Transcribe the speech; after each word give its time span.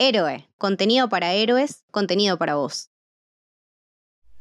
Héroe, 0.00 0.48
contenido 0.58 1.08
para 1.08 1.32
héroes, 1.32 1.82
contenido 1.90 2.38
para 2.38 2.54
vos. 2.54 2.88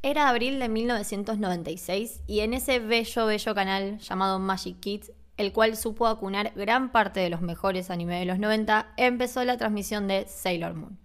Era 0.04 0.30
abril 0.30 0.60
de 0.60 0.70
1996 0.70 2.22
y 2.28 2.42
en 2.42 2.54
ese 2.54 2.78
bello, 2.78 3.26
bello 3.26 3.56
canal 3.56 3.98
llamado 3.98 4.38
Magic 4.38 4.80
Kids, 4.80 5.12
el 5.36 5.54
cual 5.54 5.76
supo 5.76 6.06
acunar 6.06 6.54
gran 6.56 6.92
parte 6.92 7.22
de 7.22 7.32
los 7.32 7.42
mejores 7.42 7.90
animes 7.90 8.20
de 8.20 8.26
los 8.26 8.38
90, 8.38 8.94
empezó 8.98 9.44
la 9.46 9.58
transmisión 9.58 10.08
de 10.08 10.28
Sailor 10.28 10.76
Moon. 10.76 11.00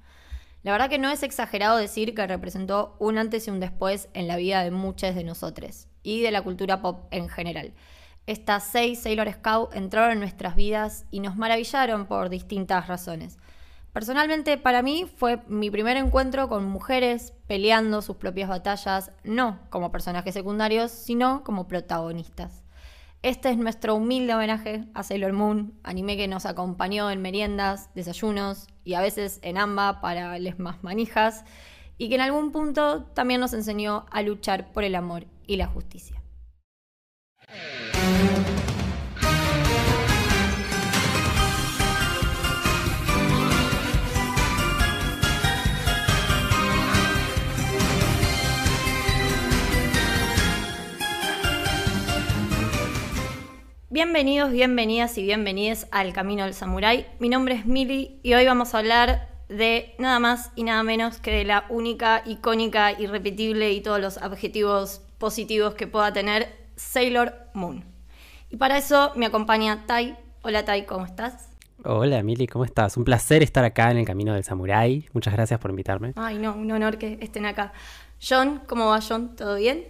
La 0.63 0.73
verdad 0.73 0.91
que 0.91 0.99
no 0.99 1.09
es 1.09 1.23
exagerado 1.23 1.79
decir 1.79 2.15
que 2.15 2.27
representó 2.27 2.95
un 2.99 3.17
antes 3.17 3.47
y 3.47 3.51
un 3.51 3.59
después 3.59 4.11
en 4.13 4.29
la 4.29 4.37
vida 4.37 4.63
de 4.63 4.71
muchos 4.71 5.15
de 5.15 5.25
nosotros 5.25 5.89
y 6.03 6.21
de 6.21 6.31
la 6.31 6.43
cultura 6.43 6.83
pop 6.83 7.07
en 7.11 7.31
general. 7.31 7.73
Estas 8.27 8.65
seis 8.65 9.01
Sailor 9.01 9.33
Scout 9.33 9.75
entraron 9.75 10.13
en 10.13 10.19
nuestras 10.19 10.57
vidas 10.57 11.07
y 11.11 11.21
nos 11.21 11.39
maravillaron 11.39 12.05
por 12.05 12.29
distintas 12.29 12.87
razones. 12.87 13.39
Personalmente 13.93 14.57
para 14.57 14.81
mí 14.81 15.07
fue 15.17 15.43
mi 15.49 15.71
primer 15.71 15.99
encuentro 15.99 16.49
con 16.49 16.65
mujeres 16.65 17.35
peleando 17.47 18.01
sus 18.01 18.17
propias 18.17 18.49
batallas, 18.49 19.13
no 19.23 19.61
como 19.69 19.93
personajes 19.93 20.33
secundarios, 20.33 20.91
sino 20.91 21.45
como 21.45 21.69
protagonistas. 21.69 22.65
Este 23.21 23.51
es 23.51 23.59
nuestro 23.59 23.95
humilde 23.95 24.35
homenaje 24.35 24.87
a 24.95 25.03
Sailor 25.03 25.35
Moon, 25.35 25.79
anime 25.83 26.17
que 26.17 26.27
nos 26.27 26.47
acompañó 26.47 27.11
en 27.11 27.21
meriendas, 27.21 27.91
desayunos 27.95 28.67
y 28.83 28.95
a 28.95 29.03
veces 29.03 29.39
en 29.43 29.59
amba 29.59 30.01
para 30.01 30.39
les 30.39 30.59
más 30.59 30.83
manijas, 30.83 31.45
y 31.99 32.09
que 32.09 32.15
en 32.15 32.23
algún 32.23 32.51
punto 32.51 33.05
también 33.05 33.41
nos 33.41 33.53
enseñó 33.53 34.07
a 34.11 34.23
luchar 34.23 34.73
por 34.73 34.85
el 34.85 34.95
amor 34.95 35.27
y 35.47 35.57
la 35.57 35.67
justicia. 35.67 36.21
Bienvenidos, 53.93 54.51
bienvenidas 54.51 55.19
y 55.19 55.23
bienvenidas 55.23 55.87
al 55.91 56.15
Camino 56.15 56.45
del 56.45 56.55
Samurái. 56.55 57.07
Mi 57.19 57.29
nombre 57.29 57.57
es 57.57 57.67
Mili 57.67 58.19
y 58.23 58.33
hoy 58.33 58.47
vamos 58.47 58.75
a 58.75 58.79
hablar 58.79 59.29
de 59.51 59.95
nada 59.99 60.19
más 60.19 60.51
y 60.55 60.63
nada 60.63 60.83
menos 60.83 61.19
que 61.19 61.31
de 61.31 61.45
la 61.45 61.67
única, 61.69 62.23
icónica, 62.25 62.99
irrepetible 62.99 63.71
y 63.73 63.83
todos 63.83 64.01
los 64.01 64.17
adjetivos 64.17 65.03
positivos 65.19 65.75
que 65.75 65.87
pueda 65.87 66.11
tener 66.11 66.49
Sailor 66.75 67.35
Moon. 67.53 67.85
Y 68.49 68.57
para 68.57 68.79
eso 68.79 69.13
me 69.15 69.27
acompaña 69.27 69.85
Tai. 69.87 70.17
Hola 70.41 70.65
Tai, 70.65 70.87
¿cómo 70.87 71.05
estás? 71.05 71.51
Hola 71.85 72.23
Mili, 72.23 72.47
¿cómo 72.47 72.65
estás? 72.65 72.97
Un 72.97 73.05
placer 73.05 73.43
estar 73.43 73.63
acá 73.63 73.91
en 73.91 73.99
el 73.99 74.07
Camino 74.07 74.33
del 74.33 74.43
Samurái. 74.43 75.11
Muchas 75.13 75.35
gracias 75.35 75.61
por 75.61 75.71
invitarme. 75.71 76.15
Ay, 76.17 76.39
no, 76.39 76.55
un 76.55 76.73
honor 76.73 76.97
que 76.97 77.19
estén 77.21 77.45
acá. 77.45 77.75
John, 78.27 78.63
¿cómo 78.67 78.89
va 78.89 79.01
John? 79.07 79.37
¿Todo 79.37 79.57
bien? 79.57 79.85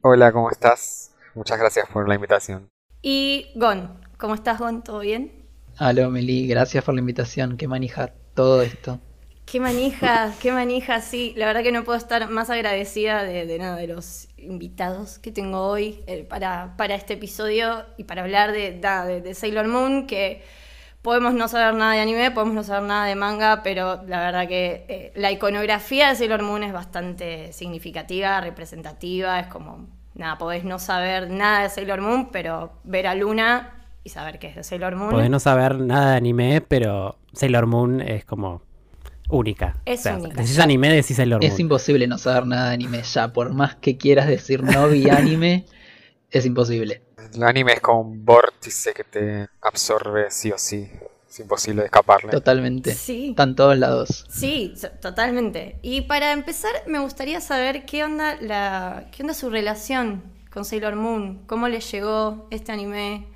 Hola, 0.00 0.32
¿cómo 0.32 0.50
estás? 0.50 1.12
Muchas 1.34 1.58
gracias 1.58 1.86
por 1.90 2.08
la 2.08 2.14
invitación. 2.14 2.70
Y 3.08 3.52
Gon, 3.54 3.88
¿cómo 4.16 4.34
estás 4.34 4.58
Gon? 4.58 4.82
¿Todo 4.82 4.98
bien? 4.98 5.30
Aló 5.76 6.10
Meli, 6.10 6.48
gracias 6.48 6.82
por 6.82 6.92
la 6.92 6.98
invitación. 6.98 7.56
Qué 7.56 7.68
manija 7.68 8.12
todo 8.34 8.62
esto. 8.62 8.98
Qué 9.44 9.60
manija, 9.60 10.34
qué 10.42 10.50
manija, 10.50 11.00
sí. 11.00 11.32
La 11.36 11.46
verdad 11.46 11.62
que 11.62 11.70
no 11.70 11.84
puedo 11.84 11.96
estar 11.96 12.28
más 12.28 12.50
agradecida 12.50 13.22
de, 13.22 13.58
nada 13.60 13.76
de 13.76 13.86
los 13.86 14.26
invitados 14.36 15.20
que 15.20 15.30
tengo 15.30 15.68
hoy 15.68 16.00
eh, 16.08 16.24
para, 16.28 16.74
para, 16.76 16.96
este 16.96 17.12
episodio 17.12 17.84
y 17.96 18.02
para 18.02 18.22
hablar 18.22 18.50
de, 18.50 18.72
de, 18.72 19.34
Sailor 19.34 19.68
Moon, 19.68 20.08
que 20.08 20.42
podemos 21.00 21.32
no 21.32 21.46
saber 21.46 21.74
nada 21.74 21.92
de 21.92 22.00
anime, 22.00 22.32
podemos 22.32 22.56
no 22.56 22.64
saber 22.64 22.88
nada 22.88 23.06
de 23.06 23.14
manga, 23.14 23.62
pero 23.62 24.02
la 24.08 24.18
verdad 24.18 24.48
que 24.48 24.84
eh, 24.88 25.12
la 25.14 25.30
iconografía 25.30 26.08
de 26.08 26.16
Sailor 26.16 26.42
Moon 26.42 26.64
es 26.64 26.72
bastante 26.72 27.52
significativa, 27.52 28.40
representativa, 28.40 29.38
es 29.38 29.46
como 29.46 29.95
nada, 30.16 30.38
podés 30.38 30.64
no 30.64 30.78
saber 30.78 31.30
nada 31.30 31.62
de 31.62 31.68
Sailor 31.68 32.00
Moon, 32.00 32.30
pero 32.30 32.72
ver 32.84 33.06
a 33.06 33.14
Luna 33.14 33.86
y 34.02 34.10
saber 34.10 34.38
que 34.38 34.48
es 34.48 34.56
de 34.56 34.64
Sailor 34.64 34.96
Moon. 34.96 35.10
Podés 35.10 35.30
no 35.30 35.40
saber 35.40 35.78
nada 35.78 36.12
de 36.12 36.16
anime, 36.16 36.60
pero 36.60 37.18
Sailor 37.32 37.66
Moon 37.66 38.00
es 38.00 38.24
como 38.24 38.62
única. 39.28 39.76
Es 39.84 40.06
única. 40.06 40.40
Decís 40.40 40.58
anime, 40.58 40.92
decís 40.92 41.16
Sailor 41.16 41.40
Moon. 41.40 41.52
Es 41.52 41.58
imposible 41.60 42.06
no 42.06 42.18
saber 42.18 42.46
nada 42.46 42.68
de 42.68 42.74
anime 42.74 43.02
ya, 43.02 43.32
por 43.32 43.52
más 43.52 43.76
que 43.76 43.96
quieras 43.96 44.26
decir 44.26 44.62
no 44.62 44.88
vi 44.88 45.08
anime, 45.10 45.66
es 46.30 46.46
imposible. 46.46 47.02
El 47.34 47.42
anime 47.42 47.74
es 47.74 47.80
como 47.80 48.00
un 48.00 48.24
vórtice 48.24 48.94
que 48.94 49.04
te 49.04 49.48
absorbe 49.60 50.30
sí 50.30 50.52
o 50.52 50.58
sí. 50.58 50.88
Es 51.36 51.40
imposible 51.40 51.84
escaparle. 51.84 52.30
Totalmente. 52.30 52.94
Sí. 52.94 53.28
Están 53.28 53.56
todos 53.56 53.76
lados. 53.76 54.24
Sí, 54.30 54.72
totalmente. 55.02 55.78
Y 55.82 56.00
para 56.00 56.32
empezar, 56.32 56.72
me 56.86 56.98
gustaría 56.98 57.42
saber 57.42 57.84
qué 57.84 58.04
onda 58.04 58.38
la, 58.40 59.08
qué 59.12 59.22
onda 59.22 59.34
su 59.34 59.50
relación 59.50 60.22
con 60.50 60.64
Sailor 60.64 60.96
Moon. 60.96 61.42
¿Cómo 61.46 61.68
le 61.68 61.80
llegó 61.80 62.46
este 62.50 62.72
anime? 62.72 63.26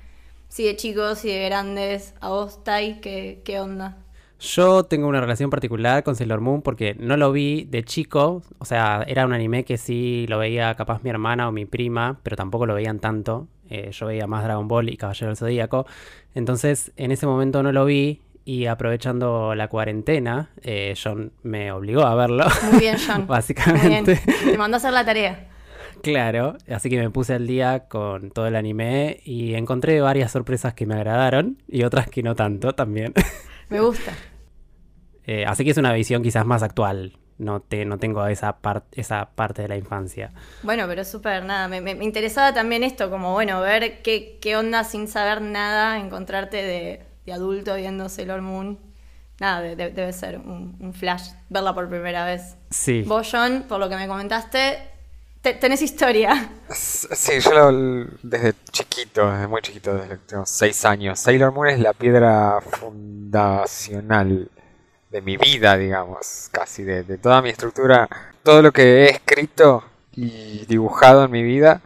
Si 0.47 0.63
de 0.63 0.75
chicos, 0.77 1.19
si 1.19 1.27
de 1.27 1.45
grandes. 1.45 2.15
A 2.21 2.29
vos, 2.29 2.63
Tai, 2.63 3.01
¿qué, 3.01 3.43
qué 3.45 3.59
onda? 3.59 3.99
Yo 4.39 4.83
tengo 4.83 5.07
una 5.07 5.21
relación 5.21 5.51
particular 5.51 6.03
con 6.03 6.15
Sailor 6.15 6.41
Moon 6.41 6.63
porque 6.63 6.95
no 6.95 7.17
lo 7.17 7.31
vi 7.31 7.65
de 7.65 7.83
chico, 7.83 8.41
o 8.57 8.65
sea, 8.65 9.03
era 9.05 9.27
un 9.27 9.33
anime 9.33 9.63
que 9.63 9.77
sí 9.77 10.25
lo 10.27 10.39
veía 10.39 10.73
capaz 10.73 11.03
mi 11.03 11.11
hermana 11.11 11.47
o 11.47 11.51
mi 11.51 11.67
prima, 11.67 12.19
pero 12.23 12.35
tampoco 12.35 12.65
lo 12.65 12.73
veían 12.73 12.97
tanto. 12.97 13.47
Eh, 13.71 13.91
yo 13.91 14.05
veía 14.07 14.27
más 14.27 14.43
Dragon 14.43 14.67
Ball 14.67 14.89
y 14.89 14.97
Caballero 14.97 15.27
del 15.27 15.37
Zodíaco. 15.37 15.85
Entonces, 16.35 16.91
en 16.97 17.11
ese 17.11 17.25
momento 17.25 17.63
no 17.63 17.71
lo 17.71 17.85
vi 17.85 18.21
y 18.43 18.65
aprovechando 18.65 19.55
la 19.55 19.69
cuarentena, 19.69 20.49
eh, 20.61 20.93
John 21.01 21.31
me 21.41 21.71
obligó 21.71 22.01
a 22.01 22.13
verlo. 22.15 22.45
Muy 22.69 22.79
bien, 22.81 22.97
John. 23.05 23.25
básicamente. 23.27 24.19
Te 24.43 24.57
mandó 24.57 24.75
a 24.75 24.79
hacer 24.79 24.91
la 24.91 25.05
tarea. 25.05 25.47
Claro, 26.03 26.57
así 26.69 26.89
que 26.89 26.97
me 26.97 27.09
puse 27.11 27.33
al 27.33 27.47
día 27.47 27.87
con 27.87 28.31
todo 28.31 28.47
el 28.47 28.55
anime 28.55 29.21
y 29.23 29.53
encontré 29.53 30.01
varias 30.01 30.31
sorpresas 30.31 30.73
que 30.73 30.85
me 30.85 30.95
agradaron 30.95 31.61
y 31.67 31.83
otras 31.83 32.09
que 32.09 32.23
no 32.23 32.35
tanto 32.35 32.73
también. 32.73 33.13
Me 33.69 33.79
gusta. 33.79 34.11
Eh, 35.27 35.45
así 35.45 35.63
que 35.63 35.69
es 35.69 35.77
una 35.77 35.93
visión 35.93 36.23
quizás 36.23 36.47
más 36.47 36.63
actual. 36.63 37.13
No, 37.41 37.59
te, 37.59 37.85
no 37.85 37.97
tengo 37.97 38.23
esa, 38.27 38.57
esa 38.91 39.31
parte 39.33 39.63
de 39.63 39.67
la 39.67 39.75
infancia. 39.75 40.31
Bueno, 40.61 40.85
pero 40.87 41.03
súper 41.03 41.43
nada. 41.43 41.67
Me, 41.67 41.81
me, 41.81 41.91
interesaba 42.03 42.53
también 42.53 42.83
esto, 42.83 43.09
como 43.09 43.33
bueno, 43.33 43.59
ver 43.61 44.03
qué, 44.03 44.37
qué 44.39 44.55
onda 44.55 44.83
sin 44.83 45.07
saber 45.07 45.41
nada, 45.41 45.97
encontrarte 45.97 46.57
de, 46.57 47.01
de 47.25 47.33
adulto 47.33 47.75
viendo 47.75 48.09
Sailor 48.09 48.41
Moon. 48.41 48.77
Nada, 49.39 49.61
debe 49.61 50.13
ser 50.13 50.37
un, 50.37 50.93
flash 50.93 51.31
verla 51.49 51.73
por 51.73 51.89
primera 51.89 52.25
vez. 52.25 52.57
Sí. 52.69 53.01
Vos, 53.07 53.27
John, 53.31 53.65
por 53.67 53.79
lo 53.79 53.89
que 53.89 53.95
me 53.95 54.07
comentaste, 54.07 54.77
tenés 55.41 55.81
historia. 55.81 56.51
Sí, 56.69 57.39
yo 57.39 57.71
desde 58.21 58.53
chiquito, 58.71 59.31
desde 59.31 59.47
muy 59.47 59.61
chiquito, 59.61 59.95
desde 59.95 60.17
tengo 60.17 60.45
seis 60.45 60.85
años. 60.85 61.19
Sailor 61.19 61.51
Moon 61.53 61.69
es 61.69 61.79
la 61.79 61.93
piedra 61.93 62.61
fundacional 62.61 64.47
de 65.11 65.21
mi 65.21 65.35
vida, 65.35 65.77
digamos, 65.77 66.49
casi 66.51 66.83
de, 66.83 67.03
toda 67.17 67.41
mi 67.41 67.49
estructura, 67.49 68.07
todo 68.43 68.61
lo 68.61 68.71
que 68.71 69.03
he 69.03 69.09
escrito 69.09 69.83
y 70.13 70.65
dibujado 70.65 71.25
en 71.25 71.31
mi 71.31 71.43
vida 71.43 71.81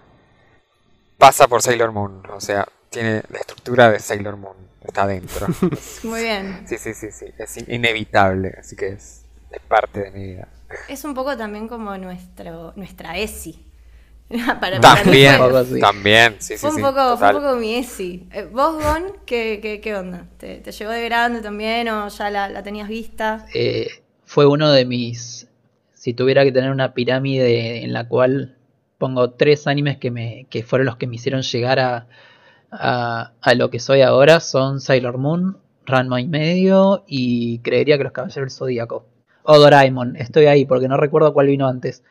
pasa 1.17 1.47
por 1.47 1.63
Sailor 1.63 1.91
Moon, 1.91 2.21
o 2.31 2.39
sea, 2.39 2.67
tiene 2.91 3.23
la 3.29 3.39
estructura 3.39 3.89
de 3.89 3.99
Sailor 3.99 4.37
Moon, 4.37 4.55
está 4.83 5.07
dentro. 5.07 5.47
Muy 6.03 6.21
bien. 6.21 6.65
Sí, 6.67 6.77
sí, 6.77 6.93
sí, 6.93 7.11
sí, 7.11 7.25
es 7.37 7.67
inevitable, 7.67 8.55
así 8.59 8.75
que 8.75 8.89
es, 8.89 9.25
es 9.49 9.61
parte 9.67 10.01
de 10.01 10.11
mi 10.11 10.23
vida. 10.27 10.47
Es 10.87 11.03
un 11.03 11.15
poco 11.15 11.35
también 11.35 11.67
como 11.67 11.97
nuestro, 11.97 12.73
nuestra 12.75 13.17
ESI. 13.17 13.64
también, 14.81 15.39
también, 15.79 16.35
sí, 16.39 16.57
fue 16.57 16.71
sí, 16.71 16.77
un 16.77 16.81
poco, 16.81 17.15
Fue 17.17 17.29
un 17.29 17.41
poco 17.43 17.55
mi 17.57 17.75
ESI. 17.75 18.27
Eh, 18.31 18.49
¿Vos, 18.51 18.83
Gon, 18.83 19.13
qué, 19.25 19.59
qué, 19.61 19.79
qué 19.79 19.95
onda? 19.95 20.25
¿Te, 20.37 20.57
¿Te, 20.57 20.71
llegó 20.71 20.91
de 20.91 21.05
grande 21.05 21.41
también 21.41 21.87
o 21.89 22.07
ya 22.07 22.29
la, 22.31 22.49
la 22.49 22.63
tenías 22.63 22.87
vista? 22.87 23.45
Eh, 23.53 23.87
fue 24.25 24.47
uno 24.47 24.71
de 24.71 24.85
mis... 24.85 25.47
Si 25.93 26.13
tuviera 26.13 26.43
que 26.43 26.51
tener 26.51 26.71
una 26.71 26.93
pirámide 26.93 27.83
en 27.83 27.93
la 27.93 28.07
cual 28.07 28.55
pongo 28.97 29.31
tres 29.31 29.67
animes 29.67 29.97
que, 29.97 30.09
me, 30.09 30.47
que 30.49 30.63
fueron 30.63 30.87
los 30.87 30.97
que 30.97 31.07
me 31.07 31.15
hicieron 31.15 31.41
llegar 31.43 31.79
a, 31.79 32.07
a, 32.71 33.31
a 33.41 33.53
lo 33.53 33.69
que 33.69 33.79
soy 33.79 34.01
ahora, 34.01 34.39
son 34.39 34.81
Sailor 34.81 35.17
Moon, 35.19 35.57
Ranma 35.85 36.19
y 36.19 36.27
medio 36.27 37.03
y 37.07 37.59
creería 37.59 37.97
que 37.97 38.03
los 38.03 38.13
Caballeros 38.13 38.51
del 38.51 38.57
Zodíaco. 38.57 39.05
O 39.43 39.59
Doraemon, 39.59 40.15
estoy 40.15 40.47
ahí 40.47 40.65
porque 40.65 40.87
no 40.87 40.97
recuerdo 40.97 41.33
cuál 41.33 41.47
vino 41.47 41.67
antes. 41.67 42.03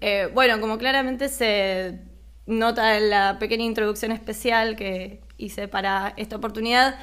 Eh, 0.00 0.30
bueno, 0.32 0.60
como 0.60 0.78
claramente 0.78 1.28
se 1.28 2.00
nota 2.46 2.96
en 2.96 3.10
la 3.10 3.38
pequeña 3.38 3.64
introducción 3.64 4.12
especial 4.12 4.76
que 4.76 5.22
hice 5.36 5.68
para 5.68 6.14
esta 6.16 6.36
oportunidad, 6.36 6.96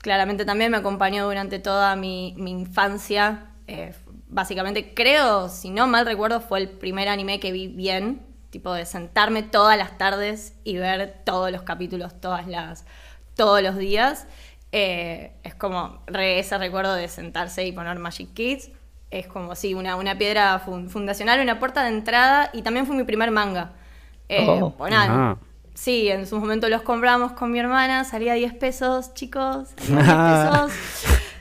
claramente 0.00 0.44
también 0.44 0.70
me 0.70 0.78
acompañó 0.78 1.26
durante 1.26 1.58
toda 1.58 1.96
mi, 1.96 2.34
infancia. 2.36 3.50
Eh, 3.66 3.94
básicamente, 4.28 4.94
creo, 4.94 5.48
si 5.48 5.70
no 5.70 5.86
mal 5.86 6.06
recuerdo, 6.06 6.40
fue 6.40 6.60
el 6.60 6.68
primer 6.68 7.08
anime 7.08 7.40
que 7.40 7.52
vi 7.52 7.68
bien, 7.68 8.22
tipo 8.50 8.72
de 8.72 8.86
sentarme 8.86 9.42
todas 9.42 9.76
las 9.76 9.98
tardes 9.98 10.54
y 10.64 10.76
ver 10.76 11.22
todos 11.24 11.50
los 11.50 11.62
capítulos, 11.62 12.20
todas 12.20 12.46
las, 12.46 12.86
todos 13.34 13.62
los 13.62 13.76
días. 13.76 14.26
Eh, 14.72 15.32
es 15.42 15.54
como 15.54 16.02
re- 16.06 16.38
ese 16.38 16.58
recuerdo 16.58 16.94
de 16.94 17.08
sentarse 17.08 17.64
y 17.66 17.72
poner 17.72 17.98
Magic 17.98 18.32
Kids. 18.34 18.70
Es 19.18 19.26
como, 19.28 19.54
sí, 19.54 19.74
una, 19.74 19.96
una 19.96 20.16
piedra 20.18 20.58
fun- 20.58 20.90
fundacional, 20.90 21.40
una 21.40 21.58
puerta 21.60 21.82
de 21.84 21.90
entrada 21.90 22.50
y 22.52 22.62
también 22.62 22.86
fue 22.86 22.96
mi 22.96 23.04
primer 23.04 23.30
manga. 23.30 23.72
Eh, 24.28 24.46
Oh. 24.48 24.70
pues 24.76 24.90
nada, 24.90 25.06
Ah. 25.10 25.36
Sí, 25.74 26.08
en 26.08 26.26
su 26.26 26.38
momento 26.38 26.68
los 26.68 26.82
compramos 26.82 27.32
con 27.32 27.50
mi 27.50 27.58
hermana, 27.58 28.04
salía 28.04 28.34
10 28.34 28.54
pesos, 28.54 29.12
chicos, 29.14 29.68
salían 29.76 30.06
10 30.06 30.50
pesos. 30.50 30.72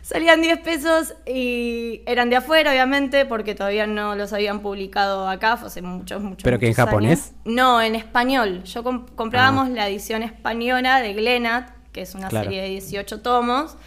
Salían 0.01 0.41
10 0.41 0.59
pesos 0.59 1.13
y 1.25 2.01
eran 2.05 2.29
de 2.29 2.35
afuera, 2.35 2.71
obviamente, 2.71 3.25
porque 3.25 3.55
todavía 3.55 3.87
no 3.87 4.15
los 4.15 4.33
habían 4.33 4.59
publicado 4.59 5.29
acá, 5.29 5.55
fue 5.55 5.67
hace 5.69 5.81
muchos, 5.81 6.21
muchos 6.21 6.43
¿Pero 6.43 6.59
que 6.59 6.67
en 6.67 6.73
japonés? 6.73 7.27
años. 7.29 7.41
No, 7.45 7.81
en 7.81 7.95
español. 7.95 8.63
Yo 8.65 8.83
com- 8.83 9.05
comprábamos 9.15 9.69
la 9.69 9.87
edición 9.87 10.21
española 10.21 10.99
de 10.99 11.13
Glenat, 11.13 11.69
que 11.93 12.01
es 12.01 12.15
una 12.15 12.27
Claro. 12.27 12.45
serie 12.45 12.63
de 12.63 12.67
18 12.69 13.21
tomos. 13.21 13.77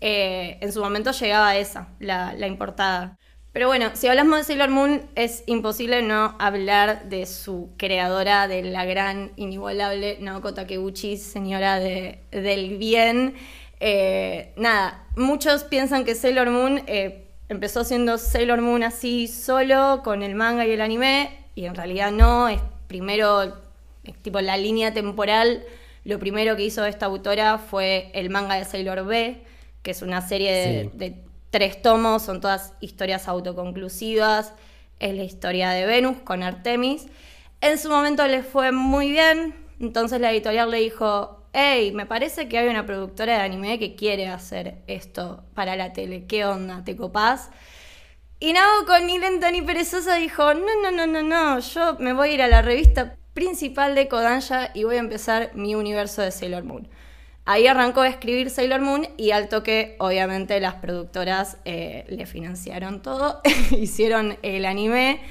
Eh, 0.00 0.56
en 0.62 0.72
su 0.72 0.80
momento 0.80 1.10
llegaba 1.10 1.54
esa, 1.56 1.88
la, 1.98 2.32
la 2.32 2.46
importada. 2.46 3.17
Pero 3.52 3.66
bueno, 3.66 3.90
si 3.94 4.06
hablamos 4.06 4.38
de 4.38 4.44
Sailor 4.44 4.68
Moon, 4.70 5.02
es 5.14 5.42
imposible 5.46 6.02
no 6.02 6.36
hablar 6.38 7.08
de 7.08 7.26
su 7.26 7.70
creadora, 7.76 8.46
de 8.46 8.62
la 8.62 8.84
gran, 8.84 9.32
inigualable 9.36 10.18
Naoko 10.20 10.54
Takeuchi, 10.54 11.16
señora 11.16 11.78
de- 11.80 12.18
del 12.30 12.76
bien. 12.76 13.34
Eh, 13.80 14.52
nada, 14.56 15.04
muchos 15.16 15.64
piensan 15.64 16.04
que 16.04 16.14
Sailor 16.14 16.50
Moon 16.50 16.82
eh, 16.86 17.24
empezó 17.48 17.84
siendo 17.84 18.18
Sailor 18.18 18.60
Moon 18.60 18.82
así 18.82 19.26
solo, 19.28 20.02
con 20.04 20.22
el 20.22 20.34
manga 20.34 20.66
y 20.66 20.72
el 20.72 20.80
anime, 20.80 21.30
y 21.54 21.64
en 21.64 21.74
realidad 21.74 22.12
no, 22.12 22.48
es 22.48 22.60
primero, 22.86 23.56
es 24.04 24.14
tipo 24.22 24.40
la 24.40 24.56
línea 24.56 24.92
temporal, 24.92 25.64
lo 26.04 26.18
primero 26.18 26.54
que 26.54 26.64
hizo 26.64 26.84
esta 26.84 27.06
autora 27.06 27.58
fue 27.58 28.10
el 28.14 28.30
manga 28.30 28.54
de 28.56 28.64
Sailor 28.64 29.04
B, 29.06 29.38
que 29.82 29.90
es 29.92 30.02
una 30.02 30.20
serie 30.26 30.52
de, 30.52 30.82
Sí. 30.84 30.90
de 30.94 31.14
tres 31.50 31.82
tomos, 31.82 32.22
son 32.22 32.40
todas 32.40 32.74
historias 32.80 33.28
autoconclusivas, 33.28 34.52
es 34.98 35.14
la 35.14 35.24
historia 35.24 35.70
de 35.70 35.86
Venus 35.86 36.18
con 36.18 36.42
Artemis. 36.42 37.06
En 37.60 37.78
su 37.78 37.88
momento 37.88 38.26
le 38.26 38.42
fue 38.42 38.72
muy 38.72 39.10
bien, 39.10 39.54
entonces 39.80 40.20
la 40.20 40.30
editorial 40.30 40.70
le 40.70 40.78
dijo, 40.78 41.46
hey, 41.52 41.92
me 41.92 42.06
parece 42.06 42.48
que 42.48 42.58
hay 42.58 42.68
una 42.68 42.86
productora 42.86 43.38
de 43.38 43.40
anime 43.40 43.78
que 43.78 43.94
quiere 43.94 44.28
hacer 44.28 44.82
esto 44.86 45.44
para 45.54 45.76
la 45.76 45.92
tele, 45.92 46.26
¿qué 46.26 46.44
onda? 46.44 46.84
¿Te 46.84 46.96
copás? 46.96 47.50
Y 48.40 48.52
Naoko, 48.52 48.98
ni 49.00 49.18
lenta 49.18 49.50
ni 49.50 49.62
perezosa, 49.62 50.14
dijo, 50.16 50.54
no, 50.54 50.80
no, 50.82 50.90
no, 50.92 51.06
no, 51.06 51.22
no, 51.22 51.58
yo 51.58 51.96
me 51.98 52.12
voy 52.12 52.30
a 52.30 52.34
ir 52.34 52.42
a 52.42 52.48
la 52.48 52.62
revista 52.62 53.16
principal 53.34 53.94
de 53.94 54.08
Kodansha 54.08 54.70
y 54.74 54.84
voy 54.84 54.96
a 54.96 55.00
empezar 55.00 55.50
mi 55.54 55.74
universo 55.74 56.22
de 56.22 56.30
Sailor 56.30 56.64
Moon. 56.64 56.88
Ahí 57.50 57.66
arrancó 57.66 58.02
a 58.02 58.08
escribir 58.08 58.50
Sailor 58.50 58.82
Moon 58.82 59.08
y 59.16 59.30
al 59.30 59.48
toque, 59.48 59.96
obviamente, 60.00 60.60
las 60.60 60.74
productoras 60.74 61.56
eh, 61.64 62.04
le 62.10 62.26
financiaron 62.26 63.00
todo, 63.00 63.40
hicieron 63.70 64.36
el 64.42 64.66
anime 64.66 65.22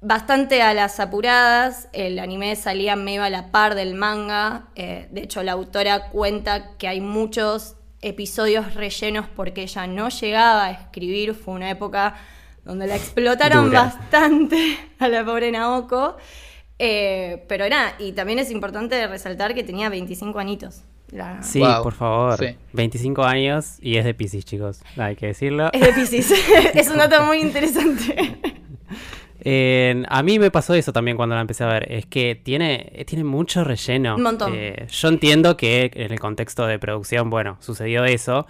bastante 0.00 0.60
a 0.60 0.74
las 0.74 0.98
apuradas, 0.98 1.88
el 1.92 2.18
anime 2.18 2.56
salía 2.56 2.96
medio 2.96 3.22
a 3.22 3.30
la 3.30 3.52
par 3.52 3.76
del 3.76 3.94
manga, 3.94 4.70
eh, 4.74 5.06
de 5.12 5.20
hecho 5.20 5.44
la 5.44 5.52
autora 5.52 6.08
cuenta 6.08 6.76
que 6.78 6.88
hay 6.88 7.00
muchos 7.00 7.76
episodios 8.00 8.74
rellenos 8.74 9.28
porque 9.28 9.62
ella 9.62 9.86
no 9.86 10.08
llegaba 10.08 10.64
a 10.64 10.72
escribir, 10.72 11.36
fue 11.36 11.54
una 11.54 11.70
época 11.70 12.16
donde 12.64 12.88
la 12.88 12.96
explotaron 12.96 13.66
Dura. 13.66 13.84
bastante 13.84 14.76
a 14.98 15.06
la 15.06 15.24
pobre 15.24 15.52
Naoko, 15.52 16.16
eh, 16.80 17.44
pero 17.46 17.68
nada, 17.68 17.94
y 18.00 18.14
también 18.14 18.40
es 18.40 18.50
importante 18.50 19.06
resaltar 19.06 19.54
que 19.54 19.62
tenía 19.62 19.88
25 19.90 20.36
añitos. 20.40 20.82
La- 21.12 21.42
Sí, 21.42 21.58
Wow. 21.60 21.82
por 21.82 21.92
favor. 21.94 22.38
Sí. 22.38 22.56
25 22.72 23.24
años 23.24 23.78
y 23.80 23.96
es 23.96 24.04
de 24.04 24.14
Pisces, 24.14 24.44
chicos. 24.44 24.82
Hay 24.96 25.16
que 25.16 25.26
decirlo. 25.26 25.70
Es 25.72 25.80
de 25.80 25.92
Pisces, 25.92 26.32
es 26.74 26.88
un 26.88 26.98
dato 26.98 27.22
muy 27.24 27.38
interesante. 27.40 28.36
Eh, 29.42 30.02
a 30.08 30.22
mí 30.22 30.38
me 30.38 30.50
pasó 30.50 30.74
eso 30.74 30.92
también 30.92 31.16
cuando 31.16 31.34
la 31.34 31.40
empecé 31.40 31.64
a 31.64 31.68
ver. 31.68 31.90
Es 31.90 32.04
que 32.04 32.34
tiene, 32.34 33.04
tiene 33.06 33.24
mucho 33.24 33.64
relleno. 33.64 34.16
Un 34.16 34.22
montón. 34.22 34.52
Eh, 34.54 34.86
yo 34.90 35.08
entiendo 35.08 35.56
que 35.56 35.90
en 35.94 36.12
el 36.12 36.20
contexto 36.20 36.66
de 36.66 36.78
producción, 36.78 37.30
bueno, 37.30 37.56
sucedió 37.60 38.04
eso. 38.04 38.46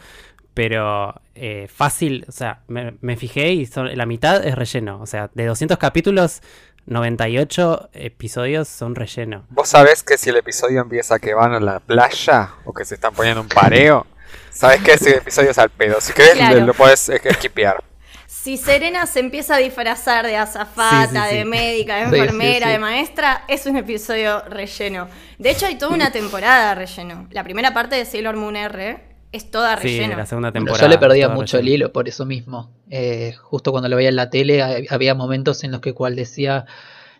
Pero 0.52 1.14
eh, 1.36 1.68
fácil, 1.72 2.24
o 2.28 2.32
sea, 2.32 2.62
me, 2.66 2.94
me 3.02 3.16
fijé 3.16 3.52
y 3.52 3.66
son- 3.66 3.96
la 3.96 4.04
mitad 4.04 4.44
es 4.44 4.56
relleno. 4.56 5.00
O 5.00 5.06
sea, 5.06 5.30
de 5.32 5.46
200 5.46 5.78
capítulos, 5.78 6.42
98 6.86 7.90
episodios 7.92 8.68
son 8.68 8.94
relleno. 8.94 9.44
Vos 9.50 9.68
sabés 9.68 10.02
que 10.02 10.18
si 10.18 10.30
el 10.30 10.36
episodio 10.36 10.80
empieza 10.80 11.18
que 11.18 11.34
van 11.34 11.52
a 11.54 11.60
la 11.60 11.80
playa 11.80 12.50
o 12.64 12.72
que 12.72 12.84
se 12.84 12.94
están 12.94 13.14
poniendo 13.14 13.40
un 13.42 13.48
pareo, 13.48 14.06
sabés 14.50 14.82
que 14.82 14.92
ese 14.92 15.16
episodio 15.18 15.50
es 15.50 15.58
al 15.58 15.70
pedo. 15.70 16.00
Si 16.00 16.12
querés, 16.12 16.34
Claro. 16.34 16.60
lo, 16.66 16.74
podés 16.74 17.08
eh, 17.08 17.20
esquipear. 17.24 17.82
Si 18.26 18.56
Serena 18.56 19.06
se 19.06 19.20
empieza 19.20 19.56
a 19.56 19.58
disfrazar 19.58 20.24
de 20.26 20.36
azafata, 20.36 21.08
Sí, 21.08 21.16
sí, 21.26 21.30
sí. 21.30 21.36
de 21.36 21.44
médica, 21.44 21.96
de 21.96 22.02
enfermera, 22.02 22.66
sí. 22.66 22.72
de 22.72 22.78
maestra, 22.78 23.44
es 23.48 23.66
un 23.66 23.76
episodio 23.76 24.40
relleno. 24.48 25.08
De 25.38 25.50
hecho, 25.50 25.66
hay 25.66 25.76
toda 25.76 25.94
una 25.94 26.10
temporada 26.10 26.74
relleno. 26.74 27.26
La 27.30 27.44
primera 27.44 27.74
parte 27.74 27.96
de 27.96 28.04
Sailor 28.06 28.36
Moon 28.36 28.56
R 28.56 29.09
es 29.32 29.50
toda 29.50 29.76
Sí, 29.78 29.84
relleno. 29.98 30.16
la 30.16 30.26
segunda 30.26 30.50
Bueno, 30.50 30.66
temporada. 30.66 30.82
yo 30.86 30.88
le 30.88 30.98
perdía 30.98 31.28
mucho 31.28 31.58
el 31.58 31.68
hilo 31.68 31.92
por 31.92 32.08
eso 32.08 32.24
mismo. 32.26 32.70
Eh, 32.90 33.34
justo 33.40 33.70
cuando 33.70 33.88
lo 33.88 33.96
veía 33.96 34.08
en 34.08 34.16
la 34.16 34.30
tele 34.30 34.62
ha- 34.62 34.76
había 34.90 35.14
momentos 35.14 35.62
en 35.64 35.70
los 35.72 35.80
que 35.80 35.92
cual 35.94 36.16
decía 36.16 36.64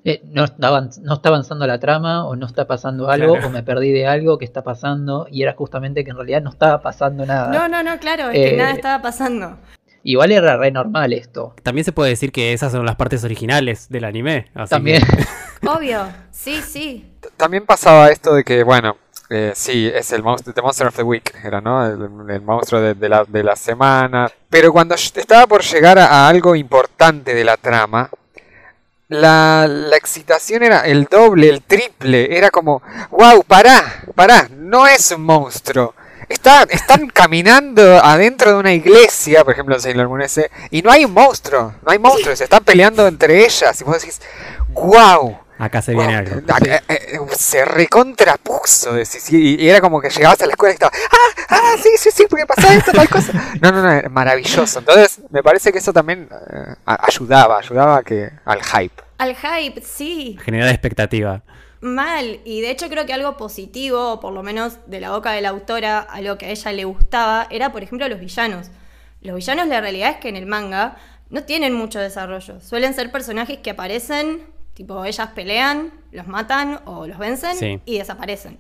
eh, 0.03 0.23
no, 0.25 0.45
estaban, 0.45 0.89
no 1.03 1.15
está 1.15 1.29
avanzando 1.29 1.67
la 1.67 1.79
trama 1.79 2.25
o 2.27 2.35
no 2.35 2.47
está 2.47 2.67
pasando 2.67 3.11
algo 3.11 3.35
Claro. 3.35 3.49
o 3.49 3.51
me 3.51 3.63
perdí 3.63 3.93
de 3.93 4.07
algo 4.07 4.39
que 4.39 4.47
está 4.47 4.63
pasando 4.65 5.27
y 5.31 5.43
era 5.43 5.53
justamente 5.53 6.05
que 6.05 6.11
en 6.11 6.17
realidad 6.17 6.41
no 6.41 6.49
estaba 6.49 6.81
pasando 6.81 7.27
nada. 7.27 7.49
No, 7.53 7.69
no, 7.69 7.83
no, 7.83 7.99
claro, 7.99 8.31
es 8.31 8.35
que 8.35 8.55
Eh, 8.55 8.57
nada 8.57 8.71
estaba 8.71 9.03
pasando. 9.03 9.59
Igual 10.03 10.33
era 10.33 10.57
re 10.57 10.71
normal 10.71 11.13
esto. 11.13 11.55
También 11.63 11.85
se 11.85 11.93
puede 11.93 12.09
decir 12.09 12.33
que 12.33 12.55
esas 12.55 12.73
son 12.73 12.87
las 12.87 12.97
partes 12.97 13.23
originales 13.25 13.91
del 13.91 14.05
anime. 14.05 14.47
así 14.55 14.71
También. 14.71 15.03
que- 15.03 15.27
Obvio, 15.69 16.07
sí, 16.31 16.57
sí. 16.67 17.13
También 17.37 17.67
pasaba 17.67 18.09
esto 18.09 18.33
de 18.35 18.43
que, 18.43 18.63
bueno, 18.65 18.97
eh, 19.31 19.53
sí, 19.55 19.91
es 19.95 20.13
el 20.13 20.23
monstruo, 20.23 20.53
The 20.53 20.61
Monster 20.61 20.89
of 20.89 20.97
the 20.97 21.03
Week, 21.03 21.35
era, 21.43 21.61
¿no? 21.61 21.87
El, 21.87 22.31
el 22.31 22.43
monstruo 22.43 22.81
de, 22.81 22.95
de 22.95 23.09
la, 23.09 23.25
de 23.25 23.43
la 23.43 23.57
semana. 23.57 24.31
Pero 24.51 24.73
cuando 24.73 24.95
estaba 24.95 25.47
por 25.47 25.63
llegar 25.63 25.99
a, 25.99 26.07
a 26.07 26.29
algo 26.29 26.55
importante 26.55 27.33
de 27.35 27.45
la 27.45 27.57
trama, 27.57 28.11
la, 29.09 29.67
la 29.69 29.97
excitación 29.97 30.63
era 30.63 30.81
el 30.87 31.05
doble, 31.05 31.49
el 31.49 31.63
triple. 31.63 32.37
Era 32.37 32.51
como, 32.51 32.83
wow, 33.11 33.43
pará, 33.45 34.05
pará, 34.15 34.49
no 34.51 34.87
es 34.87 35.11
un 35.11 35.23
monstruo. 35.23 35.95
Está, 36.29 36.63
están 36.71 37.09
caminando 37.09 37.99
adentro 37.99 38.53
de 38.53 38.57
una 38.59 38.73
iglesia, 38.73 39.43
por 39.43 39.53
ejemplo 39.53 39.75
en 39.75 39.81
Sailor 39.81 40.09
Moon 40.09 40.23
ese, 40.23 40.49
y 40.71 40.81
no 40.81 40.93
hay 40.93 41.05
un 41.05 41.13
monstruo, 41.13 41.75
no 41.83 41.91
hay 41.91 41.99
monstruos, 41.99 42.39
se 42.39 42.45
están 42.45 42.63
peleando 42.63 43.05
entre 43.09 43.45
ellas. 43.45 43.81
Y 43.81 43.83
vos 43.85 44.01
decís, 44.01 44.23
wow, 44.69 45.39
Acá 45.61 45.83
se 45.83 45.95
viene 45.95 46.17
algo. 46.17 46.37
eh, 46.39 46.43
eh, 46.67 46.81
eh, 46.89 47.19
se 47.37 47.65
recontrapuso. 47.65 48.91
Y, 49.31 49.63
y 49.63 49.69
era 49.69 49.81
como 49.81 50.01
que 50.01 50.09
llegabas 50.11 50.41
a 50.43 50.47
la 50.47 50.53
escuela 50.53 50.73
y 50.73 50.75
estaba, 50.75 50.93
ah, 51.13 51.47
ah, 51.51 51.75
sí, 51.83 51.91
sí, 51.99 52.11
sí, 52.13 52.25
porque 52.29 52.47
pasa 52.47 52.75
esto, 52.75 52.93
tal 52.93 53.09
cosa. 53.09 53.33
No, 53.61 53.71
no, 53.71 53.83
no, 53.83 54.11
maravilloso. 54.11 54.79
Entonces, 54.81 55.21
me 55.31 55.43
parece 55.43 55.73
que 55.73 55.79
eso 55.79 55.93
también 55.93 56.29
eh, 56.53 56.75
a- 56.87 57.07
ayudaba, 57.07 57.59
ayudaba 57.59 57.99
a 57.99 58.03
que, 58.03 58.31
al 58.45 58.63
hype. 58.63 59.03
Al 59.19 59.37
hype, 59.37 59.83
sí. 59.83 60.39
Generar 60.43 60.69
expectativa. 60.71 61.43
Mal, 61.83 62.41
y 62.45 62.61
de 62.61 62.71
hecho 62.71 62.89
creo 62.89 63.07
que 63.07 63.13
algo 63.15 63.37
positivo, 63.37 64.13
o 64.15 64.21
por 64.21 64.33
lo 64.33 64.43
menos 64.43 64.79
de 64.87 65.01
la 65.01 65.11
boca 65.13 65.33
de 65.33 65.41
la 65.41 65.49
autora, 65.51 66.01
algo 66.01 66.37
que 66.37 66.47
a 66.47 66.51
ella 66.51 66.73
le 66.73 66.85
gustaba, 66.85 67.47
era 67.51 67.73
por 67.73 67.83
ejemplo 67.83 68.07
los 68.09 68.21
villanos. 68.21 68.69
Los 69.23 69.37
villanos 69.37 69.67
la 69.67 69.81
realidad 69.81 70.11
es 70.11 70.17
que 70.19 70.29
en 70.29 70.37
el 70.37 70.47
manga 70.47 70.97
no 71.31 71.43
tienen 71.45 71.73
mucho 71.75 71.99
desarrollo. 71.99 72.61
Suelen 72.61 72.93
ser 72.95 73.11
personajes 73.11 73.59
que 73.59 73.71
aparecen, 73.71 74.43
tipo 74.81 75.05
ellas 75.05 75.29
pelean, 75.35 75.93
los 76.11 76.27
matan 76.27 76.81
o 76.87 77.07
los 77.07 77.19
vencen 77.19 77.55
Sí. 77.55 77.81
y 77.85 77.99
desaparecen. 77.99 78.59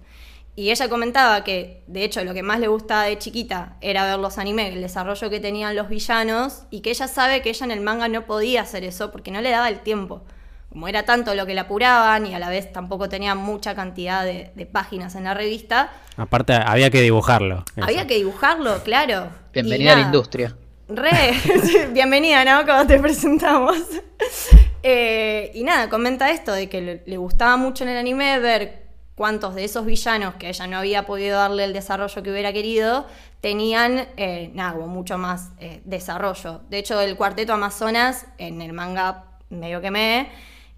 Y 0.54 0.70
ella 0.70 0.90
comentaba 0.90 1.42
que, 1.44 1.82
de 1.86 2.04
hecho, 2.04 2.22
lo 2.24 2.34
que 2.34 2.42
más 2.42 2.60
le 2.60 2.68
gustaba 2.68 3.04
de 3.04 3.16
chiquita 3.16 3.76
era 3.80 4.04
ver 4.04 4.18
los 4.18 4.36
animes, 4.36 4.74
el 4.74 4.82
desarrollo 4.82 5.30
que 5.30 5.40
tenían 5.40 5.74
los 5.74 5.88
villanos, 5.88 6.64
y 6.70 6.80
que 6.82 6.90
ella 6.90 7.08
sabe 7.08 7.40
que 7.40 7.48
ella 7.48 7.64
en 7.64 7.70
el 7.70 7.80
manga 7.80 8.08
no 8.08 8.26
podía 8.26 8.60
hacer 8.60 8.84
eso 8.84 9.10
porque 9.10 9.30
no 9.30 9.40
le 9.40 9.48
daba 9.48 9.70
el 9.70 9.80
tiempo. 9.80 10.22
Como 10.68 10.88
era 10.88 11.04
tanto 11.04 11.34
lo 11.34 11.46
que 11.46 11.54
la 11.54 11.62
apuraban 11.62 12.26
y 12.26 12.34
a 12.34 12.38
la 12.38 12.50
vez 12.50 12.70
tampoco 12.70 13.08
tenía 13.08 13.34
mucha 13.34 13.74
cantidad 13.74 14.22
de, 14.22 14.50
de 14.54 14.66
páginas 14.66 15.14
en 15.14 15.24
la 15.24 15.32
revista, 15.32 15.90
Aparte, 16.18 16.52
había 16.52 16.90
que 16.90 17.00
dibujarlo. 17.00 17.64
eso. 17.76 17.86
había 17.86 18.06
que 18.06 18.16
dibujarlo, 18.16 18.82
claro. 18.82 19.30
Bienvenida 19.54 19.94
a 19.94 19.96
la 19.96 20.02
industria. 20.02 20.54
Re, 20.88 21.32
bienvenida, 21.92 22.44
¿no? 22.44 22.66
Como 22.66 22.86
te 22.86 22.98
presentamos. 23.00 23.78
Eh, 24.82 25.50
y 25.54 25.62
nada, 25.64 25.88
comenta 25.88 26.30
esto 26.30 26.52
de 26.52 26.68
que 26.68 26.80
le, 26.80 27.02
le 27.06 27.16
gustaba 27.16 27.56
mucho 27.56 27.84
en 27.84 27.90
el 27.90 27.98
anime 27.98 28.38
ver 28.38 28.86
cuántos 29.14 29.54
de 29.54 29.64
esos 29.64 29.84
villanos 29.84 30.36
que 30.36 30.48
ella 30.48 30.66
no 30.66 30.78
había 30.78 31.04
podido 31.04 31.36
darle 31.38 31.64
el 31.64 31.72
desarrollo 31.74 32.22
que 32.22 32.30
hubiera 32.30 32.52
querido 32.52 33.06
tenían, 33.42 34.06
eh, 34.16 34.50
nada, 34.54 34.72
como 34.74 34.86
mucho 34.86 35.18
más 35.18 35.50
eh, 35.60 35.80
desarrollo. 35.84 36.60
De 36.70 36.78
hecho, 36.78 37.00
el 37.00 37.16
cuarteto 37.16 37.52
Amazonas 37.52 38.26
en 38.38 38.60
el 38.62 38.72
manga 38.72 39.24
medio 39.50 39.80
que 39.80 39.90
me... 39.90 40.28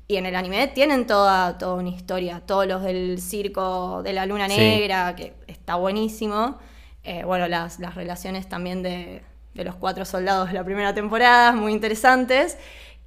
Y 0.09 0.17
en 0.17 0.27
el 0.27 0.35
anime 0.37 0.67
tienen 0.69 1.07
toda, 1.07 1.57
toda 1.57 1.75
una 1.75 1.89
historia. 1.89 2.43
Todos 2.45 2.67
los 2.67 2.83
del 2.83 3.19
circo 3.21 4.03
de 4.03 4.13
la 4.13 4.27
luna 4.27 4.47
Sí. 4.49 4.57
negra, 4.59 5.15
que 5.17 5.33
está 5.47 5.77
buenísimo. 5.77 6.59
Eh, 7.03 7.23
bueno, 7.25 7.49
las, 7.49 7.79
las 7.79 7.95
relaciones 7.95 8.47
también 8.49 8.83
de, 8.83 9.23
de 9.55 9.65
los 9.65 9.75
cuatro 9.77 10.05
soldados 10.05 10.49
de 10.49 10.55
la 10.55 10.65
primera 10.65 10.93
temporada, 10.93 11.53
muy 11.53 11.73
interesantes. 11.73 12.59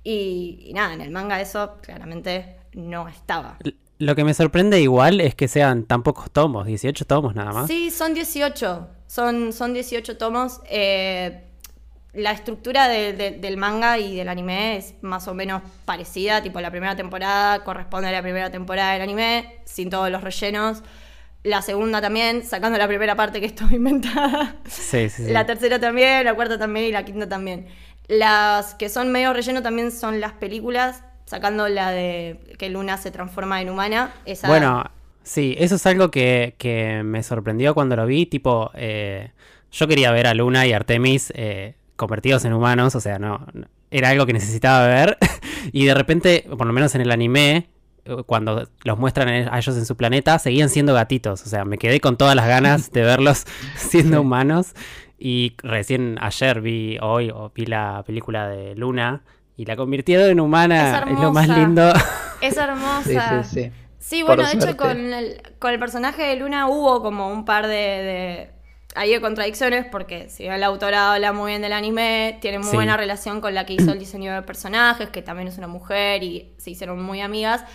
Y, 0.06 0.60
y 0.68 0.74
nada, 0.74 0.94
en 0.94 1.02
el 1.02 1.10
manga 1.12 1.42
eso 1.42 1.78
claramente 1.82 2.56
no 2.74 3.10
estaba. 3.10 3.58
Lo 3.98 4.16
que 4.16 4.24
me 4.24 4.34
sorprende 4.34 4.80
igual 4.80 5.20
es 5.20 5.36
que 5.36 5.48
sean 5.48 5.84
tan 5.86 6.04
pocos 6.04 6.30
tomos, 6.32 6.68
18 6.68 7.06
tomos 7.06 7.34
nada 7.36 7.52
más. 7.52 7.68
Sí, 7.68 7.90
son 7.90 8.14
18. 8.14 8.88
Son, 9.08 9.52
son 9.52 9.74
18 9.74 10.16
tomos. 10.18 10.62
Eh, 10.70 11.42
la 12.14 12.32
estructura 12.32 12.88
de- 12.88 13.14
de- 13.14 13.32
del 13.32 13.58
manga 13.58 13.98
y 13.98 14.16
del 14.16 14.30
anime 14.30 14.78
es 14.78 14.94
más 15.02 15.28
o 15.28 15.34
menos 15.34 15.62
parecida. 15.86 16.42
Tipo, 16.44 16.62
la 16.62 16.70
primera 16.72 16.96
temporada 16.96 17.64
corresponde 17.64 18.08
a 18.10 18.12
la 18.12 18.22
primera 18.22 18.52
temporada 18.52 18.94
del 18.94 19.02
anime, 19.02 19.60
sin 19.66 19.90
todos 19.90 20.10
los 20.12 20.22
rellenos. 20.24 20.84
La 21.44 21.62
segunda 21.62 22.02
también, 22.02 22.44
sacando 22.46 22.78
la 22.78 22.88
primera 22.88 23.16
parte 23.16 23.40
que 23.40 23.48
es 23.48 23.56
toda 23.56 23.72
inventada. 23.76 24.58
Sí, 24.70 25.10
sí, 25.10 25.26
sí. 25.26 25.32
La 25.32 25.46
tercera 25.46 25.80
también, 25.80 26.24
la 26.26 26.36
cuarta 26.36 26.58
también 26.60 26.86
y 26.88 26.92
la 26.92 27.04
quinta 27.04 27.28
también. 27.28 27.68
Las 28.08 28.76
que 28.76 28.90
son 28.90 29.12
medio 29.12 29.34
relleno 29.34 29.62
también 29.62 29.92
son 29.92 30.20
las 30.22 30.34
películas, 30.34 31.04
sacando 31.26 31.68
la 31.68 31.92
de 31.92 32.40
que 32.60 32.70
Luna 32.70 32.98
se 32.98 33.12
transforma 33.12 33.62
en 33.62 33.70
humana. 33.70 34.14
Esa, 34.26 34.48
Bueno, 34.48 34.84
sí, 35.24 35.56
eso 35.58 35.76
es 35.76 35.86
algo 35.86 36.12
que, 36.12 36.56
que 36.58 37.02
me 37.04 37.24
sorprendió 37.24 37.74
cuando 37.74 37.96
lo 37.96 38.06
vi. 38.06 38.26
Tipo, 38.28 38.72
eh, 38.76 39.32
yo 39.72 39.88
quería 39.88 40.12
ver 40.12 40.28
a 40.28 40.34
Luna 40.34 40.66
y 40.68 40.74
Artemis 40.74 41.34
eh, 41.36 41.76
convertidos 41.96 42.46
en 42.46 42.54
humanos, 42.54 42.94
o 42.96 43.02
sea, 43.02 43.18
no, 43.20 43.46
no- 43.54 43.68
era 43.92 44.10
algo 44.10 44.26
que 44.26 44.34
necesitaba 44.34 44.86
ver. 44.88 45.18
y 45.72 45.86
de 45.86 45.94
repente, 45.94 46.46
por 46.58 46.68
lo 46.68 46.74
menos 46.74 46.94
en 46.96 47.02
el 47.02 47.12
anime, 47.12 47.70
eh, 48.06 48.18
cuando 48.26 48.68
los 48.84 49.00
muestran 49.00 49.30
a 49.30 49.58
ellos 49.58 49.78
en 49.78 49.86
su 49.86 49.96
planeta, 49.96 50.38
seguían 50.38 50.70
siendo 50.70 50.94
gatitos. 50.94 51.42
O 51.44 51.50
sea, 51.50 51.66
me 51.66 51.78
quedé 51.78 52.00
con 52.02 52.18
todas 52.18 52.36
las 52.36 52.48
ganas 52.48 52.92
de 52.92 53.02
verlos 53.04 53.46
siendo 53.78 54.22
humanos. 54.22 54.74
Y 55.28 55.56
recién 55.64 56.20
ayer 56.22 56.62
vi, 56.62 57.00
hoy, 57.02 57.32
o 57.32 57.50
vi 57.50 57.66
la 57.66 58.04
película 58.06 58.48
de 58.48 58.76
Luna. 58.76 59.24
Y 59.58 59.66
la 59.66 59.76
convirtieron 59.76 60.30
en 60.30 60.40
humana. 60.40 61.00
Es 61.00 61.12
Es, 61.14 61.20
lo 61.20 61.32
más 61.32 61.46
hermosa. 61.46 61.58
lindo. 61.60 61.94
Es 62.42 62.54
Sí, 62.54 62.60
hermosa. 62.60 63.44
sí, 63.44 63.62
sí. 63.64 63.72
Sí, 63.98 64.24
Por 64.24 64.36
bueno, 64.36 64.48
de 64.48 64.56
hecho 64.56 64.78
con 64.78 65.14
el, 65.14 65.42
con 65.58 65.72
el 65.74 65.80
personaje 65.80 66.22
de 66.22 66.36
Luna 66.36 66.68
hubo 66.68 67.02
como 67.02 67.30
un 67.32 67.44
par 67.44 67.66
de, 67.66 67.74
de, 67.76 68.50
ahí 68.94 69.14
de 69.14 69.20
contradicciones 69.22 69.88
porque 69.92 70.30
si 70.30 70.44
bien 70.44 70.60
la 70.60 70.68
autora 70.68 71.16
habla 71.16 71.34
muy 71.34 71.54
bien 71.54 71.64
del 71.64 71.74
anime, 71.74 72.38
tiene 72.40 72.60
muy 72.60 72.68
Sí. 72.70 72.76
buena 72.76 72.96
relación 72.96 73.42
con 73.42 73.56
la 73.56 73.66
que 73.66 73.74
hizo 73.74 73.94
el 73.94 73.98
diseño 73.98 74.32
de 74.32 74.44
personajes, 74.44 75.10
que 75.10 75.24
también 75.24 75.48
es 75.48 75.58
una 75.58 75.68
mujer 75.68 76.22
y 76.22 76.54
se 76.60 76.70
hicieron 76.70 77.02
muy 77.02 77.22
amigas. 77.22 77.66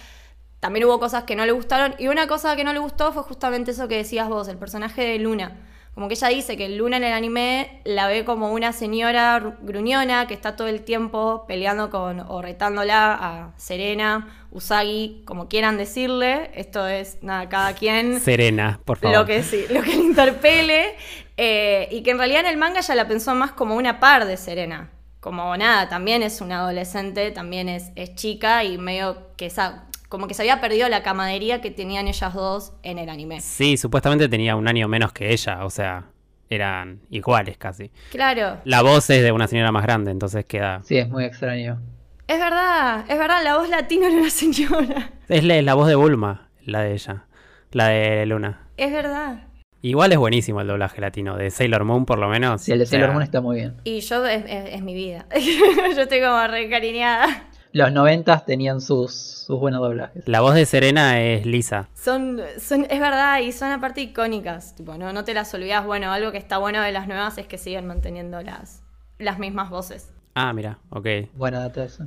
También 0.60 0.84
hubo 0.84 1.00
cosas 1.00 1.24
que 1.24 1.34
no 1.34 1.44
le 1.46 1.52
gustaron 1.52 1.96
y 1.98 2.06
una 2.06 2.28
cosa 2.28 2.54
que 2.54 2.62
no 2.62 2.72
le 2.72 2.78
gustó 2.78 3.12
fue 3.12 3.24
justamente 3.24 3.72
eso 3.72 3.88
que 3.88 3.96
decías 3.96 4.28
vos, 4.28 4.46
el 4.46 4.56
personaje 4.58 5.02
de 5.02 5.18
Luna. 5.18 5.56
Como 5.94 6.06
que 6.08 6.14
ella 6.14 6.28
dice 6.28 6.56
que 6.56 6.68
Luna 6.68 6.96
en 6.98 7.04
el 7.04 7.12
anime 7.12 7.80
la 7.84 8.06
ve 8.06 8.24
como 8.24 8.52
una 8.52 8.72
señora 8.72 9.38
ru- 9.40 9.56
gruñona 9.60 10.26
que 10.26 10.34
está 10.34 10.56
todo 10.56 10.68
el 10.68 10.82
tiempo 10.82 11.44
peleando 11.46 11.90
con 11.90 12.20
o 12.20 12.40
retándola 12.40 13.12
a 13.20 13.52
Serena, 13.58 14.46
Usagi, 14.50 15.22
como 15.26 15.48
quieran 15.48 15.76
decirle. 15.76 16.50
Esto 16.54 16.86
es 16.86 17.18
nada, 17.22 17.48
cada 17.48 17.74
quien 17.74 18.20
Serena, 18.20 18.80
por 18.84 18.98
favor. 18.98 19.18
lo 19.18 19.26
que 19.26 19.42
sí, 19.42 19.64
lo 19.70 19.82
que 19.82 19.90
le 19.96 20.02
interpele. 20.02 20.94
eh, 21.36 21.88
y 21.90 22.02
que 22.02 22.10
en 22.12 22.18
realidad 22.18 22.40
en 22.40 22.46
el 22.46 22.56
manga 22.56 22.80
ella 22.80 22.94
la 22.94 23.08
pensó 23.08 23.34
más 23.34 23.52
como 23.52 23.74
una 23.76 23.98
par 24.00 24.26
de 24.26 24.36
Serena. 24.36 24.90
Como 25.20 25.54
nada, 25.56 25.88
también 25.90 26.22
es 26.22 26.40
una 26.40 26.60
adolescente, 26.60 27.30
también 27.30 27.68
es, 27.68 27.90
es 27.94 28.14
chica 28.14 28.64
y 28.64 28.78
medio 28.78 29.34
que 29.36 29.46
esa. 29.46 29.84
Como 30.10 30.26
que 30.26 30.34
se 30.34 30.42
había 30.42 30.60
perdido 30.60 30.88
la 30.90 31.02
camadería 31.02 31.62
que 31.62 31.70
tenían 31.70 32.06
ellas 32.08 32.34
dos 32.34 32.74
en 32.82 32.98
el 32.98 33.08
anime. 33.08 33.40
Sí, 33.40 33.76
supuestamente 33.78 34.28
tenía 34.28 34.56
un 34.56 34.68
año 34.68 34.86
menos 34.88 35.12
que 35.12 35.32
ella, 35.32 35.64
o 35.64 35.70
sea, 35.70 36.08
eran 36.50 37.00
iguales 37.10 37.56
casi. 37.56 37.90
Claro, 38.10 38.58
La 38.64 38.82
voz 38.82 39.08
es 39.08 39.22
de 39.22 39.30
una 39.32 39.46
señora 39.46 39.70
más 39.72 39.84
grande, 39.84 40.10
entonces 40.10 40.44
queda... 40.44 40.80
Sí, 40.84 40.98
es 40.98 41.08
muy 41.08 41.24
extraño. 41.24 41.80
es 42.26 42.38
verdad, 42.40 43.04
es 43.08 43.18
verdad, 43.18 43.42
la 43.44 43.56
voz 43.56 43.68
latina 43.68 44.08
de 44.08 44.16
una 44.16 44.30
señora. 44.30 45.12
Es 45.28 45.44
la, 45.44 45.74
voz 45.74 45.86
de 45.86 45.94
Bulma, 45.94 46.50
la 46.66 46.80
de 46.82 46.92
ella, 46.94 47.26
la 47.70 47.86
de 47.88 48.26
Luna. 48.26 48.66
Es 48.76 48.90
verdad. 48.92 49.44
Igual 49.82 50.10
es 50.12 50.18
buenísimo 50.18 50.60
el 50.60 50.66
doblaje 50.66 51.00
latino, 51.00 51.36
de 51.36 51.50
Sailor 51.50 51.84
Moon 51.84 52.04
por 52.04 52.18
lo 52.18 52.28
menos. 52.28 52.60
Sí, 52.62 52.72
el 52.72 52.78
de 52.78 52.84
O 52.84 52.86
sea, 52.86 52.98
Sailor 52.98 53.12
Moon 53.14 53.22
está 53.22 53.40
muy 53.40 53.56
bien. 53.56 53.76
Y 53.84 54.00
yo 54.00 54.26
es, 54.26 54.44
es- 54.46 54.74
es 54.74 54.82
mi 54.82 54.92
vida. 54.94 55.26
yo 55.94 56.02
estoy 56.02 56.20
como 56.20 56.44
recariñada. 56.48 57.46
Los 57.72 57.92
noventas 57.92 58.44
tenían 58.46 58.80
sus, 58.80 59.14
sus 59.14 59.60
buenos 59.60 59.80
doblajes. 59.80 60.26
La 60.26 60.40
voz 60.40 60.54
de 60.54 60.66
Serena 60.66 61.20
es 61.20 61.46
Lisa. 61.46 61.88
Son, 61.94 62.40
son, 62.58 62.84
es 62.90 62.98
verdad, 62.98 63.38
y 63.40 63.52
son 63.52 63.70
aparte 63.70 64.00
icónicas. 64.00 64.74
Tipo, 64.74 64.94
no, 64.94 65.12
no 65.12 65.22
te 65.24 65.34
las 65.34 65.54
olvidas. 65.54 65.84
Bueno, 65.86 66.10
algo 66.12 66.32
que 66.32 66.38
está 66.38 66.58
bueno 66.58 66.82
de 66.82 66.90
las 66.90 67.06
nuevas 67.06 67.38
es 67.38 67.46
que 67.46 67.58
siguen 67.58 67.86
manteniendo 67.86 68.42
las, 68.42 68.82
las 69.18 69.38
mismas 69.38 69.70
voces. 69.70 70.10
Ah, 70.34 70.52
mira, 70.52 70.78
ok. 70.90 71.06
Buena 71.34 71.60
data 71.60 71.84
eso. 71.84 72.04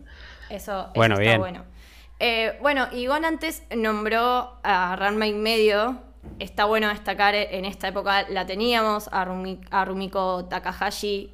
Eso, 0.50 0.82
eso 0.82 0.92
Bueno, 0.96 1.16
está 1.16 1.24
bien. 1.24 1.40
bueno. 1.40 1.64
Eh, 2.20 2.58
bueno, 2.62 2.88
y 2.92 3.06
Gon 3.08 3.24
antes 3.26 3.64
nombró 3.76 4.58
a 4.64 4.96
Ranma 4.98 5.28
y 5.28 5.34
medio. 5.34 5.98
Está 6.40 6.66
bueno 6.66 6.88
destacar, 6.90 7.36
en 7.36 7.66
esta 7.66 7.88
época 7.88 8.28
la 8.30 8.46
teníamos, 8.46 9.10
a, 9.12 9.26
Rumi- 9.26 9.60
a 9.72 9.84
Rumiko 9.86 10.46
Takahashi 10.46 11.34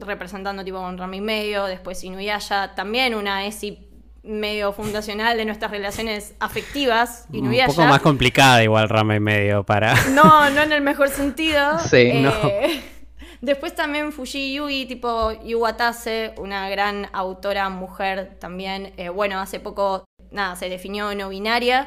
representando 0.00 0.64
tipo 0.64 0.78
con 0.78 0.98
Ranma 0.98 1.16
y 1.16 1.20
medio, 1.20 1.64
después 1.64 2.02
Inuyasha, 2.04 2.74
también 2.74 3.14
una 3.14 3.46
ESI 3.46 3.88
medio 4.22 4.72
fundacional 4.72 5.36
de 5.36 5.44
nuestras 5.44 5.70
relaciones 5.70 6.34
afectivas, 6.40 7.26
Un 7.30 7.36
Inuyasha. 7.36 7.68
poco 7.68 7.84
más 7.86 8.00
complicada 8.00 8.62
igual 8.64 8.88
Rama 8.88 9.14
y 9.14 9.20
medio 9.20 9.62
para... 9.64 9.94
No, 10.10 10.50
no 10.50 10.62
en 10.62 10.72
el 10.72 10.80
mejor 10.80 11.08
sentido. 11.08 11.78
Sí, 11.88 11.96
Eh, 11.96 12.22
no. 12.22 12.32
Después 13.40 13.74
también 13.74 14.12
Fuji 14.12 14.54
Yugi, 14.54 14.86
tipo 14.86 15.30
Yu 15.44 15.58
Watase, 15.60 16.34
una 16.38 16.68
gran 16.70 17.08
autora 17.12 17.68
mujer 17.68 18.36
también. 18.40 18.94
Eh, 18.96 19.10
bueno, 19.10 19.38
hace 19.38 19.60
poco, 19.60 20.04
nada, 20.30 20.56
se 20.56 20.68
definió 20.68 21.14
no 21.14 21.28
binaria. 21.28 21.86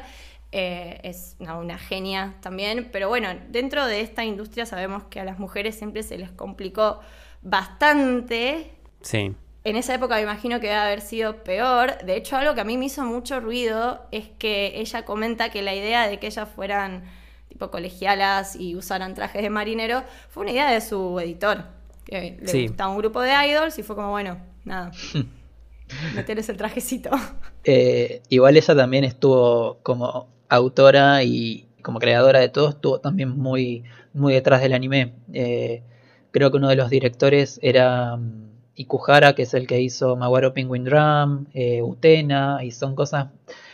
Eh, 0.52 1.00
es 1.02 1.36
una, 1.40 1.58
una 1.58 1.76
genia 1.76 2.36
también. 2.40 2.88
Pero 2.92 3.08
bueno, 3.08 3.28
dentro 3.48 3.84
de 3.84 4.00
esta 4.00 4.24
industria 4.24 4.64
sabemos 4.64 5.02
que 5.10 5.20
a 5.20 5.24
las 5.24 5.38
mujeres 5.38 5.76
siempre 5.76 6.02
se 6.04 6.16
les 6.18 6.30
complicó 6.30 7.00
bastante. 7.42 8.70
Sí. 9.02 9.34
En 9.64 9.76
esa 9.76 9.94
época 9.94 10.16
me 10.16 10.22
imagino 10.22 10.58
que 10.60 10.68
debe 10.68 10.78
haber 10.78 11.00
sido 11.00 11.44
peor. 11.44 11.98
De 12.04 12.16
hecho, 12.16 12.36
algo 12.36 12.54
que 12.54 12.62
a 12.62 12.64
mí 12.64 12.78
me 12.78 12.86
hizo 12.86 13.04
mucho 13.04 13.40
ruido 13.40 14.00
es 14.10 14.28
que 14.38 14.80
ella 14.80 15.04
comenta 15.04 15.50
que 15.50 15.62
la 15.62 15.74
idea 15.74 16.08
de 16.08 16.18
que 16.18 16.28
ellas 16.28 16.48
fueran 16.54 17.04
tipo 17.48 17.70
colegialas 17.70 18.56
y 18.56 18.74
usaran 18.74 19.14
trajes 19.14 19.42
de 19.42 19.50
marinero 19.50 20.02
fue 20.30 20.44
una 20.44 20.52
idea 20.52 20.70
de 20.70 20.80
su 20.80 21.18
editor. 21.20 21.64
Que 22.06 22.38
le 22.40 22.48
Sí. 22.48 22.66
gustaba 22.68 22.90
un 22.90 22.98
grupo 22.98 23.20
de 23.20 23.32
idols 23.48 23.78
y 23.78 23.82
fue 23.82 23.96
como, 23.96 24.10
bueno, 24.10 24.38
nada. 24.64 24.90
meterles 26.14 26.48
el 26.48 26.56
trajecito. 26.56 27.10
Eh, 27.62 28.22
igual 28.30 28.56
ella 28.56 28.74
también 28.74 29.04
estuvo 29.04 29.80
como 29.82 30.28
autora 30.48 31.22
y 31.24 31.68
como 31.82 31.98
creadora 31.98 32.38
de 32.40 32.48
todo, 32.48 32.70
estuvo 32.70 33.00
también 33.00 33.28
muy, 33.36 33.84
muy 34.14 34.32
detrás 34.32 34.62
del 34.62 34.72
anime. 34.72 35.12
Eh, 35.34 35.82
creo 36.30 36.50
que 36.50 36.56
uno 36.58 36.68
de 36.68 36.76
los 36.76 36.90
directores 36.90 37.58
era 37.62 38.16
mm, 38.16 38.50
Ikuhara, 38.76 39.34
que 39.34 39.42
es 39.42 39.54
el 39.54 39.66
que 39.66 39.80
hizo 39.80 40.16
Maguaro 40.16 40.54
Penguin 40.54 40.84
Drum, 40.84 41.46
eh, 41.54 41.82
Utena, 41.82 42.60
y 42.62 42.70
son 42.70 42.94
cosas, 42.94 43.28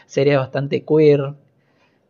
series 0.06 0.38
bastante 0.38 0.84
queer. 0.84 1.34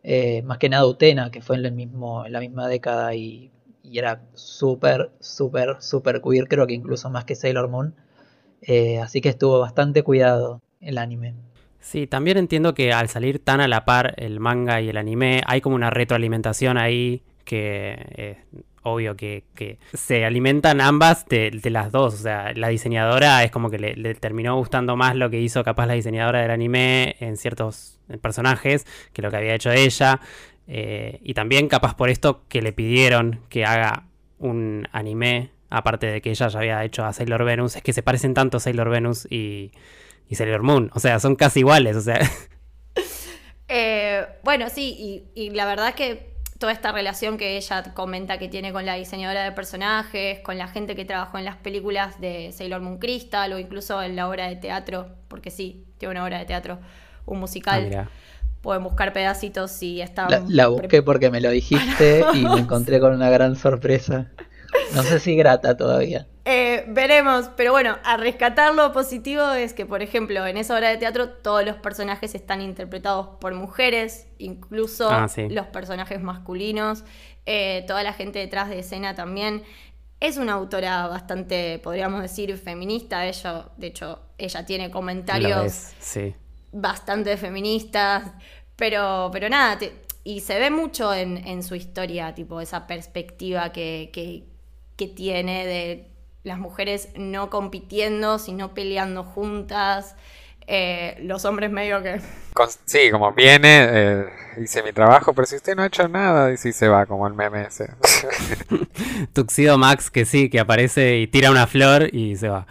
Eh, 0.02 0.42
más 0.42 0.58
que 0.58 0.68
nada 0.68 0.86
Utena, 0.86 1.30
que 1.30 1.42
fue 1.42 1.56
en, 1.56 1.66
en 1.66 2.32
la 2.32 2.40
misma 2.40 2.68
década 2.68 3.14
y, 3.14 3.50
y 3.82 3.98
era 3.98 4.22
súper, 4.34 5.10
súper, 5.20 5.76
súper 5.80 6.20
queer, 6.22 6.48
creo 6.48 6.66
que 6.66 6.74
incluso 6.74 7.10
más 7.10 7.24
que 7.24 7.34
Sailor 7.34 7.68
Moon. 7.68 7.94
Eh, 8.62 8.98
así 9.00 9.20
que 9.20 9.28
estuvo 9.28 9.60
bastante 9.60 10.02
cuidado 10.02 10.60
el 10.80 10.98
anime. 10.98 11.34
Sí, 11.80 12.06
también 12.06 12.36
entiendo 12.36 12.74
que 12.74 12.92
al 12.92 13.08
salir 13.08 13.38
tan 13.38 13.60
a 13.60 13.68
la 13.68 13.84
par 13.84 14.14
el 14.16 14.40
manga 14.40 14.80
y 14.80 14.88
el 14.88 14.96
anime, 14.96 15.42
hay 15.46 15.60
como 15.60 15.76
una 15.76 15.90
retroalimentación 15.90 16.78
ahí 16.78 17.22
que 17.44 18.38
obvio 18.87 19.16
que, 19.16 19.45
que 19.55 19.78
se 19.93 20.25
alimentan 20.25 20.81
ambas 20.81 21.26
de, 21.26 21.50
de 21.50 21.71
las 21.71 21.93
dos. 21.93 22.14
O 22.14 22.16
sea, 22.19 22.52
la 22.55 22.69
diseñadora 22.69 23.43
es 23.45 23.50
como 23.50 23.69
que 23.71 23.78
le, 23.78 24.14
terminó 24.14 24.57
gustando 24.57 24.97
más 24.97 25.16
lo 25.16 25.28
que 25.28 25.40
hizo 25.40 25.64
capaz 25.64 25.87
la 25.87 25.95
diseñadora 25.95 26.40
del 26.40 26.50
anime 26.50 27.16
en 27.21 27.37
ciertos 27.37 27.99
personajes 28.21 28.87
que 29.12 29.23
lo 29.23 29.31
que 29.31 29.37
había 29.37 29.55
hecho 29.55 29.73
ella. 29.73 30.21
Eh, 30.69 31.21
y 31.23 31.35
también 31.35 31.69
capaz 31.69 31.95
por 31.95 32.11
esto 32.11 32.45
que 32.49 32.62
le 32.62 32.73
pidieron 32.73 33.40
que 33.49 33.64
haga 33.64 34.05
un 34.38 34.88
anime, 34.93 35.50
aparte 35.71 36.07
de 36.07 36.21
que 36.21 36.31
ella 36.31 36.49
ya 36.49 36.59
había 36.59 36.85
hecho 36.85 37.05
a 37.05 37.12
Sailor 37.12 37.45
Venus, 37.45 37.76
es 37.76 37.83
que 37.83 37.93
se 37.93 38.02
parecen 38.02 38.35
tanto 38.35 38.61
Sailor 38.61 38.90
Venus 38.90 39.26
y, 39.31 39.73
y 40.28 40.37
Sailor 40.37 40.62
Moon. 40.62 40.90
O 40.95 41.00
sea, 41.00 41.19
son 41.21 41.35
casi 41.37 41.61
iguales. 41.61 41.97
O 41.97 42.00
sea, 42.00 42.21
Eh, 43.69 44.25
bueno, 44.45 44.69
sí, 44.71 44.95
y, 44.99 45.25
y 45.35 45.50
la 45.50 45.66
verdad 45.66 45.95
que 45.95 46.36
toda 46.58 46.72
esta 46.72 46.92
relación 46.92 47.36
que 47.36 47.56
ella 47.56 47.94
comenta 47.94 48.38
que 48.38 48.48
tiene 48.48 48.72
con 48.72 48.86
la 48.86 48.94
diseñadora 48.94 49.44
de 49.44 49.52
personajes, 49.52 50.40
con 50.40 50.58
la 50.58 50.68
gente 50.68 50.94
que 50.96 51.04
trabajó 51.04 51.38
en 51.38 51.44
las 51.44 51.56
películas 51.56 52.20
de 52.20 52.52
Sailor 52.52 52.80
Moon 52.80 52.98
Crystal 52.98 53.52
o 53.52 53.58
incluso 53.58 54.02
en 54.02 54.16
la 54.16 54.28
obra 54.28 54.48
de 54.48 54.56
teatro, 54.56 55.08
porque 55.28 55.50
sí, 55.50 55.84
tiene 55.98 56.12
una 56.12 56.25
obra 56.25 56.38
de 56.38 56.44
teatro, 56.44 56.78
un 57.26 57.36
ah, 57.36 57.40
musical. 57.40 57.84
mira. 57.84 58.10
Pueden 58.62 58.82
buscar 58.82 59.12
pedacitos 59.12 59.70
si 59.70 60.00
están. 60.00 60.28
La, 60.28 60.42
la 60.48 60.66
busqué 60.66 61.00
porque 61.00 61.30
me 61.30 61.40
lo 61.40 61.50
dijiste 61.50 62.25
y 62.34 62.44
me 62.44 62.58
encontré 62.60 62.98
con 62.98 63.14
una 63.14 63.30
gran 63.30 63.54
sorpresa. 63.54 64.32
No 64.94 65.04
sé 65.04 65.20
si 65.20 65.36
grata 65.36 65.76
todavía. 65.76 66.26
Eh, 66.48 66.84
veremos, 66.86 67.50
pero 67.56 67.72
bueno, 67.72 67.98
a 68.04 68.16
rescatar 68.16 68.72
lo 68.72 68.92
positivo 68.92 69.50
es 69.50 69.74
que, 69.74 69.84
por 69.84 70.00
ejemplo, 70.00 70.46
en 70.46 70.56
esa 70.56 70.76
obra 70.76 70.90
de 70.90 70.96
teatro 70.96 71.28
todos 71.28 71.64
los 71.64 71.74
personajes 71.78 72.36
están 72.36 72.60
interpretados 72.60 73.30
por 73.40 73.52
mujeres, 73.54 74.28
incluso 74.38 75.10
Ah, 75.10 75.26
sí. 75.26 75.48
los 75.48 75.66
personajes 75.66 76.20
masculinos, 76.22 77.02
eh, 77.46 77.82
toda 77.88 78.04
la 78.04 78.12
gente 78.12 78.38
detrás 78.38 78.68
de 78.68 78.78
escena 78.78 79.16
también. 79.16 79.64
Es 80.20 80.36
una 80.36 80.52
autora 80.52 81.08
bastante, 81.08 81.80
podríamos 81.80 82.22
decir, 82.22 82.56
feminista. 82.56 83.26
Ella, 83.26 83.66
de 83.76 83.88
hecho, 83.88 84.20
ella 84.38 84.64
tiene 84.64 84.88
comentarios 84.92 85.90
sí. 85.98 86.32
bastante 86.70 87.36
feministas, 87.36 88.30
pero, 88.76 89.30
pero 89.32 89.48
nada, 89.48 89.78
te- 89.78 89.92
y 90.22 90.40
se 90.40 90.58
ve 90.60 90.70
mucho 90.70 91.12
en, 91.12 91.38
en 91.38 91.64
su 91.64 91.74
historia, 91.74 92.34
tipo, 92.36 92.60
esa 92.60 92.86
perspectiva 92.86 93.72
que, 93.72 94.10
que, 94.12 94.44
que 94.96 95.08
tiene 95.08 95.66
de 95.66 96.12
las 96.46 96.58
mujeres 96.60 97.08
no 97.16 97.50
compitiendo, 97.50 98.38
sino 98.38 98.72
peleando 98.72 99.24
juntas, 99.24 100.14
eh, 100.68 101.18
los 101.22 101.44
hombres 101.44 101.72
medio 101.72 102.02
que... 102.04 102.20
Con- 102.54 102.68
sí, 102.84 103.10
como 103.10 103.32
viene, 103.32 103.86
eh, 103.90 104.24
hice 104.62 104.84
mi 104.84 104.92
trabajo, 104.92 105.32
pero 105.34 105.44
si 105.46 105.56
usted 105.56 105.74
no 105.74 105.82
ha 105.82 105.86
hecho 105.86 106.06
nada, 106.06 106.52
y 106.52 106.56
sí 106.56 106.72
se 106.72 106.86
va, 106.86 107.04
como 107.06 107.26
el 107.26 107.34
meme 107.34 107.62
ese. 107.66 107.90
Tuxedo 109.32 109.76
Max 109.76 110.08
que 110.08 110.24
sí, 110.24 110.48
que 110.48 110.60
aparece 110.60 111.18
y 111.18 111.26
tira 111.26 111.50
una 111.50 111.66
flor 111.66 112.14
y 112.14 112.36
se 112.36 112.48
va. 112.48 112.66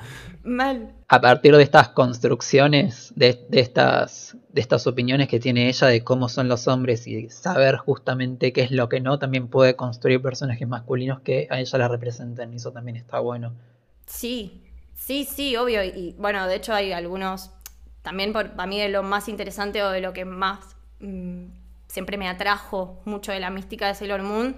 Mal. 0.46 0.94
A 1.08 1.22
partir 1.22 1.56
de 1.56 1.64
estas 1.64 1.90
construcciones, 1.90 3.12
de, 3.16 3.46
de 3.50 3.60
estas, 3.60 4.38
de 4.50 4.62
estas 4.62 4.86
opiniones 4.86 5.28
que 5.28 5.40
tiene 5.40 5.68
ella 5.68 5.88
de 5.88 6.04
cómo 6.04 6.30
son 6.30 6.48
los 6.48 6.68
hombres 6.68 7.08
y 7.08 7.30
saber 7.30 7.78
justamente 7.78 8.54
qué 8.54 8.62
es 8.62 8.72
lo 8.72 8.88
que 8.88 9.02
no, 9.02 9.18
también 9.18 9.48
puede 9.48 9.76
construir 9.76 10.22
personajes 10.22 10.68
masculinos 10.68 11.22
que 11.22 11.48
a 11.50 11.60
ella 11.60 11.80
la 11.80 11.88
representen. 11.88 12.54
Y 12.54 12.58
eso 12.58 12.72
también 12.72 12.96
está 12.96 13.20
bueno. 13.20 13.54
Sí, 14.06 14.64
sí, 14.94 15.26
sí, 15.26 15.56
obvio. 15.56 15.84
Y 15.84 16.16
bueno, 16.20 16.46
de 16.48 16.56
hecho 16.56 16.74
hay 16.74 16.92
algunos, 16.92 17.50
también 18.04 18.32
por, 18.32 18.52
para 18.52 18.68
mí 18.68 18.80
de 18.80 18.90
lo 18.90 19.02
más 19.02 19.28
interesante 19.28 19.82
o 19.82 19.90
de 19.90 20.02
lo 20.02 20.14
que 20.14 20.26
más 20.26 20.76
mm, 21.00 21.46
siempre 21.88 22.18
me 22.18 22.28
atrajo 22.28 23.02
mucho 23.06 23.32
de 23.32 23.40
la 23.40 23.50
mística 23.50 23.88
de 23.88 23.96
Sailor 23.96 24.22
Moon, 24.22 24.56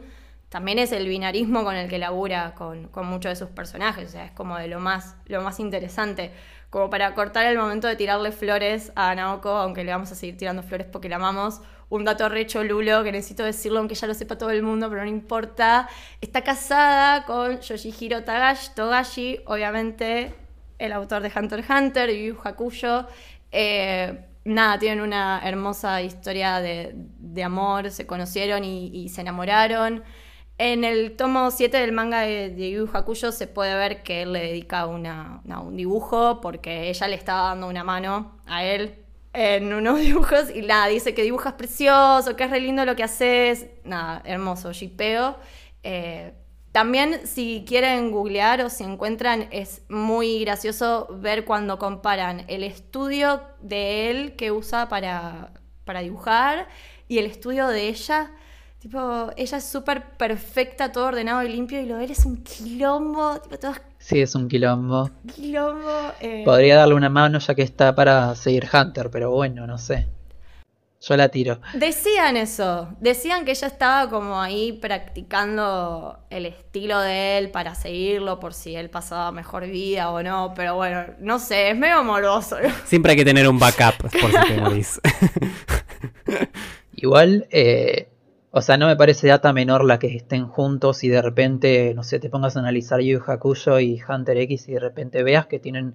también 0.50 0.80
es 0.80 0.94
el 0.94 1.08
binarismo 1.08 1.64
con 1.64 1.76
el 1.76 1.90
que 1.90 1.98
labura 1.98 2.54
con, 2.56 2.88
con 2.88 3.06
muchos 3.06 3.32
de 3.32 3.36
sus 3.36 3.50
personajes. 3.50 4.08
O 4.08 4.12
sea, 4.12 4.26
es 4.26 4.32
como 4.32 4.58
de 4.58 4.68
lo 4.68 4.80
más, 4.80 5.18
lo 5.26 5.42
más 5.42 5.60
interesante. 5.60 6.32
Como 6.70 6.90
para 6.90 7.14
cortar 7.16 7.46
el 7.46 7.58
momento 7.58 7.88
de 7.88 7.96
tirarle 7.96 8.32
flores 8.32 8.92
a 8.96 9.14
Naoko, 9.14 9.50
aunque 9.50 9.84
le 9.84 9.92
vamos 9.92 10.12
a 10.12 10.16
seguir 10.16 10.38
tirando 10.38 10.64
flores 10.64 10.88
porque 10.90 11.10
la 11.10 11.18
amamos. 11.18 11.62
Un 11.90 12.06
dato 12.06 12.28
recho 12.30 12.64
Lulo 12.64 13.04
que 13.04 13.12
necesito 13.12 13.44
decirlo, 13.44 13.80
aunque 13.80 13.96
ya 13.96 14.08
lo 14.08 14.14
sepa 14.14 14.38
todo 14.38 14.52
el 14.52 14.64
mundo, 14.64 14.90
pero 14.90 15.04
no 15.04 15.10
importa. 15.10 15.90
Está 16.22 16.44
casada 16.44 17.26
con 17.26 17.60
Yoshihiro 17.60 18.24
Tagashi, 18.24 18.74
Togashi, 18.74 19.40
obviamente 19.46 20.34
el 20.80 20.92
autor 20.94 21.24
de 21.24 21.32
Hunter 21.36 21.60
x 21.60 21.70
Hunter, 21.70 22.10
Yu 22.12 22.38
Hakusho. 22.42 23.08
Eh, 23.52 24.26
nada, 24.46 24.78
tienen 24.80 25.02
una 25.02 25.42
hermosa 25.44 26.02
historia 26.02 26.60
de, 26.60 26.92
de 26.94 27.44
amor, 27.44 27.92
se 27.92 28.06
conocieron 28.06 28.64
y 28.64 29.10
se 29.10 29.22
enamoraron. 29.22 30.04
En 30.60 30.84
el 30.84 31.16
tomo 31.16 31.52
7 31.52 31.78
del 31.78 31.92
manga 31.92 32.22
de, 32.22 32.50
de 32.50 32.72
Yu 32.72 32.90
Hakusho 32.92 33.32
se 33.32 33.46
puede 33.46 33.76
ver 33.76 34.02
que 34.02 34.24
él 34.24 34.34
le 34.34 34.40
dedica 34.40 34.88
un 34.88 35.78
dibujo 35.78 36.42
porque 36.42 36.90
ella 36.90 37.08
le 37.08 37.16
estaba 37.16 37.50
dando 37.50 37.68
una 37.68 37.84
mano 37.84 38.40
a 38.48 38.64
él 38.64 38.96
en 39.34 39.72
unos 39.72 40.00
dibujos 40.02 40.50
y 40.54 40.64
nada, 40.64 40.88
dice 40.88 41.14
que 41.14 41.22
dibujas 41.22 41.54
precioso, 41.54 42.36
que 42.36 42.46
es 42.46 42.50
re 42.50 42.60
lindo 42.60 42.86
lo 42.86 42.96
que 42.96 43.04
haces. 43.04 43.68
Nada, 43.84 44.24
hermoso, 44.26 44.74
shipeo. 44.74 45.38
Eh, 45.84 46.34
también 46.72 47.28
si 47.28 47.64
quieren 47.68 48.12
googlear 48.12 48.62
o 48.62 48.72
si 48.72 48.84
encuentran, 48.84 49.48
es 49.52 49.84
muy 49.90 50.40
gracioso 50.44 51.08
ver 51.22 51.46
cuando 51.46 51.78
comparan 51.78 52.46
el 52.48 52.64
estudio 52.64 53.42
de 53.62 54.10
él 54.10 54.36
que 54.36 54.52
usa 54.52 54.90
para 54.90 55.52
dibujar 56.02 56.68
y 57.08 57.20
el 57.20 57.28
estudio 57.28 57.68
de 57.68 57.90
ella. 57.90 58.32
Tipo, 58.88 59.32
ella 59.36 59.58
es 59.58 59.66
súper 59.66 60.12
perfecta, 60.16 60.94
todo 60.94 61.08
ordenado 61.08 61.44
y 61.44 61.50
limpio, 61.50 61.82
y 61.82 61.86
lo 61.88 61.98
de 61.98 62.06
él 62.06 62.12
es 62.12 62.24
un 62.26 62.38
quilombo, 62.42 63.38
tipo, 63.42 63.58
todo 63.60 63.72
es 63.72 63.82
Sí, 64.00 64.22
es 64.22 64.34
un 64.34 64.48
quilombo. 64.48 65.10
quilombo. 65.36 66.14
eh. 66.22 66.44
Podría 66.46 66.78
darle 66.78 66.94
una 66.96 67.10
mano 67.10 67.38
ya 67.40 67.54
que 67.54 67.64
está 67.64 67.94
para 67.94 68.34
seguir 68.36 68.66
Hunter, 68.72 69.10
pero 69.12 69.32
bueno, 69.32 69.68
no 69.68 69.78
sé. 69.78 70.08
Yo 71.02 71.18
la 71.18 71.28
tiro. 71.28 71.60
Decían 71.74 72.38
eso, 72.38 72.88
decían 73.02 73.44
que 73.44 73.52
ella 73.52 73.68
estaba 73.68 74.10
como 74.10 74.42
ahí 74.42 74.72
practicando 74.72 76.20
el 76.30 76.46
estilo 76.46 77.02
de 77.02 77.38
él 77.40 77.52
para 77.52 77.76
seguirlo 77.76 78.40
por 78.40 78.54
si 78.54 78.74
él 78.78 78.90
pasaba 78.90 79.34
mejor 79.34 79.68
vida 79.68 80.10
o 80.12 80.24
no, 80.24 80.54
pero 80.56 80.76
bueno, 80.76 81.04
no 81.20 81.40
sé, 81.40 81.72
es 81.72 81.78
medio 81.78 81.98
amoroso. 81.98 82.56
Siempre 82.86 83.12
hay 83.12 83.18
que 83.18 83.26
tener 83.26 83.50
un 83.50 83.60
backup 83.60 83.98
por 83.98 84.32
si 84.32 84.48
te 84.54 84.62
morís. 84.62 85.02
Igual, 86.96 87.48
eh, 87.52 88.08
o 88.58 88.62
sea, 88.64 88.76
no 88.78 88.88
me 88.88 88.96
parece 88.96 89.28
data 89.28 89.54
menor 89.54 89.86
la 89.86 90.00
que 90.00 90.08
estén 90.08 90.48
juntos 90.48 91.04
y 91.04 91.10
de 91.10 91.22
repente, 91.22 91.94
no 91.94 92.02
sé, 92.02 92.20
te 92.20 92.32
pongas 92.32 92.58
a 92.58 92.60
analizar 92.60 93.02
Yu 93.02 93.22
Hakusho 93.24 93.80
y 93.80 94.02
Hunter 94.02 94.36
X 94.38 94.68
y 94.68 94.74
de 94.74 94.80
repente 94.80 95.22
veas 95.22 95.46
que 95.46 95.60
tienen 95.60 95.94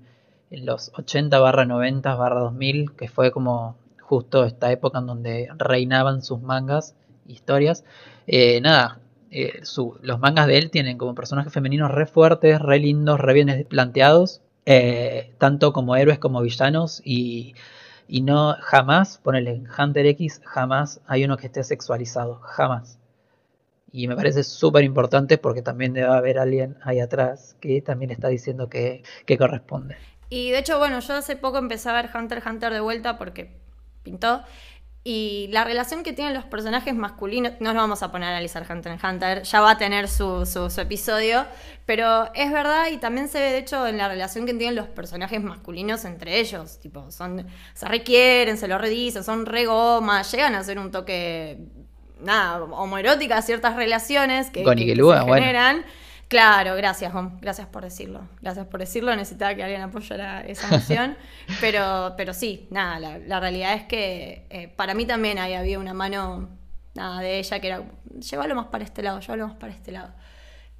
en 0.48 0.64
los 0.64 0.92
80 0.94 1.40
barra 1.40 1.64
90 1.64 2.14
barra 2.14 2.38
2000, 2.38 2.92
que 2.92 3.09
fue 3.09 3.33
como 3.33 3.75
justo 4.01 4.44
esta 4.44 4.70
época 4.70 5.01
en 5.01 5.07
donde 5.07 5.48
reinaban 5.59 6.22
sus 6.22 6.40
mangas, 6.40 6.94
historias. 7.27 7.85
Eh, 8.29 8.61
nada, 8.61 9.01
eh, 9.33 9.62
los 10.01 10.20
mangas 10.20 10.46
de 10.46 10.59
él 10.59 10.70
tienen 10.70 10.98
como 10.98 11.16
personajes 11.16 11.53
femeninos 11.53 11.90
re 11.90 12.07
fuertes, 12.07 12.62
re 12.62 12.79
lindos, 12.79 13.18
re 13.18 13.35
bien 13.35 13.66
planteados, 13.68 14.40
eh, 14.66 15.35
tanto 15.38 15.72
como 15.72 15.96
héroes 15.96 16.20
como 16.20 16.40
villanos 16.40 17.03
y 17.05 17.57
y 18.12 18.20
no 18.20 18.55
jamás, 18.61 19.16
ponele 19.16 19.53
en 19.53 19.66
Hunter 19.66 20.05
X, 20.05 20.42
jamás 20.44 21.01
hay 21.07 21.25
uno 21.25 21.38
que 21.38 21.46
esté 21.46 21.64
sexualizado, 21.64 22.40
jamás. 22.40 22.98
Y 23.90 24.07
me 24.07 24.14
parece 24.14 24.44
súper 24.44 24.85
importante 24.85 25.38
porque 25.38 25.62
también 25.62 25.94
debe 25.94 26.09
haber 26.09 26.38
alguien 26.38 26.77
ahí 26.83 27.01
atrás 27.01 27.57
que 27.59 27.81
también 27.81 28.11
está 28.11 28.29
diciendo 28.29 28.68
que, 28.68 29.03
que 29.25 29.38
corresponde. 29.38 29.96
Y 30.29 30.51
de 30.51 30.59
hecho, 30.59 30.79
bueno, 30.79 31.01
yo 31.01 31.14
hace 31.14 31.37
poco 31.37 31.57
empecé 31.57 31.88
a 31.88 31.94
ver 31.94 32.11
Hunter 32.14 32.42
Hunter 32.46 32.75
de 32.75 32.81
vuelta 32.81 33.16
porque 33.16 33.57
pintó. 34.03 34.42
Y 35.04 35.48
la 35.50 35.64
relación 35.64 36.04
que 36.04 36.12
tienen 36.12 36.32
los 36.32 36.44
personajes 36.44 36.94
masculinos, 36.94 37.54
no 37.58 37.72
nos 37.74 37.82
vamos 37.82 38.02
a 38.04 38.12
poner 38.12 38.28
a 38.28 38.32
analizar 38.32 38.64
Hunter 38.70 38.92
x 38.92 39.02
Hunter, 39.04 39.42
ya 39.42 39.60
va 39.60 39.72
a 39.72 39.76
tener 39.78 40.06
su, 40.08 40.46
su- 40.46 40.70
su 40.70 40.80
episodio, 40.80 41.44
pero 41.86 42.32
es 42.34 42.52
verdad 42.52 42.86
y 42.92 42.98
también 42.98 43.26
se 43.28 43.40
ve 43.40 43.46
de 43.50 43.58
hecho 43.58 43.84
en 43.88 43.98
la 43.98 44.06
relación 44.06 44.46
que 44.46 44.54
tienen 44.54 44.76
los 44.76 44.86
personajes 44.86 45.42
masculinos 45.42 46.04
entre 46.04 46.38
ellos, 46.38 46.78
tipo, 46.78 47.10
son, 47.10 47.44
se 47.74 47.88
requieren, 47.88 48.56
se 48.56 48.68
lo 48.68 48.78
redicen, 48.78 49.24
son 49.24 49.44
re 49.44 49.66
goma, 49.66 50.22
llegan 50.22 50.54
a 50.54 50.60
hacer 50.60 50.78
un 50.78 50.92
toque, 50.92 51.58
nada, 52.20 52.62
homoerótica 52.62 53.42
ciertas 53.42 53.74
relaciones 53.74 54.50
que, 54.50 54.62
Con 54.62 54.76
que- 54.76 54.84
que 54.84 54.90
Igelúa, 54.92 55.18
se 55.22 55.24
bueno. 55.24 55.42
generan. 55.44 55.84
Claro, 56.33 56.75
gracias, 56.77 57.12
Juan. 57.12 57.37
Gracias 57.42 57.66
por 57.66 57.83
decirlo. 57.83 58.27
Gracias 58.40 58.66
por 58.66 58.81
decirlo. 58.81 59.14
Necesitaba 59.14 59.55
que 59.55 59.62
alguien 59.64 59.83
apoyara 59.83 60.40
esa 60.40 60.66
emoción. 60.66 61.14
pero, 61.61 62.14
pero 62.16 62.33
sí, 62.33 62.68
nada, 62.71 62.99
la, 62.99 63.18
la 63.18 63.38
realidad 63.38 63.75
es 63.75 63.83
que 63.83 64.47
eh, 64.49 64.68
para 64.68 64.95
mí 64.95 65.05
también 65.05 65.38
ahí 65.38 65.53
había 65.53 65.79
una 65.79 65.92
mano 65.92 66.49
nada, 66.95 67.21
de 67.21 67.38
ella 67.38 67.61
que 67.61 67.66
era, 67.66 67.83
llévalo 68.18 68.55
más 68.55 68.68
para 68.68 68.83
este 68.83 69.03
lado, 69.03 69.21
llévalo 69.21 69.49
más 69.49 69.57
para 69.59 69.75
este 69.75 69.92
lado. 69.92 70.14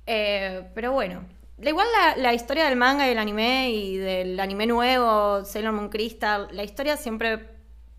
Eh, 0.07 0.71
pero 0.75 0.93
bueno, 0.93 1.23
igual 1.61 1.87
la, 2.01 2.17
la 2.17 2.33
historia 2.33 2.65
del 2.65 2.77
manga 2.77 3.05
y 3.05 3.11
del 3.11 3.19
anime 3.19 3.73
y 3.73 3.99
del 3.99 4.41
anime 4.41 4.67
nuevo, 4.67 5.45
Sailor 5.45 5.73
Moon 5.73 5.91
Crystal, 5.91 6.49
la 6.53 6.65
historia 6.65 6.97
siempre 6.97 7.51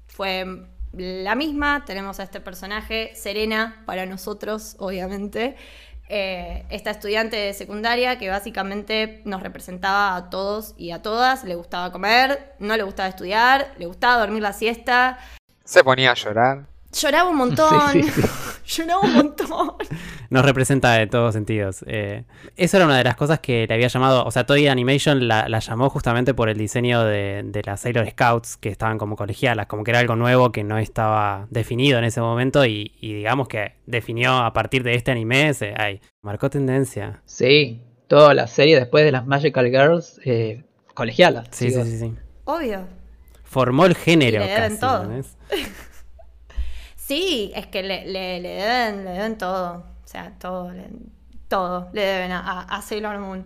fue 0.08 0.66
la 0.92 1.36
misma. 1.36 1.84
Tenemos 1.86 2.20
a 2.20 2.24
este 2.24 2.40
personaje, 2.40 3.12
Serena, 3.14 3.84
para 3.86 4.08
nosotros, 4.08 4.76
obviamente. 4.80 5.56
Eh, 6.10 6.66
esta 6.70 6.92
estudiante 6.92 7.38
de 7.38 7.54
secundaria 7.54 8.18
que 8.18 8.30
básicamente 8.30 9.22
nos 9.26 9.42
representaba 9.42 10.16
a 10.16 10.30
todos 10.30 10.74
y 10.78 10.92
a 10.92 11.02
todas. 11.02 11.44
Le 11.44 11.56
gustaba 11.56 11.92
comer, 11.92 12.56
no 12.60 12.76
le 12.78 12.84
gustaba 12.84 13.10
estudiar, 13.10 13.74
le 13.78 13.86
gustaba 13.86 14.18
dormir 14.18 14.42
la 14.42 14.54
siesta. 14.54 15.18
Se 15.64 15.84
ponía 15.84 16.12
a 16.12 16.16
llorar. 16.16 16.66
Lloraba 16.92 17.30
un 17.30 17.38
montón. 17.38 17.92
Sí, 18.04 18.04
sí, 18.04 18.22
Lloraba 18.66 19.02
un 19.02 19.14
montón. 19.14 19.74
Nos 20.30 20.46
representa 20.46 20.94
de 20.94 21.08
todos 21.08 21.34
sentidos. 21.34 21.84
Eh, 21.88 22.24
eso 22.56 22.78
era 22.78 22.86
una 22.86 22.98
de 22.98 23.04
las 23.04 23.16
cosas 23.16 23.40
que 23.40 23.66
le 23.68 23.74
había 23.74 23.88
llamado, 23.88 24.26
o 24.26 24.32
sea, 24.32 24.46
Toei 24.46 24.68
Animation 24.68 25.28
la, 25.28 25.48
la 25.50 25.60
llamó 25.60 25.90
justamente 25.90 26.34
por 26.34 26.50
el 26.50 26.58
diseño 26.58 27.04
de, 27.04 27.44
de 27.46 27.62
las 27.64 27.82
Sailor 27.82 28.10
Scouts, 28.10 28.58
que 28.58 28.70
estaban 28.70 28.98
como 28.98 29.16
colegialas, 29.16 29.68
como 29.68 29.84
que 29.84 29.92
era 29.92 30.00
algo 30.00 30.16
nuevo 30.16 30.52
que 30.52 30.64
no 30.64 30.78
estaba 30.78 31.48
definido 31.50 32.00
en 32.00 32.06
ese 32.06 32.22
momento 32.22 32.66
y, 32.66 32.94
y 33.00 33.14
digamos 33.14 33.48
que 33.48 33.76
definió 33.86 34.38
a 34.38 34.54
partir 34.54 34.84
de 34.84 34.96
este 34.96 35.12
anime, 35.12 35.54
se, 35.54 35.74
ay, 35.78 36.02
marcó 36.22 36.50
tendencia. 36.50 37.22
Sí, 37.26 37.82
toda 38.08 38.34
la 38.34 38.48
serie 38.48 38.76
después 38.76 39.04
de 39.04 39.12
las 39.12 39.26
Magical 39.26 39.66
Girls, 39.68 40.20
eh, 40.24 40.64
colegialas. 40.94 41.48
Sí, 41.52 41.72
sí, 41.72 41.84
sí, 41.84 41.98
sí. 42.00 42.14
Obvio. 42.46 42.88
Formó 43.44 43.86
el 43.86 43.96
género. 43.96 44.44
Y 44.44 44.48
le 44.48 44.54
deben 44.54 44.78
casi, 44.78 44.80
todo. 44.80 45.10
Sí, 47.08 47.52
es 47.56 47.68
que 47.68 47.84
le, 47.84 48.06
le- 48.06 48.40
le 48.40 48.50
deben, 48.50 49.06
le 49.06 49.12
deben 49.12 49.38
todo. 49.38 49.86
O 50.04 50.08
sea, 50.08 50.34
todo. 50.40 50.72
le- 50.72 50.90
todo 51.48 51.90
le 51.94 52.02
deben 52.02 52.32
a, 52.32 52.82
Sailor 52.82 53.20
Moon. 53.20 53.46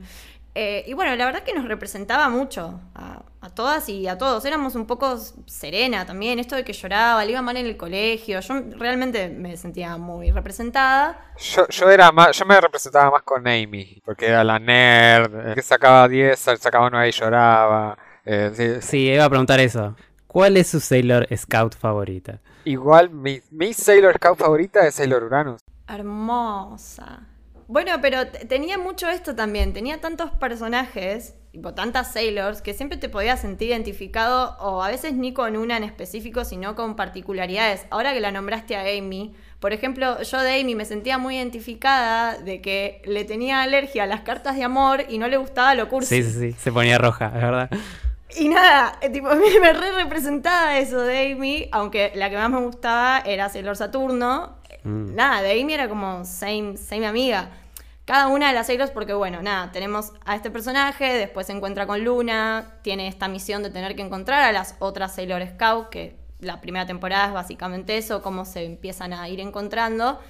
Eh, 0.56 0.84
y 0.88 0.94
bueno, 0.94 1.16
la 1.16 1.26
verdad 1.26 1.44
que 1.44 1.54
nos 1.54 1.68
representaba 1.68 2.30
mucho 2.30 2.80
a, 2.96 3.24
a 3.42 3.50
todas 3.50 3.90
y 3.90 4.08
a 4.08 4.18
todos. 4.18 4.46
Éramos 4.46 4.76
un 4.76 4.86
poco 4.88 5.18
serena 5.46 6.06
también, 6.06 6.40
esto 6.40 6.56
de 6.56 6.64
que 6.64 6.74
lloraba, 6.74 7.24
le 7.26 7.32
iba 7.32 7.42
mal 7.42 7.58
en 7.58 7.66
el 7.68 7.78
colegio. 7.78 8.40
Yo 8.40 8.54
realmente 8.78 9.30
me 9.30 9.58
sentía 9.58 9.98
muy 9.98 10.32
representada. 10.32 11.20
Yo, 11.38 11.68
yo 11.70 11.90
era 11.92 12.12
más, 12.12 12.36
yo 12.38 12.46
me 12.46 12.60
representaba 12.60 13.12
más 13.12 13.22
con 13.24 13.48
Amy, 13.48 14.02
porque 14.04 14.26
era 14.28 14.44
la 14.44 14.58
nerd, 14.60 15.52
eh, 15.52 15.56
que 15.56 15.62
sacaba 15.62 16.08
10, 16.08 16.40
sacaba 16.40 16.90
9 16.90 17.10
y 17.10 17.12
lloraba. 17.12 17.98
eh, 18.26 18.52
sí, 18.56 18.82
Sí, 18.82 18.98
iba 19.12 19.26
a 19.26 19.30
preguntar 19.30 19.60
eso. 19.60 19.96
¿Cuál 20.26 20.58
es 20.58 20.68
su 20.68 20.80
Sailor 20.80 21.28
Scout 21.36 21.76
favorita? 21.78 22.40
Igual 22.68 23.12
mi, 23.12 23.40
mi 23.50 23.72
Sailor 23.74 24.16
Scout 24.16 24.40
favorita 24.40 24.86
es 24.86 24.96
Sailor 24.96 25.24
Uranus. 25.24 25.62
Hermosa. 25.88 27.22
Bueno, 27.70 27.94
pero 28.02 28.28
tenía 28.28 28.78
mucho 28.78 29.08
esto 29.08 29.36
también. 29.36 29.72
Tenía 29.72 30.02
tantos 30.02 30.32
personajes, 30.32 31.36
tipo 31.54 31.74
tantas 31.74 32.12
Sailors, 32.12 32.62
que 32.62 32.74
siempre 32.74 32.98
te 32.98 33.08
podías 33.08 33.40
sentir 33.40 33.70
identificado, 33.70 34.58
o 34.60 34.84
a 34.84 34.90
veces 34.90 35.14
ni 35.14 35.34
con 35.34 35.56
una 35.56 35.78
en 35.78 35.84
específico, 35.86 36.44
sino 36.44 36.76
con 36.76 36.98
particularidades. 36.98 37.86
Ahora 37.90 38.12
que 38.12 38.20
la 38.20 38.32
nombraste 38.32 38.76
a 38.76 38.82
Amy, 38.82 39.34
por 39.62 39.72
ejemplo, 39.72 40.22
yo 40.22 40.42
de 40.42 40.60
Amy 40.60 40.76
me 40.76 40.84
sentía 40.84 41.18
muy 41.18 41.38
identificada 41.38 42.38
de 42.38 42.62
que 42.62 43.02
le 43.06 43.24
tenía 43.24 43.62
alergia 43.62 44.04
a 44.04 44.08
las 44.08 44.22
cartas 44.22 44.58
de 44.58 44.66
amor 44.66 45.06
y 45.08 45.20
no 45.20 45.30
le 45.30 45.38
gustaba 45.38 45.74
lo 45.74 45.88
cursi. 45.88 46.22
Sí, 46.22 46.30
sí, 46.30 46.52
sí, 46.52 46.60
se 46.60 46.72
ponía 46.74 46.98
roja, 46.98 47.28
es 47.28 47.42
verdad. 47.42 47.70
Y 48.40 48.50
nada, 48.50 48.98
eh, 49.02 49.10
tipo, 49.10 49.30
me, 49.36 49.60
me 49.60 49.74
re 49.74 49.92
representaba 49.92 50.78
eso 50.78 51.02
de 51.02 51.32
Amy, 51.32 51.68
aunque 51.72 52.12
la 52.16 52.30
que 52.30 52.38
más 52.38 52.50
me 52.50 52.60
gustaba 52.60 53.20
era 53.20 53.50
Sailor 53.50 53.76
Saturno. 53.76 54.58
Mm. 54.84 55.16
Nada, 55.16 55.42
de 55.42 55.60
Amy 55.60 55.74
era 55.74 55.90
como 55.90 56.24
same, 56.26 56.78
same 56.78 57.08
amiga. 57.08 57.50
Cada 58.06 58.28
una 58.28 58.48
de 58.48 58.54
las 58.54 58.68
Sailors, 58.68 58.92
porque 58.92 59.14
bueno, 59.14 59.42
nada, 59.42 59.70
tenemos 59.74 60.14
a 60.24 60.36
este 60.38 60.50
personaje, 60.50 61.14
después 61.18 61.48
se 61.48 61.52
encuentra 61.52 61.86
con 61.86 62.06
Luna, 62.06 62.76
tiene 62.82 63.10
esta 63.10 63.28
misión 63.28 63.64
de 63.64 63.70
tener 63.70 63.98
que 63.98 64.02
encontrar 64.02 64.44
a 64.44 64.54
las 64.54 64.76
otras 64.80 65.14
Sailor 65.14 65.46
Scout, 65.46 65.90
que 65.90 66.16
la 66.40 66.62
primera 66.62 66.86
temporada 66.86 67.28
es 67.28 67.34
básicamente 67.34 67.98
eso, 67.98 68.22
cómo 68.22 68.46
se 68.46 68.64
empiezan 68.64 69.12
a 69.12 69.28
ir 69.28 69.42
encontrando. 69.42 70.22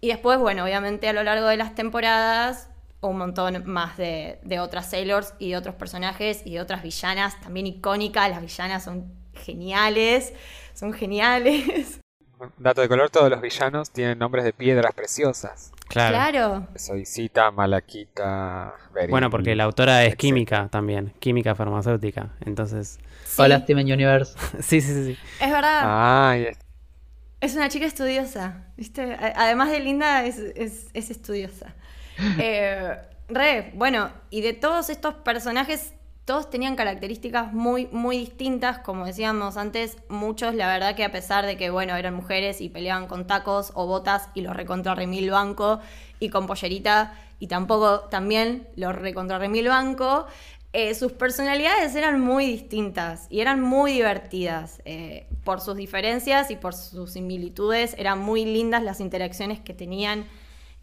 Y 0.00 0.08
después, 0.08 0.38
bueno, 0.38 0.64
obviamente 0.64 1.06
a 1.06 1.12
lo 1.12 1.22
largo 1.22 1.48
de 1.48 1.58
las 1.58 1.74
temporadas, 1.74 2.70
un 3.00 3.18
montón 3.18 3.62
más 3.66 3.96
de, 3.96 4.38
de 4.42 4.60
otras 4.60 4.90
Sailors 4.90 5.34
y 5.38 5.50
de 5.50 5.56
otros 5.56 5.74
personajes 5.76 6.42
y 6.44 6.54
de 6.54 6.60
otras 6.60 6.82
villanas 6.82 7.40
también 7.40 7.66
icónicas. 7.66 8.28
Las 8.30 8.40
villanas 8.42 8.84
son 8.84 9.12
geniales, 9.34 10.32
son 10.74 10.92
geniales. 10.92 12.00
Dato 12.58 12.80
de 12.82 12.88
color, 12.88 13.10
todos 13.10 13.28
los 13.30 13.40
villanos 13.40 13.90
tienen 13.90 14.18
nombres 14.18 14.44
de 14.44 14.52
piedras 14.52 14.92
preciosas. 14.94 15.72
Claro. 15.88 16.14
Claro. 16.16 16.66
Soy 16.76 17.04
Cita, 17.04 17.50
Malaquita. 17.50 18.74
Bueno, 19.08 19.28
porque 19.30 19.56
la 19.56 19.64
autora 19.64 20.04
es 20.04 20.14
química 20.16 20.68
también, 20.70 21.12
química 21.18 21.54
farmacéutica. 21.54 22.30
Entonces, 22.44 22.98
Sí, 23.24 23.42
Hola, 23.42 23.58
Steven 23.60 23.90
Universe. 23.92 24.36
sí, 24.60 24.80
sí, 24.80 24.92
sí. 24.94 25.04
sí. 25.14 25.18
es 25.40 25.50
verdad. 25.50 26.36
Es- 26.38 26.58
Es 27.40 27.54
una 27.54 27.68
chica 27.68 27.86
estudiosa, 27.86 28.66
¿viste? 28.76 29.16
Además 29.36 29.70
de 29.70 29.80
linda, 29.80 30.24
es, 30.24 30.38
es- 30.38 30.88
es 30.94 31.10
estudiosa. 31.10 31.74
Eh, 32.38 32.96
re, 33.28 33.72
bueno, 33.74 34.10
y 34.30 34.40
de 34.40 34.52
todos 34.52 34.90
estos 34.90 35.14
personajes, 35.14 35.92
todos 36.24 36.50
tenían 36.50 36.76
características 36.76 37.52
muy, 37.52 37.88
muy 37.90 38.18
distintas, 38.18 38.80
como 38.80 39.06
decíamos 39.06 39.56
antes, 39.56 39.96
muchos, 40.08 40.54
la 40.54 40.66
verdad 40.66 40.94
que 40.94 41.04
a 41.04 41.12
pesar 41.12 41.46
de 41.46 41.56
que, 41.56 41.70
bueno, 41.70 41.96
eran 41.96 42.14
mujeres 42.14 42.60
y 42.60 42.68
peleaban 42.68 43.06
con 43.06 43.26
tacos 43.26 43.72
o 43.74 43.86
botas 43.86 44.28
y 44.34 44.42
los 44.42 44.54
recontra 44.54 44.94
remil 44.94 45.30
banco, 45.30 45.80
y 46.20 46.28
con 46.28 46.46
pollerita, 46.46 47.14
y 47.38 47.46
tampoco 47.46 48.00
también 48.10 48.68
los 48.76 48.94
recontra 48.94 49.38
remil 49.38 49.68
banco, 49.68 50.26
eh, 50.74 50.94
sus 50.94 51.12
personalidades 51.12 51.94
eran 51.94 52.20
muy 52.20 52.44
distintas 52.44 53.26
y 53.30 53.40
eran 53.40 53.60
muy 53.60 53.92
divertidas. 53.92 54.82
eh, 54.84 55.26
por 55.44 55.60
sus 55.62 55.76
diferencias 55.76 56.50
y 56.50 56.56
por 56.56 56.74
sus 56.74 57.12
similitudes, 57.12 57.94
eran 57.96 58.18
muy 58.18 58.44
lindas 58.44 58.82
las 58.82 59.00
interacciones 59.00 59.60
que 59.60 59.72
tenían. 59.72 60.26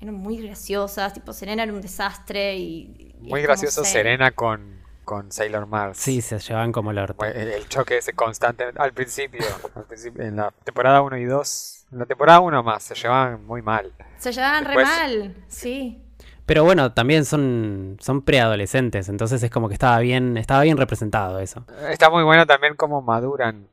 Eran 0.06 0.16
muy 0.16 0.38
graciosas, 0.38 1.14
tipo 1.14 1.34
Serena 1.34 1.64
era 1.64 1.74
un 1.74 1.82
desastre 1.82 2.56
y... 2.58 3.14
y 3.22 3.30
muy 3.30 3.42
gracioso 3.42 3.84
ser- 3.84 4.04
Serena 4.04 4.32
con, 4.32 4.82
con 5.04 5.32
Sailor 5.32 5.66
Mars. 5.66 5.98
Sí, 5.98 6.22
se 6.22 6.38
llevaban 6.38 6.72
como 6.72 6.92
el 6.92 7.00
orto. 7.00 7.26
El, 7.26 7.50
el 7.50 7.68
choque 7.68 7.98
ese 7.98 8.14
constante 8.14 8.66
al 8.78 8.94
principio, 8.94 9.42
al 9.76 9.86
principio, 9.86 10.24
en 10.24 10.36
la 10.36 10.52
temporada 10.64 11.02
1 11.02 11.18
y 11.18 11.26
2, 11.26 11.86
en 11.94 12.00
la 12.00 12.06
temporada 12.06 12.40
1 12.40 12.62
más, 12.64 12.84
se 12.84 12.94
llevaban 12.94 13.44
muy 13.46 13.62
mal. 13.64 13.92
Se 14.18 14.32
llevaban 14.32 14.64
re 14.66 14.76
mal, 14.84 15.36
sí. 15.48 16.02
Pero 16.46 16.64
bueno, 16.64 16.94
también 16.94 17.26
son, 17.26 17.98
son 18.00 18.22
preadolescentes, 18.22 19.10
entonces 19.10 19.42
es 19.42 19.50
como 19.50 19.68
que 19.68 19.74
estaba 19.74 19.98
bien, 19.98 20.38
estaba 20.38 20.62
bien 20.62 20.78
representado 20.78 21.40
eso. 21.40 21.66
Está 21.90 22.12
muy 22.12 22.22
bueno 22.22 22.46
también 22.46 22.76
cómo 22.76 23.02
maduran 23.02 23.68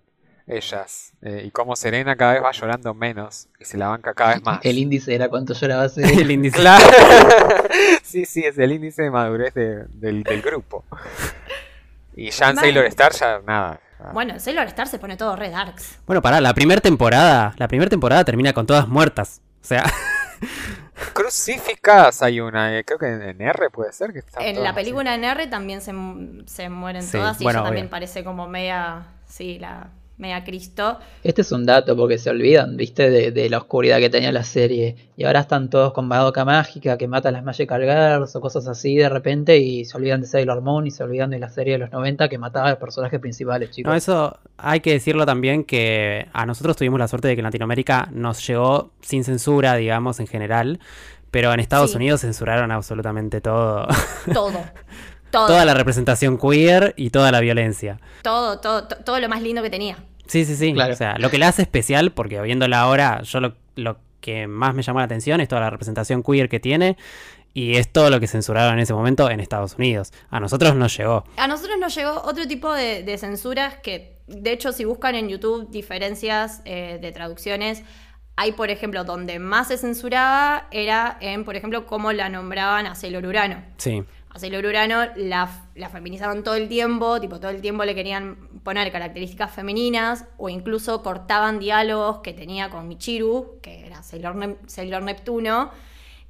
ellas 0.46 1.12
eh, 1.22 1.42
y 1.46 1.50
cómo 1.50 1.76
Serena 1.76 2.16
cada 2.16 2.34
vez 2.34 2.42
va 2.42 2.52
llorando 2.52 2.94
menos 2.94 3.48
y 3.60 3.64
se 3.64 3.76
la 3.78 3.88
banca 3.88 4.12
cada 4.14 4.34
vez 4.34 4.42
más. 4.42 4.60
El 4.64 4.78
índice 4.78 5.14
era 5.14 5.28
cuánto 5.28 5.54
lloraba 5.54 5.88
Serena. 5.88 6.20
El 6.20 6.30
índice. 6.30 6.58
Claro. 6.58 6.84
sí, 8.02 8.24
sí, 8.24 8.44
es 8.44 8.58
el 8.58 8.72
índice 8.72 9.02
de 9.02 9.10
madurez 9.10 9.54
de- 9.54 9.84
del, 9.88 10.22
del 10.22 10.42
grupo. 10.42 10.84
Y 12.16 12.30
ya 12.30 12.50
en. 12.50 12.56
Sailor 12.56 12.84
Star 12.86 13.12
ya 13.12 13.40
nada. 13.46 13.80
Bueno, 14.12 14.34
en 14.34 14.40
Sailor 14.40 14.66
Star 14.66 14.88
se 14.88 14.98
pone 14.98 15.16
todo 15.16 15.36
re 15.36 15.48
darks. 15.50 16.00
Bueno, 16.06 16.20
pará, 16.20 16.40
la 16.40 16.52
primera 16.54 16.80
temporada, 16.80 17.54
la 17.56 17.68
primera 17.68 17.88
temporada 17.88 18.24
termina 18.24 18.52
con 18.52 18.66
todas 18.66 18.88
muertas. 18.88 19.40
O 19.62 19.64
sea, 19.64 19.84
Crucificadas 21.12 22.22
hay 22.22 22.40
una, 22.40 22.76
eh, 22.78 22.84
creo 22.84 22.98
que 22.98 23.06
en, 23.06 23.40
R 23.40 23.70
puede 23.70 23.92
ser 23.92 24.12
que 24.12 24.20
está 24.20 24.44
En 24.44 24.62
la 24.62 24.70
así. 24.70 24.76
película 24.76 25.14
en 25.14 25.24
R 25.24 25.46
también 25.46 25.80
se, 25.80 25.92
se 26.46 26.68
mueren 26.68 27.02
Sí, 27.02 27.12
todas 27.12 27.40
y 27.40 27.44
bueno, 27.44 27.60
ella 27.60 27.66
también 27.68 27.88
parece 27.88 28.24
como 28.24 28.48
media, 28.48 29.06
sí, 29.26 29.58
la 29.58 29.88
media 30.18 30.44
Cristo. 30.44 30.98
Este 31.24 31.42
es 31.42 31.50
un 31.52 31.66
dato 31.66 31.96
porque 31.96 32.16
se 32.18 32.30
olvidan, 32.30 32.76
viste, 32.76 33.10
de, 33.10 33.32
de 33.32 33.50
la 33.50 33.58
oscuridad 33.58 33.98
que 33.98 34.08
tenía 34.10 34.30
la 34.30 34.44
serie. 34.44 34.94
Y 35.16 35.24
ahora 35.24 35.40
están 35.40 35.68
todos 35.70 35.92
con 35.92 36.06
Madoka 36.06 36.44
Mágica 36.44 36.96
que 36.96 37.08
mata 37.08 37.30
a 37.30 37.32
las 37.32 37.42
Magical 37.42 37.82
Girls 37.82 38.36
o 38.36 38.40
cosas 38.40 38.68
así 38.68 38.96
de 38.96 39.08
repente 39.08 39.58
y 39.58 39.84
se 39.84 39.96
olvidan 39.96 40.20
de 40.20 40.26
Sailor 40.26 40.60
Moon 40.62 40.86
y 40.86 40.90
se 40.90 41.02
olvidan 41.02 41.30
de 41.30 41.38
la 41.40 41.48
serie 41.48 41.72
de 41.74 41.78
los 41.78 41.90
90 41.90 42.28
que 42.28 42.38
mataba 42.38 42.66
a 42.68 42.70
los 42.70 42.78
personajes 42.78 43.18
principales, 43.20 43.70
chicos. 43.70 43.90
no, 43.90 43.96
eso 43.96 44.38
hay 44.58 44.80
que 44.80 44.92
decirlo 44.92 45.26
también 45.26 45.64
que 45.64 46.28
a 46.32 46.46
nosotros 46.46 46.76
tuvimos 46.76 47.00
la 47.00 47.08
suerte 47.08 47.28
de 47.28 47.34
que 47.34 47.40
en 47.40 47.44
Latinoamérica 47.46 48.08
nos 48.12 48.46
llegó 48.46 48.92
sin 49.00 49.24
censura, 49.24 49.74
digamos, 49.76 50.20
en 50.20 50.26
general. 50.28 50.78
Pero 51.32 51.50
en 51.54 51.60
Estados 51.60 51.92
Sí. 51.92 51.96
Unidos 51.96 52.20
censuraron 52.20 52.70
absolutamente 52.70 53.40
todo. 53.40 53.86
Todo. 54.34 54.52
Todo. 55.32 55.48
Toda 55.48 55.64
la 55.64 55.74
representación 55.74 56.38
queer 56.38 56.94
y 56.96 57.10
toda 57.10 57.32
la 57.32 57.40
violencia. 57.40 57.98
Todo, 58.22 58.60
todo, 58.60 58.86
to- 58.86 58.96
todo 58.98 59.18
lo 59.18 59.28
más 59.28 59.42
lindo 59.42 59.62
que 59.62 59.70
tenía. 59.70 59.96
Sí, 60.28 60.44
sí, 60.44 60.54
sí. 60.54 60.72
Claro. 60.72 60.92
O 60.92 60.96
sea, 60.96 61.18
lo 61.18 61.28
que 61.30 61.38
la 61.38 61.48
hace 61.48 61.62
especial, 61.62 62.12
porque 62.12 62.40
viéndola 62.40 62.80
ahora, 62.80 63.22
yo 63.22 63.40
lo, 63.40 63.54
lo 63.74 63.96
que 64.20 64.46
más 64.46 64.74
me 64.74 64.82
llamó 64.82 65.00
la 65.00 65.06
atención 65.06 65.40
es 65.40 65.48
toda 65.48 65.62
la 65.62 65.70
representación 65.70 66.22
queer 66.22 66.48
que 66.48 66.60
tiene. 66.60 66.96
Y 67.54 67.76
es 67.76 67.92
todo 67.92 68.08
lo 68.08 68.18
que 68.18 68.26
censuraron 68.28 68.74
en 68.74 68.80
ese 68.80 68.94
momento 68.94 69.28
en 69.28 69.38
Estados 69.40 69.74
Unidos. 69.76 70.12
A 70.30 70.40
nosotros 70.40 70.74
nos 70.74 70.96
llegó. 70.96 71.24
A 71.36 71.46
nosotros 71.48 71.76
nos 71.78 71.94
llegó 71.94 72.22
otro 72.24 72.46
tipo 72.46 72.72
de, 72.72 73.02
de 73.02 73.18
censuras 73.18 73.74
que, 73.82 74.16
de 74.26 74.52
hecho, 74.52 74.72
si 74.72 74.86
buscan 74.86 75.16
en 75.16 75.28
YouTube 75.28 75.68
diferencias 75.70 76.62
eh, 76.64 76.98
de 77.02 77.12
traducciones, 77.12 77.82
hay, 78.36 78.52
por 78.52 78.70
ejemplo, 78.70 79.04
donde 79.04 79.38
más 79.38 79.68
se 79.68 79.76
censuraba 79.76 80.66
era 80.70 81.18
en, 81.20 81.44
por 81.44 81.54
ejemplo, 81.56 81.84
cómo 81.84 82.12
la 82.12 82.30
nombraban 82.30 82.86
a 82.86 82.94
Sailor 82.94 83.26
Urano. 83.26 83.62
Sí. 83.76 84.02
A 84.34 84.38
Sailor 84.38 84.64
Urano 84.64 85.04
la, 85.16 85.48
la 85.74 85.88
feminizaban 85.90 86.42
todo 86.42 86.54
el 86.54 86.68
tiempo, 86.68 87.20
tipo 87.20 87.38
todo 87.38 87.50
el 87.50 87.60
tiempo 87.60 87.84
le 87.84 87.94
querían 87.94 88.48
poner 88.64 88.90
características 88.90 89.52
femeninas 89.52 90.24
o 90.38 90.48
incluso 90.48 91.02
cortaban 91.02 91.58
diálogos 91.58 92.20
que 92.22 92.32
tenía 92.32 92.70
con 92.70 92.88
Michiru, 92.88 93.58
que 93.62 93.86
era 93.86 94.02
Sailor, 94.02 94.34
Nep- 94.36 94.66
Sailor 94.66 95.02
Neptuno, 95.02 95.70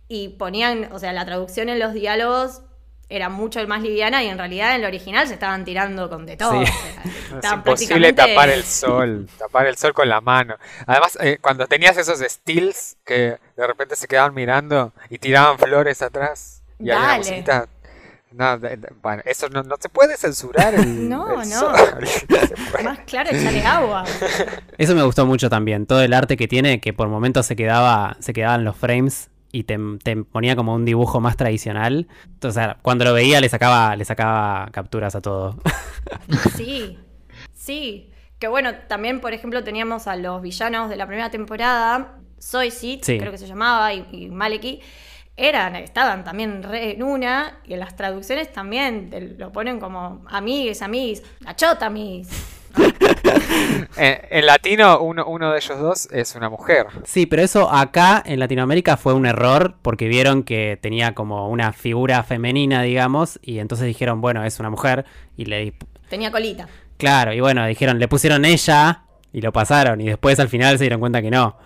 y 0.08 0.30
ponían, 0.30 0.88
o 0.92 0.98
sea, 0.98 1.12
la 1.12 1.24
traducción 1.24 1.68
en 1.68 1.78
los 1.78 1.92
diálogos 1.94 2.62
era 3.08 3.28
mucho 3.28 3.64
más 3.68 3.82
liviana 3.82 4.22
y 4.24 4.28
en 4.28 4.38
realidad 4.38 4.70
en 4.74 4.80
el 4.80 4.86
original 4.86 5.28
se 5.28 5.34
estaban 5.34 5.64
tirando 5.64 6.08
con 6.10 6.26
de 6.26 6.36
todo. 6.36 6.52
Sí. 6.52 6.72
o 7.36 7.40
sea, 7.40 7.50
Es 7.50 7.52
imposible 7.52 8.12
prácticamente- 8.12 8.34
tapar 8.34 8.48
el 8.50 8.64
sol, 8.64 9.28
tapar 9.38 9.66
el 9.66 9.76
sol 9.76 9.92
con 9.94 10.08
la 10.08 10.20
mano. 10.20 10.56
Además, 10.86 11.16
eh, 11.20 11.38
cuando 11.40 11.66
tenías 11.68 11.96
esos 11.98 12.18
stills 12.20 12.96
que 13.04 13.38
de 13.56 13.66
repente 13.66 13.94
se 13.94 14.08
quedaban 14.08 14.34
mirando 14.34 14.92
y 15.08 15.18
tiraban 15.18 15.56
flores 15.58 16.02
atrás 16.02 16.62
y 16.80 16.90
había 16.90 17.06
Dale. 17.06 17.18
musiquita. 17.18 17.68
No, 18.34 18.58
de- 18.58 18.76
de- 18.76 18.92
bueno, 19.02 19.22
eso 19.26 19.48
no, 19.48 19.62
no 19.62 19.76
se 19.80 19.88
puede 19.88 20.16
censurar 20.16 20.74
el, 20.74 21.08
No, 21.08 21.42
el 21.42 21.48
no. 21.50 21.72
Más 22.84 22.98
claro, 23.00 23.30
echarle 23.30 23.62
agua. 23.64 24.04
Eso 24.78 24.94
me 24.94 25.02
gustó 25.02 25.26
mucho 25.26 25.48
también. 25.50 25.86
Todo 25.86 26.02
el 26.02 26.12
arte 26.12 26.36
que 26.36 26.48
tiene, 26.48 26.80
que 26.80 26.92
por 26.92 27.08
momentos 27.08 27.46
se 27.46 27.56
quedaba, 27.56 28.16
se 28.20 28.32
quedaban 28.32 28.64
los 28.64 28.76
frames 28.76 29.30
y 29.52 29.64
te, 29.64 29.78
te 30.02 30.16
ponía 30.16 30.56
como 30.56 30.74
un 30.74 30.84
dibujo 30.84 31.20
más 31.20 31.36
tradicional. 31.36 32.08
Entonces, 32.26 32.66
cuando 32.82 33.04
lo 33.04 33.12
veía 33.12 33.40
le 33.40 33.48
sacaba, 33.48 33.94
le 33.96 34.04
sacaba 34.04 34.68
capturas 34.72 35.14
a 35.14 35.20
todo. 35.20 35.56
Sí, 36.56 36.98
sí. 37.54 38.10
Que 38.38 38.48
bueno, 38.48 38.70
también, 38.88 39.20
por 39.20 39.32
ejemplo, 39.34 39.62
teníamos 39.62 40.06
a 40.08 40.16
los 40.16 40.42
villanos 40.42 40.88
de 40.90 40.96
la 40.96 41.06
primera 41.06 41.30
temporada, 41.30 42.16
Soy 42.38 42.72
Sí. 42.72 42.98
creo 43.04 43.30
que 43.30 43.38
se 43.38 43.46
llamaba, 43.46 43.92
y, 43.94 44.04
y 44.10 44.28
Maleki, 44.28 44.80
eran, 45.36 45.76
estaban 45.76 46.24
también 46.24 46.62
re 46.62 46.92
en 46.92 47.02
una, 47.02 47.58
y 47.64 47.74
en 47.74 47.80
las 47.80 47.96
traducciones 47.96 48.52
también 48.52 49.10
te 49.10 49.20
lo 49.20 49.50
ponen 49.52 49.80
como 49.80 50.24
amigues, 50.28 50.82
amigues, 50.82 51.22
la 51.40 51.56
chota, 51.56 51.86
amigues. 51.86 52.28
En, 53.96 54.18
en 54.30 54.46
latino, 54.46 55.00
uno, 55.00 55.26
uno 55.26 55.52
de 55.52 55.58
ellos 55.58 55.78
dos 55.78 56.08
es 56.10 56.34
una 56.34 56.48
mujer. 56.48 56.86
Sí, 57.04 57.26
pero 57.26 57.42
eso 57.42 57.70
acá 57.70 58.22
en 58.24 58.40
Latinoamérica 58.40 58.96
fue 58.96 59.12
un 59.12 59.26
error 59.26 59.74
porque 59.82 60.08
vieron 60.08 60.42
que 60.42 60.78
tenía 60.80 61.14
como 61.14 61.48
una 61.48 61.72
figura 61.72 62.22
femenina, 62.22 62.82
digamos, 62.82 63.38
y 63.42 63.58
entonces 63.58 63.86
dijeron, 63.86 64.20
bueno, 64.20 64.44
es 64.44 64.58
una 64.60 64.70
mujer, 64.70 65.04
y 65.36 65.44
le... 65.44 65.74
Tenía 66.08 66.30
colita. 66.30 66.66
Claro, 66.96 67.32
y 67.32 67.40
bueno, 67.40 67.66
dijeron, 67.66 67.98
le 67.98 68.08
pusieron 68.08 68.44
ella 68.44 69.02
y 69.32 69.40
lo 69.40 69.52
pasaron, 69.52 70.00
y 70.00 70.06
después 70.06 70.40
al 70.40 70.48
final 70.48 70.78
se 70.78 70.84
dieron 70.84 71.00
cuenta 71.00 71.20
que 71.20 71.30
no. 71.30 71.56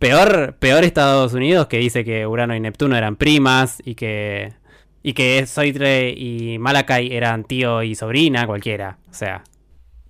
Peor, 0.00 0.56
peor 0.58 0.82
Estados 0.82 1.34
Unidos 1.34 1.68
que 1.68 1.76
dice 1.76 2.04
que 2.04 2.26
Urano 2.26 2.56
y 2.56 2.60
Neptuno 2.60 2.96
eran 2.96 3.16
primas 3.16 3.80
y 3.84 3.94
que 3.94 4.54
y 5.02 5.12
que 5.12 5.46
Soitre 5.46 6.10
y 6.10 6.58
Malakai 6.58 7.14
eran 7.14 7.44
tío 7.44 7.82
y 7.82 7.94
sobrina, 7.94 8.46
cualquiera. 8.46 8.98
O 9.10 9.14
sea, 9.14 9.44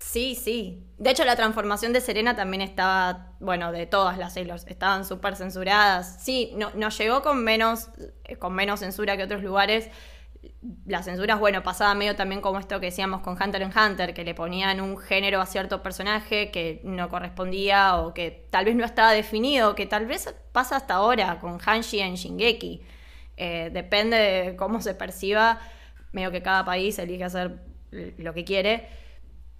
Sí, 0.01 0.35
sí. 0.35 0.83
De 0.99 1.11
hecho, 1.11 1.25
la 1.25 1.37
transformación 1.37 1.93
de 1.93 2.01
Serena 2.01 2.35
también 2.35 2.63
estaba, 2.63 3.35
bueno, 3.39 3.71
de 3.71 3.87
todas 3.87 4.19
las 4.19 4.35
Sailors, 4.35 4.67
estaban 4.67 5.05
súper 5.05 5.37
censuradas. 5.37 6.17
Sí, 6.25 6.53
no, 6.57 6.71
nos 6.75 6.99
llegó 6.99 7.23
con 7.23 7.45
menos, 7.45 7.91
eh, 8.25 8.37
con 8.37 8.55
menos 8.55 8.81
censura 8.81 9.17
que 9.17 9.23
otros 9.23 9.43
lugares. 9.43 9.89
Las 10.87 11.05
censuras, 11.05 11.39
bueno, 11.39 11.63
pasaba 11.63 11.95
medio 11.95 12.17
también 12.17 12.41
como 12.41 12.59
esto 12.59 12.81
que 12.81 12.87
decíamos 12.87 13.21
con 13.21 13.41
Hunter 13.41 13.63
x 13.63 13.77
Hunter, 13.77 14.15
que 14.15 14.25
le 14.25 14.35
ponían 14.35 14.81
un 14.81 14.97
género 14.97 15.41
a 15.41 15.47
cierto 15.47 15.83
personaje 15.83 16.51
que 16.51 16.81
no 16.85 17.09
correspondía 17.09 17.97
o 17.97 18.15
que 18.15 18.47
tal 18.51 18.65
vez 18.65 18.75
no 18.75 18.85
estaba 18.85 19.13
definido, 19.13 19.75
que 19.75 19.87
tal 19.87 20.07
vez 20.07 20.35
pasa 20.53 20.77
hasta 20.77 20.95
ahora 20.95 21.39
con 21.41 21.59
Hanshi 21.65 22.01
en 22.01 22.15
Shingeki. 22.15 22.83
Eh, 23.37 23.71
depende 23.73 24.17
de 24.17 24.57
cómo 24.57 24.81
se 24.81 24.95
perciba, 24.95 25.61
medio 26.13 26.31
que 26.31 26.43
cada 26.43 26.65
país 26.65 26.99
elige 26.99 27.25
hacer 27.25 27.59
lo 27.91 28.35
que 28.35 28.45
quiere 28.45 28.89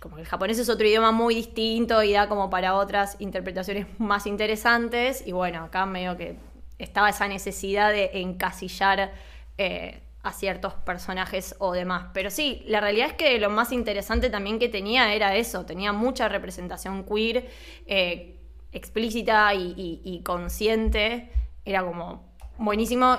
como 0.01 0.17
el 0.19 0.25
japonés 0.25 0.59
es 0.59 0.69
otro 0.69 0.87
idioma 0.87 1.13
muy 1.13 1.35
distinto 1.35 2.03
y 2.03 2.13
da 2.13 2.29
como 2.29 2.49
para 2.49 2.75
otras 2.75 3.17
interpretaciones 3.19 3.87
más 3.99 4.27
interesantes. 4.27 5.23
Y 5.27 5.33
bueno, 5.33 5.65
acá 5.65 5.87
medio 5.87 6.17
que 6.17 6.37
estaba 6.79 7.11
esa 7.11 7.29
necesidad 7.29 7.93
de 7.93 8.11
encasillar 8.15 9.13
eh, 9.59 10.01
a 10.23 10.33
ciertos 10.33 10.75
personajes 10.75 11.55
o 11.59 11.73
demás. 11.73 12.09
Pero 12.13 12.31
sí, 12.31 12.63
la 12.67 12.81
realidad 12.81 13.09
es 13.09 13.13
que 13.15 13.39
lo 13.39 13.49
más 13.51 13.73
interesante 13.73 14.29
también 14.31 14.59
que 14.59 14.69
tenía 14.69 15.15
era 15.15 15.35
eso, 15.37 15.65
tenía 15.65 15.93
mucha 15.93 16.29
representación 16.29 17.05
queer, 17.05 17.49
eh, 17.87 18.37
explícita 18.73 19.53
y, 19.55 19.75
y- 19.77 20.01
y 20.05 20.23
consciente. 20.23 21.31
Era 21.65 21.83
como 21.85 22.35
buenísimo. 22.59 23.19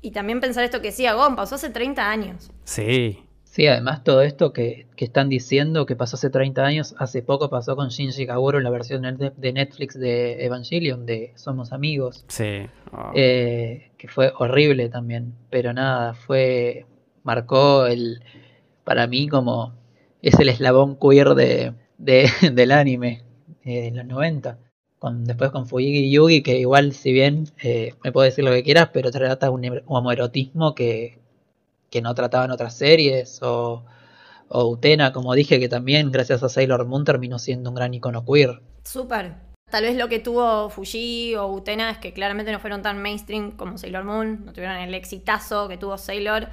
Y 0.00 0.12
también 0.12 0.40
pensar 0.40 0.64
esto 0.64 0.80
que 0.80 0.88
decía 0.88 1.14
Gon, 1.14 1.34
pasó 1.36 1.56
hace 1.56 1.70
30 1.70 2.08
años. 2.10 2.50
sí. 2.64 3.24
Sí, 3.50 3.66
además 3.66 4.04
todo 4.04 4.20
esto 4.22 4.52
que, 4.52 4.86
que 4.94 5.06
están 5.06 5.28
diciendo 5.30 5.84
que 5.86 5.96
pasó 5.96 6.14
hace 6.16 6.28
30 6.30 6.64
años, 6.64 6.94
hace 6.98 7.22
poco 7.22 7.48
pasó 7.50 7.74
con 7.74 7.88
Shinji 7.88 8.26
Kaguro 8.26 8.58
en 8.58 8.64
la 8.64 8.70
versión 8.70 9.02
de 9.02 9.32
de 9.34 9.52
Netflix 9.52 9.98
de 9.98 10.44
Evangelion, 10.44 11.06
de 11.06 11.32
Somos 11.34 11.72
Amigos, 11.72 12.24
Sí. 12.28 12.66
Oh. 12.92 13.10
eh, 13.16 13.87
que 13.98 14.08
fue 14.08 14.32
horrible 14.38 14.88
también, 14.88 15.34
pero 15.50 15.72
nada, 15.72 16.14
fue, 16.14 16.86
marcó 17.24 17.86
el, 17.86 18.22
para 18.84 19.06
mí 19.06 19.28
como, 19.28 19.74
es 20.22 20.38
el 20.38 20.48
eslabón 20.48 20.96
queer 20.98 21.34
de, 21.34 21.74
de- 21.98 22.30
del 22.52 22.72
anime 22.72 23.24
eh, 23.64 23.88
en 23.88 23.96
los 23.96 24.06
90. 24.06 24.58
Con, 24.98 25.24
después 25.24 25.50
con 25.52 25.66
Fuyigi 25.68 26.10
Yugi, 26.10 26.42
que 26.42 26.58
igual 26.58 26.92
si 26.92 27.12
bien 27.12 27.44
eh, 27.62 27.94
me 28.02 28.10
puedo 28.12 28.24
decir 28.24 28.44
lo 28.44 28.50
que 28.50 28.64
quieras, 28.64 28.90
pero 28.92 29.10
trata 29.12 29.50
un 29.50 29.82
homoerotismo 29.86 30.74
que, 30.74 31.20
que 31.90 32.02
no 32.02 32.14
trataban 32.14 32.50
otras 32.50 32.74
series, 32.76 33.40
o, 33.42 33.84
o 34.48 34.64
Utena, 34.68 35.12
como 35.12 35.34
dije, 35.34 35.60
que 35.60 35.68
también 35.68 36.10
gracias 36.10 36.42
a 36.42 36.48
Sailor 36.48 36.86
Moon 36.86 37.04
terminó 37.04 37.38
siendo 37.38 37.70
un 37.70 37.76
gran 37.76 37.94
icono 37.94 38.24
queer. 38.24 38.60
Súper. 38.84 39.47
Tal 39.70 39.82
vez 39.82 39.96
lo 39.96 40.08
que 40.08 40.18
tuvo 40.18 40.70
Fuji 40.70 41.34
o 41.34 41.46
Utena 41.46 41.90
es 41.90 41.98
que 41.98 42.12
claramente 42.12 42.50
no 42.52 42.58
fueron 42.58 42.80
tan 42.80 43.02
mainstream 43.02 43.52
como 43.52 43.76
Sailor 43.76 44.04
Moon, 44.04 44.46
no 44.46 44.52
tuvieron 44.52 44.76
el 44.76 44.94
exitazo 44.94 45.68
que 45.68 45.76
tuvo 45.76 45.98
Sailor, 45.98 46.48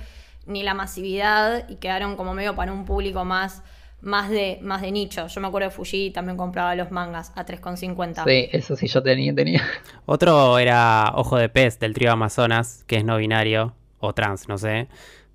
ni 0.46 0.64
la 0.64 0.74
masividad, 0.74 1.68
y 1.70 1.78
quedaron 1.78 2.18
como 2.18 2.34
medio 2.34 2.56
para 2.56 2.74
un 2.74 2.84
público 2.84 3.24
más, 3.24 3.64
más, 4.02 4.30
de, 4.30 4.60
más 4.62 4.82
de 4.82 4.92
nicho. 4.92 5.28
Yo 5.28 5.40
me 5.40 5.48
acuerdo 5.48 5.70
de 5.70 5.76
Fuji 5.76 6.12
también 6.12 6.36
compraba 6.36 6.76
los 6.76 6.92
mangas 6.92 7.32
a 7.36 7.46
3,50. 7.46 8.26
Sí, 8.26 8.50
eso 8.52 8.76
sí 8.76 8.88
yo 8.88 9.02
tenía, 9.02 9.34
tenía. 9.34 9.64
Otro 10.06 10.60
era 10.60 11.14
Ojo 11.16 11.38
de 11.38 11.48
Pez 11.48 11.80
del 11.80 11.94
trío 11.94 12.12
Amazonas, 12.12 12.84
que 12.86 12.98
es 12.98 13.06
no 13.06 13.16
binario 13.16 13.74
o 14.00 14.14
trans, 14.14 14.50
no 14.50 14.58
sé. 14.58 14.90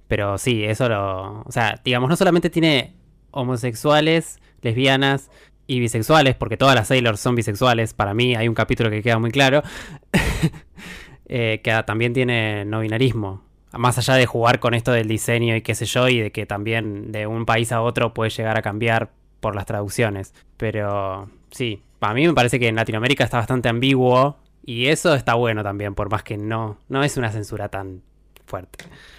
Pero 0.06 0.36
sí, 0.36 0.64
eso 0.64 0.88
lo. 0.88 1.42
O 1.42 1.52
sea, 1.52 1.80
digamos, 1.82 2.10
no 2.10 2.16
solamente 2.16 2.50
tiene 2.50 2.94
homosexuales, 3.30 4.38
lesbianas 4.60 5.30
y 5.70 5.78
bisexuales, 5.78 6.35
porque 6.35 6.56
todas 6.56 6.74
las 6.74 6.88
Sailors 6.88 7.20
son 7.20 7.37
bisexuales. 7.37 7.94
Para 7.94 8.12
mí 8.12 8.35
hay 8.35 8.48
un 8.48 8.56
capítulo 8.56 8.90
que 8.90 9.02
queda 9.02 9.20
muy 9.20 9.30
claro. 9.30 9.62
eh, 11.26 11.61
que 11.62 11.83
también 11.87 12.12
tiene 12.12 12.64
no 12.64 12.80
binarismo. 12.80 13.44
Más 13.72 13.96
allá 13.96 14.14
de 14.14 14.26
jugar 14.26 14.59
con 14.59 14.74
esto 14.74 14.90
del 14.90 15.06
diseño 15.06 15.54
y 15.54 15.62
qué 15.62 15.76
sé 15.76 15.87
yo, 15.87 16.09
y 16.09 16.18
de 16.18 16.33
que 16.33 16.44
también 16.44 17.12
de 17.12 17.28
un 17.28 17.46
país 17.46 17.70
a 17.70 17.83
otro 17.83 18.12
puede 18.12 18.30
llegar 18.30 18.59
a 18.59 18.62
cambiar 18.62 19.12
por 19.38 19.54
las 19.54 19.64
traducciones. 19.64 20.35
Pero 20.56 21.30
sí, 21.52 21.85
para 22.00 22.14
mí 22.14 22.26
me 22.26 22.35
parece 22.35 22.59
que 22.59 22.66
en 22.66 22.74
Latinoamérica 22.74 23.22
está 23.22 23.37
bastante 23.37 23.68
ambiguo 23.68 24.38
y 24.66 24.87
eso 24.87 25.14
está 25.14 25.35
bueno 25.35 25.62
también, 25.62 25.94
por 25.94 26.11
más 26.11 26.24
que 26.24 26.37
no, 26.37 26.78
no 26.88 27.04
es 27.04 27.16
una 27.16 27.30
censura 27.30 27.68
tan 27.68 28.02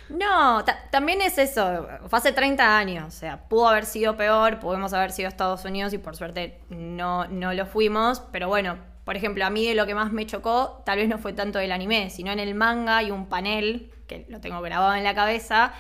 No, 0.10 0.64
ta- 0.66 0.90
también 0.92 1.22
es 1.22 1.38
eso, 1.38 1.88
fue 2.08 2.20
hace 2.20 2.32
30 2.34 2.78
años, 2.78 3.06
o 3.08 3.18
sea, 3.18 3.48
pudo 3.48 3.70
haber 3.70 3.86
sido 3.86 4.18
peor, 4.18 4.60
pudimos 4.60 4.94
haber 4.94 5.12
sido 5.12 5.30
Estados 5.30 5.64
Unidos 5.66 5.94
y 5.94 5.98
por 5.98 6.16
suerte 6.16 6.60
no, 6.70 7.26
no 7.28 7.54
lo 7.54 7.66
fuimos, 7.66 8.20
pero 8.32 8.48
bueno, 8.50 8.78
por 9.06 9.16
ejemplo, 9.16 9.46
a 9.46 9.50
mí 9.50 9.74
lo 9.74 9.86
que 9.86 9.96
más 9.96 10.12
me 10.12 10.26
chocó, 10.26 10.84
tal 10.86 10.98
vez 11.00 11.08
no 11.10 11.18
fue 11.18 11.34
tanto 11.34 11.60
del 11.60 11.72
anime, 11.72 12.10
sino 12.10 12.32
en 12.32 12.40
el 12.40 12.54
manga 12.56 12.98
hay 12.98 13.12
un 13.12 13.28
panel, 13.28 13.92
que 14.08 14.26
lo 14.30 14.42
tengo 14.42 14.62
grabado 14.62 14.96
en 14.96 15.04
la 15.06 15.16
cabeza, 15.16 15.74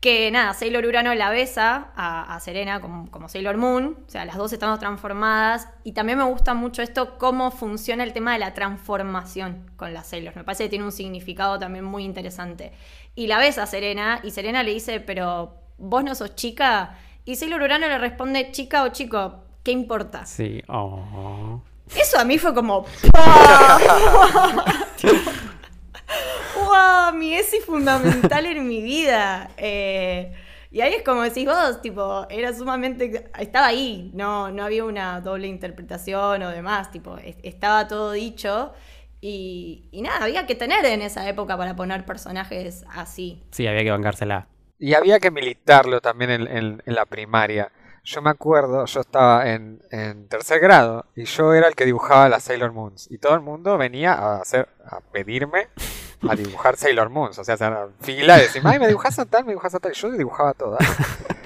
que 0.00 0.30
nada, 0.30 0.54
Sailor 0.54 0.86
Urano 0.86 1.14
la 1.14 1.28
besa 1.28 1.88
a, 1.94 2.34
a 2.34 2.40
Serena 2.40 2.80
como, 2.80 3.10
como 3.10 3.28
Sailor 3.28 3.58
Moon, 3.58 3.98
o 4.06 4.10
sea, 4.10 4.24
las 4.24 4.36
dos 4.36 4.50
estamos 4.52 4.78
transformadas, 4.78 5.68
y 5.84 5.92
también 5.92 6.16
me 6.16 6.24
gusta 6.24 6.54
mucho 6.54 6.80
esto, 6.80 7.18
cómo 7.18 7.50
funciona 7.50 8.02
el 8.02 8.14
tema 8.14 8.32
de 8.32 8.38
la 8.38 8.54
transformación 8.54 9.70
con 9.76 9.92
las 9.92 10.06
Sailors, 10.06 10.36
me 10.36 10.44
parece 10.44 10.64
que 10.64 10.70
tiene 10.70 10.86
un 10.86 10.92
significado 10.92 11.58
también 11.58 11.84
muy 11.84 12.04
interesante. 12.04 12.72
Y 13.14 13.26
la 13.26 13.38
besa 13.38 13.64
a 13.64 13.66
Serena, 13.66 14.20
y 14.22 14.30
Serena 14.30 14.62
le 14.62 14.72
dice, 14.72 15.00
pero 15.00 15.56
vos 15.76 16.02
no 16.02 16.14
sos 16.14 16.34
chica, 16.34 16.96
y 17.26 17.36
Sailor 17.36 17.60
Urano 17.60 17.86
le 17.86 17.98
responde, 17.98 18.52
chica 18.52 18.84
o 18.84 18.88
chico, 18.88 19.44
¿qué 19.62 19.72
importa? 19.72 20.24
Sí, 20.24 20.62
oh. 20.68 21.60
Eso 21.94 22.18
a 22.18 22.24
mí 22.24 22.38
fue 22.38 22.54
como. 22.54 22.86
¡Wow! 26.56 27.14
Mi 27.14 27.34
ESI 27.34 27.60
fundamental 27.60 28.46
en 28.46 28.66
mi 28.66 28.82
vida. 28.82 29.50
Eh, 29.56 30.32
y 30.70 30.80
ahí 30.80 30.94
es 30.94 31.02
como 31.02 31.22
decís 31.22 31.46
vos, 31.46 31.80
tipo, 31.82 32.26
era 32.30 32.52
sumamente. 32.52 33.30
Estaba 33.38 33.66
ahí, 33.68 34.10
no, 34.14 34.50
no 34.50 34.64
había 34.64 34.84
una 34.84 35.20
doble 35.20 35.46
interpretación 35.48 36.42
o 36.42 36.50
demás, 36.50 36.90
tipo, 36.90 37.18
es- 37.18 37.36
estaba 37.42 37.88
todo 37.88 38.12
dicho. 38.12 38.72
Y, 39.20 39.88
y 39.92 40.00
nada, 40.02 40.24
había 40.24 40.46
que 40.46 40.54
tener 40.54 40.84
en 40.86 41.02
esa 41.02 41.28
época 41.28 41.56
para 41.56 41.76
poner 41.76 42.06
personajes 42.06 42.84
así. 42.94 43.42
Sí, 43.50 43.66
había 43.66 43.82
que 43.84 43.90
bancársela. 43.90 44.46
Y 44.78 44.94
había 44.94 45.20
que 45.20 45.30
militarlo 45.30 46.00
también 46.00 46.30
en, 46.30 46.46
en- 46.48 46.82
en 46.86 46.94
la 46.94 47.04
primaria. 47.04 47.70
Yo 48.04 48.22
me 48.22 48.30
acuerdo, 48.30 48.84
yo 48.86 49.00
estaba 49.00 49.50
en, 49.50 49.82
en 49.90 50.28
tercer 50.28 50.60
grado 50.60 51.06
y 51.14 51.24
yo 51.24 51.52
era 51.54 51.68
el 51.68 51.74
que 51.74 51.84
dibujaba 51.84 52.28
las 52.28 52.44
Sailor 52.44 52.72
Moons. 52.72 53.08
Y 53.10 53.18
todo 53.18 53.34
el 53.34 53.40
mundo 53.40 53.76
venía 53.78 54.14
a 54.14 54.40
hacer, 54.40 54.68
a 54.84 55.00
pedirme 55.00 55.68
a 56.28 56.34
dibujar 56.34 56.76
Sailor 56.76 57.10
Moons. 57.10 57.38
O 57.38 57.44
sea, 57.44 57.56
se 57.56 57.70
fila 58.00 58.38
y 58.38 58.42
decían, 58.42 58.66
ay, 58.66 58.78
me 58.78 58.88
dibujas 58.88 59.18
a 59.18 59.26
tal, 59.26 59.44
me 59.44 59.52
dibujas 59.52 59.74
a 59.74 59.78
tal. 59.78 59.92
Y 59.92 59.94
yo 59.94 60.10
dibujaba 60.10 60.54
todas. 60.54 60.80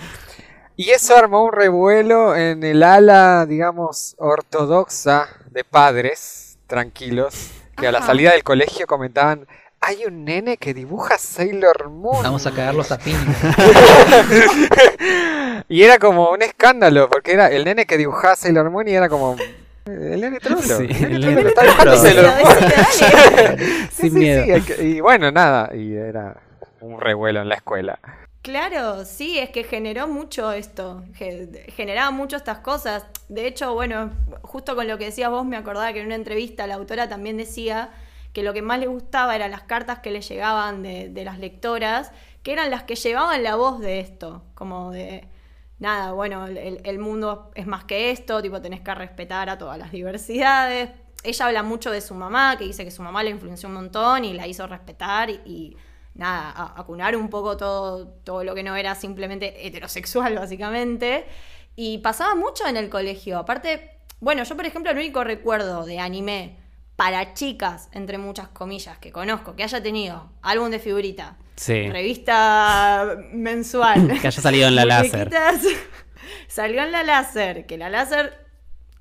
Y 0.76 0.90
eso 0.90 1.16
armó 1.16 1.44
un 1.44 1.52
revuelo 1.52 2.34
en 2.34 2.64
el 2.64 2.82
ala, 2.82 3.46
digamos, 3.46 4.16
ortodoxa 4.18 5.28
de 5.52 5.62
padres 5.62 6.58
tranquilos, 6.66 7.52
que 7.76 7.86
a 7.86 7.92
la 7.92 8.02
salida 8.02 8.32
del 8.32 8.42
colegio 8.42 8.88
comentaban, 8.88 9.46
hay 9.86 10.04
un 10.06 10.24
nene 10.24 10.56
que 10.56 10.72
dibuja 10.74 11.18
Sailor 11.18 11.90
Moon. 11.90 12.22
Vamos 12.22 12.46
a 12.46 12.50
cagarlos 12.52 12.90
a 12.92 12.98
piña. 12.98 13.18
y 15.68 15.82
era 15.82 15.98
como 15.98 16.30
un 16.30 16.42
escándalo, 16.42 17.08
porque 17.08 17.32
era 17.32 17.48
el 17.50 17.64
nene 17.64 17.86
que 17.86 17.96
dibujaba 17.98 18.36
Sailor 18.36 18.70
Moon 18.70 18.86
y 18.88 18.92
era 18.92 19.08
como... 19.08 19.36
El 19.86 20.20
nene 20.22 20.40
trolo. 20.40 20.62
Sí, 20.62 20.86
el 21.04 21.20
nene 21.20 21.34
trolo 21.36 21.48
está 21.50 21.62
dibujando. 21.62 21.96
Sailor 21.96 22.32
Moon. 22.42 22.56
Sin 23.92 24.10
sí, 24.12 24.18
miedo. 24.18 24.60
sí, 24.66 24.72
y 24.82 25.00
bueno, 25.00 25.30
nada, 25.30 25.70
y 25.76 25.94
era 25.94 26.36
un 26.80 26.98
revuelo 27.00 27.42
en 27.42 27.48
la 27.50 27.56
escuela. 27.56 27.98
Claro, 28.40 29.04
sí, 29.06 29.38
es 29.38 29.48
que 29.50 29.64
generó 29.64 30.06
mucho 30.06 30.52
esto, 30.52 31.02
ge- 31.14 31.64
generaba 31.74 32.10
mucho 32.10 32.36
estas 32.36 32.58
cosas. 32.58 33.04
De 33.28 33.46
hecho, 33.46 33.72
bueno, 33.72 34.10
justo 34.42 34.76
con 34.76 34.86
lo 34.86 34.98
que 34.98 35.06
decías 35.06 35.30
vos 35.30 35.46
me 35.46 35.56
acordaba 35.56 35.90
que 35.94 36.00
en 36.00 36.06
una 36.06 36.14
entrevista 36.14 36.66
la 36.66 36.74
autora 36.74 37.08
también 37.08 37.38
decía 37.38 37.90
que 38.34 38.42
lo 38.42 38.52
que 38.52 38.60
más 38.60 38.78
le 38.78 38.88
gustaba 38.88 39.34
eran 39.34 39.50
las 39.50 39.62
cartas 39.62 40.00
que 40.00 40.10
le 40.10 40.20
llegaban 40.20 40.82
de, 40.82 41.08
de 41.08 41.24
las 41.24 41.38
lectoras, 41.38 42.12
que 42.42 42.52
eran 42.52 42.70
las 42.70 42.82
que 42.82 42.96
llevaban 42.96 43.42
la 43.42 43.56
voz 43.56 43.80
de 43.80 44.00
esto, 44.00 44.42
como 44.54 44.90
de, 44.90 45.26
nada, 45.78 46.12
bueno, 46.12 46.46
el, 46.46 46.98
mundo 46.98 47.50
es 47.54 47.66
más 47.66 47.84
que 47.84 48.10
esto, 48.10 48.42
tipo, 48.42 48.60
tenés 48.60 48.80
que 48.80 48.94
respetar 48.94 49.48
a 49.50 49.58
todas 49.58 49.78
las 49.78 49.92
diversidades. 49.92 50.90
Ella 51.22 51.46
habla 51.46 51.62
mucho 51.62 51.90
de 51.90 52.00
su 52.00 52.14
mamá, 52.14 52.56
que 52.58 52.64
dice 52.64 52.84
que 52.84 52.90
su 52.90 53.02
mamá 53.02 53.22
la 53.22 53.30
influenció 53.30 53.68
un 53.68 53.76
montón 53.76 54.24
y 54.24 54.34
la 54.34 54.46
hizo 54.46 54.66
respetar 54.66 55.30
y, 55.30 55.40
y 55.44 55.76
nada, 56.14 56.74
acunar 56.76 57.16
un 57.16 57.28
poco 57.28 57.56
todo, 57.56 58.08
todo 58.24 58.44
lo 58.44 58.54
que 58.54 58.62
no 58.62 58.76
era 58.76 58.94
simplemente 58.94 59.66
heterosexual, 59.66 60.34
básicamente. 60.38 61.26
Y 61.76 61.98
pasaba 61.98 62.34
mucho 62.34 62.66
en 62.66 62.76
el 62.76 62.88
colegio. 62.88 63.38
Aparte, 63.38 63.98
bueno, 64.20 64.44
yo 64.44 64.56
por 64.56 64.66
ejemplo, 64.66 64.90
el 64.90 64.98
único 64.98 65.24
recuerdo 65.24 65.84
de 65.84 65.98
anime 65.98 66.63
para 66.96 67.34
chicas, 67.34 67.88
entre 67.92 68.18
muchas 68.18 68.48
comillas, 68.48 68.98
que 68.98 69.10
conozco, 69.12 69.56
que 69.56 69.64
haya 69.64 69.82
tenido 69.82 70.30
álbum 70.42 70.70
de 70.70 70.78
figurita, 70.78 71.36
Sí. 71.56 71.88
revista 71.90 73.16
mensual, 73.32 74.08
Que 74.20 74.26
haya 74.28 74.42
salido 74.42 74.68
en 74.68 74.76
la 74.76 74.84
láser. 74.86 75.30
Salió 76.48 76.82
en 76.82 76.92
la 76.92 77.02
láser, 77.02 77.66
que 77.66 77.76
la 77.78 77.88
láser 77.90 78.46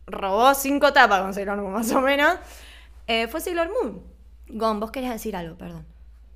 robó 0.08 0.54
cinco 0.56 0.92
tapas 0.94 1.22
con 1.22 1.34
Sailor 1.34 1.58
Moon, 1.62 1.72
más 1.74 1.92
o 1.92 2.02
menos. 2.02 2.36
Eh, 3.08 3.28
fue 3.28 3.42
Sailor 3.42 3.70
Moon. 3.70 4.04
Gon, 4.48 4.80
vos 4.80 4.92
querías 4.92 5.14
decir 5.14 5.36
algo, 5.36 5.58
perdón. 5.58 5.86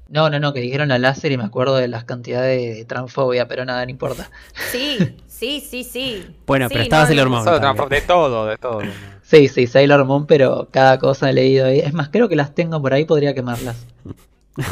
No, 0.10 0.30
no, 0.30 0.40
no, 0.40 0.54
que 0.54 0.62
dijeron 0.62 0.88
la 0.88 0.98
láser 0.98 1.32
y 1.32 1.38
me 1.38 1.44
acuerdo 1.44 1.76
de 1.76 1.88
las 1.88 2.06
cantidades 2.06 2.78
de 2.78 2.86
transfobia, 2.86 3.48
pero 3.48 3.66
nada, 3.66 3.84
no 3.84 3.92
importa. 3.92 4.30
Sí, 4.72 5.18
sí, 5.28 5.60
sí, 5.60 5.84
sí. 5.84 6.26
Bueno, 6.46 6.68
Sí, 6.68 6.74
pero 6.74 6.84
estaba 6.84 7.04
no, 7.04 7.08
Sailor 7.08 7.30
Moon. 7.30 7.90
De 7.90 8.02
todo, 8.02 8.46
de 8.46 8.58
todo. 8.58 8.82
Sí, 9.22 9.48
sí, 9.48 9.68
Sailor 9.68 10.06
Moon, 10.06 10.26
pero 10.26 10.70
cada 10.72 10.98
cosa 11.00 11.30
he 11.30 11.34
leído 11.34 11.66
ahí. 11.66 11.80
Es 11.80 11.94
más, 11.94 12.10
creo 12.10 12.30
que 12.30 12.36
las 12.36 12.56
tengo 12.56 12.82
por 12.82 12.94
ahí, 12.94 13.06
podría 13.06 13.34
quemarlas. 13.34 13.86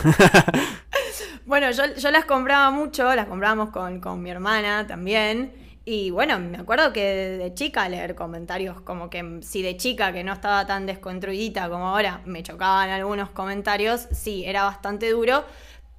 Bueno, 1.45 1.69
yo, 1.69 1.83
yo 1.95 2.09
las 2.09 2.25
compraba 2.25 2.71
mucho, 2.71 3.13
las 3.13 3.27
comprábamos 3.27 3.69
con, 3.69 3.99
con 4.01 4.19
mi 4.21 4.31
hermana 4.31 4.87
también. 4.87 5.53
Y 5.87 6.09
bueno, 6.09 6.39
me 6.39 6.57
acuerdo 6.57 6.91
que 6.91 7.03
de, 7.37 7.53
chica 7.53 7.87
leer 7.87 8.15
comentarios 8.15 8.81
como 8.81 9.09
que 9.09 9.39
si 9.43 9.61
de 9.61 9.77
chica 9.77 10.11
que 10.11 10.23
no 10.23 10.33
estaba 10.33 10.65
tan 10.65 10.87
desconstruidita 10.87 11.69
como 11.69 11.89
ahora 11.89 12.21
me 12.25 12.41
chocaban 12.41 12.89
algunos 12.89 13.29
comentarios, 13.29 14.07
sí, 14.11 14.43
era 14.45 14.63
bastante 14.63 15.11
duro, 15.11 15.45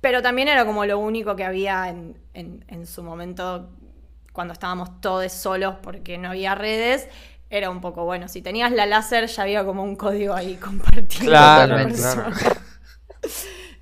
pero 0.01 0.23
también 0.23 0.49
era 0.49 0.67
como 0.67 0.85
lo 0.87 0.99
único 0.99 1.37
que 1.37 1.45
había 1.45 1.89
en, 1.89 2.19
en- 2.35 2.65
en 2.69 2.87
su 2.87 3.03
momento 3.05 3.71
cuando 4.33 4.53
estábamos 4.55 5.01
todos 5.01 5.33
solos 5.33 5.77
porque 5.83 6.19
no 6.19 6.31
había 6.31 6.55
redes. 6.57 7.09
Era 7.49 7.71
un 7.71 7.81
poco 7.81 8.05
bueno, 8.05 8.27
si 8.27 8.43
tenías 8.43 8.73
la 8.73 8.87
láser 8.87 9.27
ya 9.29 9.45
había 9.45 9.65
como 9.65 9.85
un 9.85 9.95
código 9.95 10.35
ahí 10.35 10.57
compartido. 10.63 11.27
Claro, 11.27 11.75
con 11.77 11.85
persona. 11.85 12.37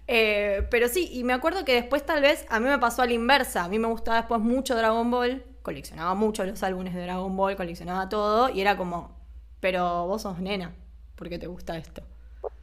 Eh, 0.07 0.67
pero 0.71 0.89
sí, 0.89 1.09
y 1.13 1.25
me 1.25 1.33
acuerdo 1.33 1.65
que 1.65 1.73
después 1.75 2.05
tal 2.05 2.21
vez 2.21 2.45
a 2.51 2.61
mí 2.61 2.69
me 2.69 2.79
pasó 2.79 3.03
a 3.03 3.07
la 3.07 3.13
inversa. 3.15 3.65
A 3.65 3.69
mí 3.69 3.79
me 3.79 3.89
gustaba 3.89 4.19
después 4.19 4.41
mucho 4.41 4.75
Dragon 4.77 5.11
Ball, 5.11 5.43
coleccionaba 5.65 6.15
mucho 6.15 6.45
los 6.45 6.63
álbumes 6.63 6.95
de 6.95 7.03
Dragon 7.03 7.35
Ball, 7.37 7.57
coleccionaba 7.57 8.09
todo, 8.09 8.49
y 8.51 8.61
era 8.61 8.77
como, 8.77 9.11
pero 9.61 10.07
vos 10.07 10.23
sos 10.23 10.39
nena, 10.39 10.71
¿por 11.17 11.29
qué 11.29 11.39
te 11.41 11.49
gusta 11.49 11.77
esto? 11.77 12.03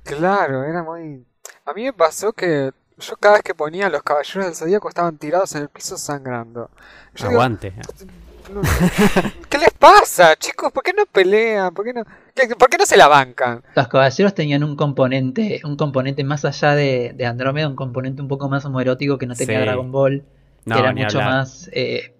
Claro, 0.03 0.63
era 0.63 0.83
muy... 0.83 1.25
A 1.65 1.73
mí 1.73 1.83
me 1.83 1.93
pasó 1.93 2.31
que 2.31 2.71
yo 2.99 3.15
cada 3.19 3.33
vez 3.35 3.43
que 3.43 3.55
ponía 3.55 3.89
los 3.89 4.03
caballeros 4.03 4.45
del 4.45 4.55
zodíaco 4.55 4.87
estaban 4.87 5.17
tirados 5.17 5.55
en 5.55 5.63
el 5.63 5.69
piso 5.69 5.97
sangrando. 5.97 6.69
Yo 7.15 7.27
Aguante. 7.27 7.73
¿Qué 9.49 9.57
les 9.57 9.71
pasa, 9.79 10.35
chicos? 10.35 10.71
¿Por 10.71 10.83
qué 10.83 10.93
no 10.93 11.05
pelean? 11.05 11.73
¿Por 11.73 11.85
qué 11.85 11.93
no, 11.93 12.03
qué- 12.35 12.55
por 12.55 12.69
qué 12.69 12.77
no 12.77 12.85
se 12.85 12.97
la 12.97 13.07
bancan? 13.07 13.63
Los 13.75 13.87
caballeros 13.87 14.33
tenían 14.35 14.63
un 14.63 14.75
componente, 14.75 15.61
un 15.63 15.75
componente 15.77 16.23
más 16.23 16.45
allá 16.45 16.75
de, 16.75 17.13
de 17.15 17.25
Andrómeda, 17.25 17.67
un 17.67 17.75
componente 17.75 18.21
un 18.21 18.27
poco 18.27 18.49
más 18.49 18.65
homoerótico 18.65 19.17
que 19.17 19.25
no 19.25 19.35
tenía 19.35 19.59
Sí. 19.59 19.63
Dragon 19.65 19.91
Ball, 19.91 20.23
No, 20.65 20.75
que 20.75 20.81
era 20.81 20.93
mucho 20.93 21.17
hablar. 21.19 21.33
más 21.33 21.69
eh, 21.73 22.13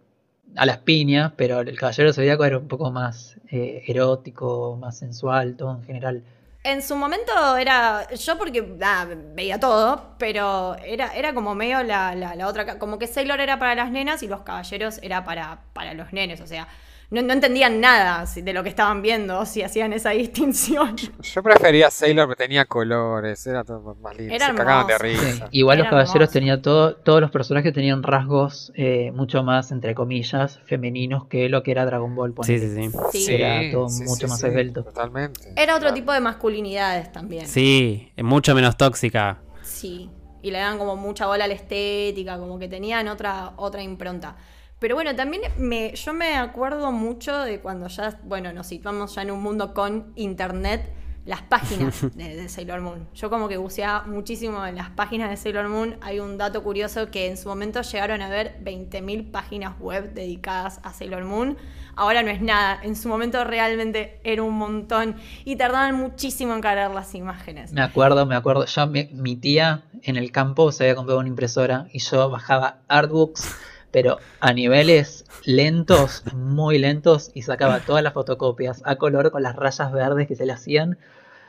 a 0.56 0.66
las 0.66 0.80
piñas, 0.80 1.34
pero 1.36 1.62
el 1.62 1.78
Caballero 1.78 2.14
Zodíaco 2.14 2.46
era 2.46 2.58
un 2.58 2.68
poco 2.68 2.92
más 2.92 3.38
eh, 3.50 3.84
erótico, 3.88 4.78
más 4.80 4.98
sensual, 4.98 5.56
todo 5.56 5.76
en 5.76 5.84
general. 5.84 6.24
En 6.64 6.84
su 6.84 6.96
momento 6.96 7.58
era, 7.58 8.08
yo 8.14 8.38
porque 8.38 8.78
ah, 8.84 9.08
veía 9.34 9.60
todo, 9.60 10.14
pero 10.20 10.76
era, 10.86 11.16
era 11.16 11.34
como 11.34 11.56
medio 11.56 11.82
la, 11.82 12.14
la, 12.14 12.48
otra, 12.48 12.78
como 12.78 13.00
que 13.00 13.08
Sailor 13.08 13.40
era 13.40 13.58
para 13.58 13.74
las 13.74 13.92
nenas 13.92 14.22
y 14.22 14.28
los 14.28 14.42
caballeros 14.42 15.00
era 15.02 15.24
para, 15.24 15.62
para 15.74 15.96
los 15.96 16.14
nenes, 16.14 16.40
o 16.40 16.46
sea, 16.46 16.68
no, 17.12 17.22
no 17.22 17.34
entendían 17.34 17.80
nada 17.82 18.26
de 18.34 18.54
lo 18.54 18.64
que 18.64 18.70
estaban 18.70 19.02
viendo, 19.02 19.46
si 19.46 19.62
hacían 19.62 19.94
esa 19.94 20.10
distinción. 20.12 20.96
Yo 21.22 21.44
prefería 21.44 21.92
Sailor 21.92 22.28
porque 22.28 22.44
tenía 22.44 22.66
colores, 22.66 23.46
era 23.46 23.64
todo 23.64 23.96
más 24.02 24.18
lindo. 24.18 24.34
Era 24.34 24.48
se 24.48 24.56
cagaban 24.56 24.88
de. 24.88 24.94
Sí, 24.94 25.00
risa. 25.04 25.48
Igual 25.52 25.78
los 25.80 25.88
caballeros 25.90 26.36
hermoso. 26.36 26.62
todo, 26.62 26.96
todos 26.96 27.22
los 27.22 27.30
personajes 27.32 27.74
tenían 27.74 28.02
rasgos 28.02 28.72
eh, 28.76 29.12
mucho 29.14 29.44
más, 29.44 29.72
entre 29.72 29.94
comillas, 29.94 30.60
femeninos 30.66 31.28
que 31.28 31.50
lo 31.50 31.62
que 31.64 31.72
era 31.72 31.86
Dragon 31.86 32.16
Ball. 32.16 32.34
Sí, 32.44 32.58
sí, 32.58 32.74
sí. 32.76 32.90
Sí. 33.12 33.36
Era 33.36 33.72
todo 33.72 33.88
mucho 33.90 34.28
más 34.28 34.44
esbelto. 34.44 34.84
Totalmente. 34.84 35.42
Era 35.56 35.74
otro 35.76 35.90
Claro. 35.90 35.96
tipo 35.96 36.14
de 36.14 36.22
masculinidades 36.22 37.12
también. 37.12 37.46
Sí, 37.48 38.12
mucho 38.18 38.56
menos 38.56 38.78
tóxica. 38.78 39.40
Sí, 39.62 40.10
y 40.42 40.52
le 40.52 40.60
dan 40.60 40.78
como 40.78 40.96
mucha 40.96 41.26
bola 41.28 41.44
a 41.46 41.48
la 41.48 41.54
estética, 41.54 42.38
como 42.38 42.58
que 42.58 42.68
tenían 42.68 43.08
otra, 43.10 43.52
otra 43.58 43.84
impronta. 43.84 44.38
Pero 44.82 44.96
bueno, 44.96 45.16
también 45.16 45.44
me, 45.60 45.94
yo 45.94 46.12
me 46.12 46.36
acuerdo 46.38 46.92
mucho 46.92 47.38
de 47.38 47.60
cuando 47.60 47.88
ya, 47.88 48.20
bueno, 48.24 48.52
nos 48.52 48.66
situamos 48.66 49.14
ya 49.14 49.22
en 49.22 49.30
un 49.30 49.44
mundo 49.44 49.76
con 49.76 50.12
internet, 50.16 50.92
las 51.24 51.44
páginas 51.44 52.02
de, 52.16 52.36
de 52.36 52.50
Sailor 52.50 52.82
Moon. 52.82 53.08
Yo 53.14 53.30
como 53.30 53.48
que 53.48 53.58
buceaba 53.58 54.08
muchísimo 54.08 54.66
en 54.66 54.78
las 54.78 54.90
páginas 54.90 55.30
de 55.30 55.38
Sailor 55.38 55.68
Moon. 55.68 55.98
Hay 56.02 56.20
un 56.20 56.36
dato 56.40 56.64
curioso 56.64 57.12
que 57.12 57.28
en 57.28 57.38
su 57.38 57.48
momento 57.48 57.84
llegaron 57.84 58.24
a 58.24 58.30
ver 58.30 58.60
20.000 58.64 59.30
páginas 59.30 59.80
web 59.80 60.16
dedicadas 60.16 60.80
a 60.82 60.94
Sailor 60.94 61.26
Moon. 61.26 61.58
Ahora 61.96 62.24
no 62.24 62.32
es 62.32 62.42
nada, 62.42 62.80
en 62.82 62.96
su 62.96 63.08
momento 63.08 63.44
realmente 63.44 64.20
era 64.24 64.42
un 64.42 64.56
montón 64.56 65.16
y 65.46 65.58
tardaban 65.58 65.94
muchísimo 65.94 66.56
en 66.56 66.62
cargar 66.62 66.90
las 66.90 67.14
imágenes. 67.14 67.72
Me 67.72 67.84
acuerdo, 67.84 68.26
me 68.26 68.36
acuerdo. 68.36 68.66
Yo, 68.66 68.88
mi, 68.88 69.10
mi 69.14 69.36
tía 69.36 69.84
en 70.02 70.16
el 70.16 70.32
campo 70.32 70.72
se 70.72 70.86
había 70.86 70.96
comprado 70.96 71.20
una 71.20 71.30
impresora 71.30 71.86
y 71.94 72.00
yo 72.00 72.32
bajaba 72.32 72.80
artbooks, 72.88 73.56
pero 73.92 74.18
a 74.40 74.54
niveles 74.54 75.26
lentos, 75.46 76.24
muy 76.34 76.78
lentos, 76.80 77.32
y 77.34 77.42
sacaba 77.44 77.82
todas 77.82 78.04
las 78.04 78.14
fotocopias 78.14 78.82
a 78.86 78.96
color 78.98 79.32
con 79.32 79.44
las 79.44 79.56
rayas 79.56 79.92
verdes 79.92 80.28
que 80.28 80.36
se 80.36 80.46
le 80.46 80.54
hacían. 80.54 80.98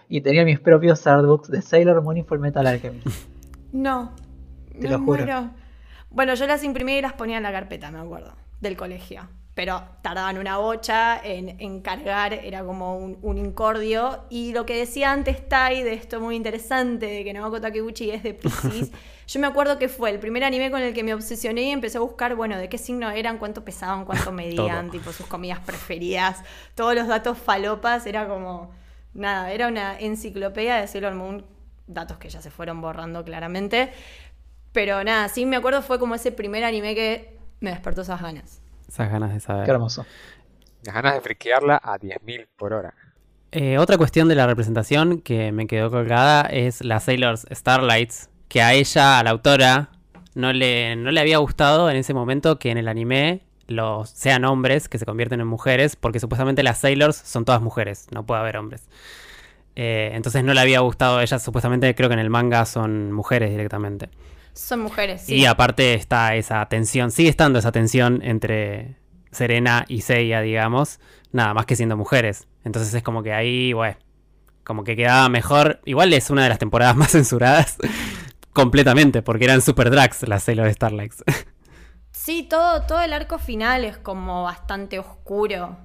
Y 0.09 0.21
tenía 0.21 0.45
mis 0.45 0.61
propios 0.61 1.07
artbooks 1.07 1.49
de 1.51 1.63
Sailor 1.63 2.03
Moon 2.03 2.19
y 2.19 2.23
Full 2.25 2.39
Metal 2.39 2.67
Alchemist. 2.67 3.09
No, 3.73 4.13
Te 4.79 4.89
lo 4.89 4.99
juro. 5.01 5.27
muero. 5.27 5.51
Bueno, 6.11 6.35
yo 6.35 6.47
las 6.47 6.63
imprimí 6.65 6.95
y 6.95 7.03
las 7.03 7.15
ponía 7.15 7.39
en 7.39 7.43
la 7.43 7.53
carpeta, 7.53 7.91
me 7.91 7.99
acuerdo, 7.99 8.35
del 8.61 8.77
colegio. 8.77 9.29
Pero 9.55 9.83
tardaban 10.03 10.39
una 10.39 10.57
bocha 10.59 11.19
en, 11.23 11.61
en 11.61 11.83
cargar, 11.83 12.33
era 12.35 12.65
como 12.65 12.97
un, 12.97 13.19
un 13.23 13.39
incordio. 13.39 14.21
Y 14.31 14.53
lo 14.53 14.65
que 14.67 14.77
decía 14.77 15.13
antes 15.13 15.47
Tai 15.49 15.83
de 15.83 15.93
esto 15.95 16.21
muy 16.21 16.37
interesante, 16.37 17.07
de 17.07 17.25
que 17.25 17.33
Naoko 17.35 17.61
Takeuchi 17.61 18.11
es 18.11 18.23
de 18.23 18.35
Pisces, 18.35 18.91
yo 19.27 19.41
me 19.41 19.47
acuerdo 19.47 19.79
que 19.79 19.89
fue 19.89 20.11
el 20.11 20.19
primer 20.19 20.45
anime 20.45 20.71
con 20.71 20.83
el 20.83 20.95
que 20.95 21.03
me 21.03 21.15
obsesioné 21.15 21.63
y 21.63 21.71
empecé 21.71 21.99
a 21.99 22.01
buscar, 22.01 22.35
bueno, 22.35 22.57
de 22.57 22.69
qué 22.69 22.79
signo 22.79 23.11
eran, 23.11 23.39
cuánto 23.39 23.65
pesaban, 23.65 24.05
cuánto 24.05 24.33
medían, 24.33 24.91
tipo 24.91 25.13
sus 25.13 25.27
comidas 25.27 25.61
preferidas, 25.61 26.43
todos 26.75 26.95
los 26.95 27.09
datos 27.09 27.39
falopas, 27.39 28.07
era 28.07 28.29
como, 28.29 28.73
nada, 29.15 29.53
era 29.53 29.69
una 29.69 29.99
enciclopedia 29.99 30.77
de 30.77 30.87
Sailor 30.87 31.15
Moon, 31.15 31.45
datos 31.87 32.19
que 32.19 32.29
ya 32.29 32.41
se 32.41 32.51
fueron 32.51 32.81
borrando 32.81 33.25
claramente. 33.25 33.93
Pero 34.73 35.05
nada, 35.05 35.29
sí 35.29 35.45
me 35.45 35.57
acuerdo 35.57 35.83
fue 35.83 35.99
como 35.99 36.15
ese 36.15 36.33
primer 36.33 36.65
anime 36.65 36.95
que 36.95 37.39
me 37.61 37.71
despertó 37.71 38.03
esas 38.03 38.21
ganas. 38.21 38.61
Esas 38.89 39.11
ganas 39.11 39.33
de 39.33 39.41
saber. 39.41 39.65
Qué 39.65 39.71
hermoso. 39.71 40.07
Las 40.83 40.95
ganas 40.95 41.15
de 41.15 41.21
friquearla 41.21 41.81
a 41.83 41.99
10.000 41.99 42.49
por 42.57 42.73
hora. 42.73 42.95
Eh, 43.53 43.77
otra 43.77 43.99
cuestión 43.99 44.29
de 44.29 44.35
la 44.35 44.47
representación 44.47 45.21
que 45.21 45.53
me 45.53 45.67
quedó 45.67 45.91
colgada 45.91 46.43
es 46.43 46.83
la 46.83 47.01
Sailor's 47.01 47.47
Starlights, 47.51 48.31
que 48.53 48.61
a 48.61 48.75
ella, 48.75 49.19
a 49.19 49.25
la 49.25 49.31
autora, 49.31 49.89
no 50.35 50.53
le, 50.53 50.95
no 50.95 51.11
le 51.11 51.21
había 51.21 51.39
gustado 51.39 51.89
en 51.89 51.97
ese 51.97 52.13
momento 52.13 52.59
que 52.59 52.71
en 52.71 52.77
el 52.77 52.87
anime 52.87 53.41
los 53.67 54.11
sean 54.11 54.45
hombres 54.45 54.91
que 54.91 54.99
se 54.99 55.07
convierten 55.07 55.41
en 55.41 55.47
mujeres, 55.47 55.97
porque 55.97 56.21
supuestamente 56.21 56.63
las 56.63 56.77
Sailors 56.77 57.17
son 57.17 57.47
todas 57.47 57.63
mujeres, 57.63 58.09
no 58.11 58.27
puede 58.27 58.43
haber 58.43 58.59
hombres. 58.59 58.91
Eh, 59.75 60.11
entonces 60.13 60.45
no 60.45 60.53
le 60.53 60.61
había 60.61 60.81
gustado, 60.81 61.23
ellas 61.23 61.43
supuestamente 61.43 61.95
creo 61.95 62.11
que 62.11 62.13
en 62.13 62.19
el 62.19 62.29
manga 62.29 62.67
son 62.67 63.11
mujeres 63.13 63.49
directamente. 63.53 64.11
Son 64.53 64.81
mujeres, 64.81 65.23
sí. 65.23 65.37
Y 65.37 65.47
aparte 65.47 65.95
está 65.95 66.35
esa 66.35 66.67
tensión, 66.67 67.11
sigue 67.11 67.31
estando 67.31 67.59
esa 67.59 67.73
tensión 67.73 68.21
entre 68.23 68.97
Serena 69.31 69.87
y 69.89 70.03
Seiya, 70.03 70.43
digamos, 70.43 71.01
nada 71.33 71.55
más 71.55 71.65
que 71.65 71.75
siendo 71.75 71.97
mujeres. 71.97 72.49
Entonces 72.65 72.93
es 72.93 73.03
como 73.03 73.23
que 73.23 73.33
ahí, 73.33 73.73
bueno, 73.73 73.97
como 74.63 74.85
que 74.85 74.95
quedaba 74.95 75.31
mejor. 75.31 75.81
Igual 75.87 76.13
es 76.13 76.29
una 76.29 76.43
de 76.43 76.51
las 76.51 76.59
temporadas 76.59 76.97
más 76.99 77.13
censuradas 77.13 77.79
completamente, 78.53 79.23
porque 79.23 79.45
eran 79.45 79.63
super 79.63 79.91
drags 79.91 80.27
las 80.29 80.45
Sailor 80.45 80.73
Starlights. 80.73 81.25
Sí, 82.15 82.45
todo, 82.45 82.83
todo 82.83 83.01
el 83.01 83.15
arco 83.15 83.39
final 83.41 83.85
es 83.85 83.97
como 83.97 84.45
bastante 84.45 85.01
oscuro. 85.01 85.79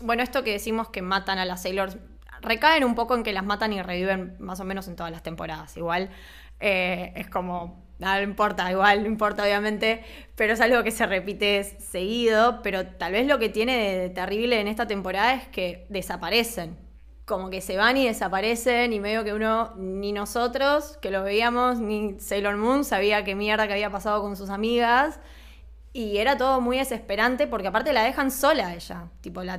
Bueno, 0.00 0.22
esto 0.22 0.42
que 0.42 0.52
decimos 0.52 0.88
que 0.88 1.02
matan 1.02 1.38
a 1.38 1.44
las 1.44 1.60
Sailors 1.62 1.98
recaen 2.40 2.84
un 2.84 2.94
poco 2.94 3.14
en 3.14 3.22
que 3.22 3.32
las 3.32 3.44
matan 3.44 3.72
y 3.72 3.82
reviven 3.82 4.36
más 4.38 4.60
o 4.60 4.64
menos 4.64 4.88
en 4.88 4.96
todas 4.96 5.12
las 5.12 5.22
temporadas. 5.22 5.76
Igual 5.76 6.10
eh, 6.60 7.12
es 7.16 7.28
como, 7.28 7.84
nada, 7.98 8.16
no 8.16 8.22
importa, 8.22 8.70
igual, 8.70 9.02
no 9.02 9.08
importa 9.08 9.42
obviamente, 9.42 10.04
pero 10.36 10.52
es 10.52 10.60
algo 10.60 10.82
que 10.84 10.90
se 10.90 11.06
repite 11.06 11.64
seguido, 11.64 12.62
pero 12.62 12.86
tal 12.86 13.12
vez 13.12 13.26
lo 13.26 13.38
que 13.38 13.48
tiene 13.48 13.98
de 13.98 14.10
terrible 14.10 14.60
en 14.60 14.68
esta 14.68 14.86
temporada 14.86 15.34
es 15.34 15.48
que 15.48 15.86
desaparecen. 15.88 16.83
Como 17.24 17.48
que 17.48 17.60
se 17.60 17.76
van 17.76 17.96
y 17.96 18.06
desaparecen 18.06 18.92
y 18.92 19.00
medio 19.00 19.24
que 19.24 19.32
uno, 19.32 19.72
ni 19.76 20.12
nosotros 20.12 20.98
que 21.00 21.10
lo 21.10 21.22
veíamos, 21.22 21.80
ni 21.80 22.18
Sailor 22.20 22.56
Moon 22.56 22.84
sabía 22.84 23.24
qué 23.24 23.34
mierda 23.34 23.66
que 23.66 23.72
había 23.72 23.90
pasado 23.90 24.20
con 24.20 24.36
sus 24.36 24.50
amigas. 24.50 25.20
Y 25.92 26.18
era 26.18 26.36
todo 26.36 26.60
muy 26.60 26.78
desesperante 26.78 27.46
porque 27.46 27.68
aparte 27.68 27.92
la 27.92 28.02
dejan 28.02 28.30
sola 28.30 28.68
a 28.68 28.74
ella. 28.74 29.08
Tipo, 29.20 29.42
la 29.42 29.58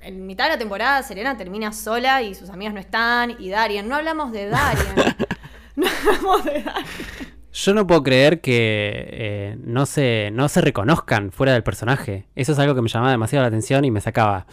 en 0.00 0.26
mitad 0.26 0.44
de 0.44 0.50
la 0.50 0.58
temporada 0.58 1.02
Serena 1.02 1.36
termina 1.36 1.72
sola 1.72 2.22
y 2.22 2.34
sus 2.34 2.50
amigas 2.50 2.72
no 2.74 2.80
están. 2.80 3.36
Y 3.38 3.50
Darien, 3.50 3.88
no 3.88 3.96
hablamos 3.96 4.32
de 4.32 4.48
Darien. 4.48 4.94
no 5.76 5.86
hablamos 5.86 6.44
de 6.44 6.62
Darien. 6.62 7.36
Yo 7.52 7.72
no 7.72 7.86
puedo 7.86 8.02
creer 8.02 8.42
que 8.42 9.08
eh, 9.10 9.56
no, 9.64 9.86
se, 9.86 10.30
no 10.32 10.48
se 10.48 10.60
reconozcan 10.60 11.32
fuera 11.32 11.54
del 11.54 11.62
personaje. 11.62 12.26
Eso 12.34 12.52
es 12.52 12.58
algo 12.58 12.74
que 12.74 12.82
me 12.82 12.88
llamaba 12.88 13.10
demasiado 13.10 13.42
la 13.42 13.48
atención 13.48 13.84
y 13.84 13.90
me 13.90 14.02
sacaba. 14.02 14.46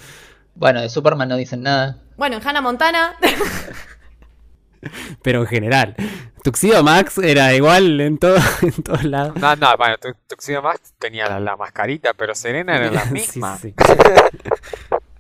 Bueno, 0.56 0.82
de 0.82 0.89
Superman 0.89 1.30
no 1.30 1.38
dicen 1.38 1.64
nada. 1.64 1.97
Bueno, 2.18 2.38
en 2.38 2.47
Hannah 2.47 2.62
Montana. 2.62 3.16
Pero 5.22 5.41
en 5.41 5.47
general, 5.47 5.95
Tuxedo 6.43 6.84
Max 6.84 7.18
era 7.18 7.54
igual 7.54 8.01
en, 8.01 8.18
todo, 8.18 8.36
en 8.62 8.84
todos 8.84 9.06
lados. 9.06 9.36
No, 9.38 9.56
no, 9.56 9.78
bueno, 9.78 9.97
Tu- 9.97 10.14
Tuxedo 10.28 10.62
Max 10.62 10.93
tenía 10.99 11.28
la, 11.30 11.39
la 11.39 11.56
mascarita, 11.56 12.14
pero 12.14 12.36
Serena 12.36 12.76
era 12.76 12.91
la 12.91 13.01
Sí, 13.06 13.14
misma. 13.14 13.58
sí. 13.58 13.74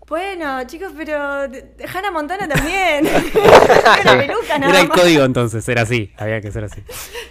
bueno, 0.09 0.65
chicos, 0.67 0.91
pero 0.97 1.15
Hannah 1.17 2.11
Montana 2.11 2.45
también. 2.49 3.07
Era 3.07 4.03
la 4.03 4.17
peluca 4.17 4.59
nada 4.59 4.73
Era 4.73 4.81
el 4.81 4.89
más. 4.89 4.99
código 4.99 5.23
entonces, 5.23 5.67
era 5.69 5.83
así, 5.83 6.11
había 6.17 6.41
que 6.41 6.51
ser 6.51 6.65
así. 6.65 6.83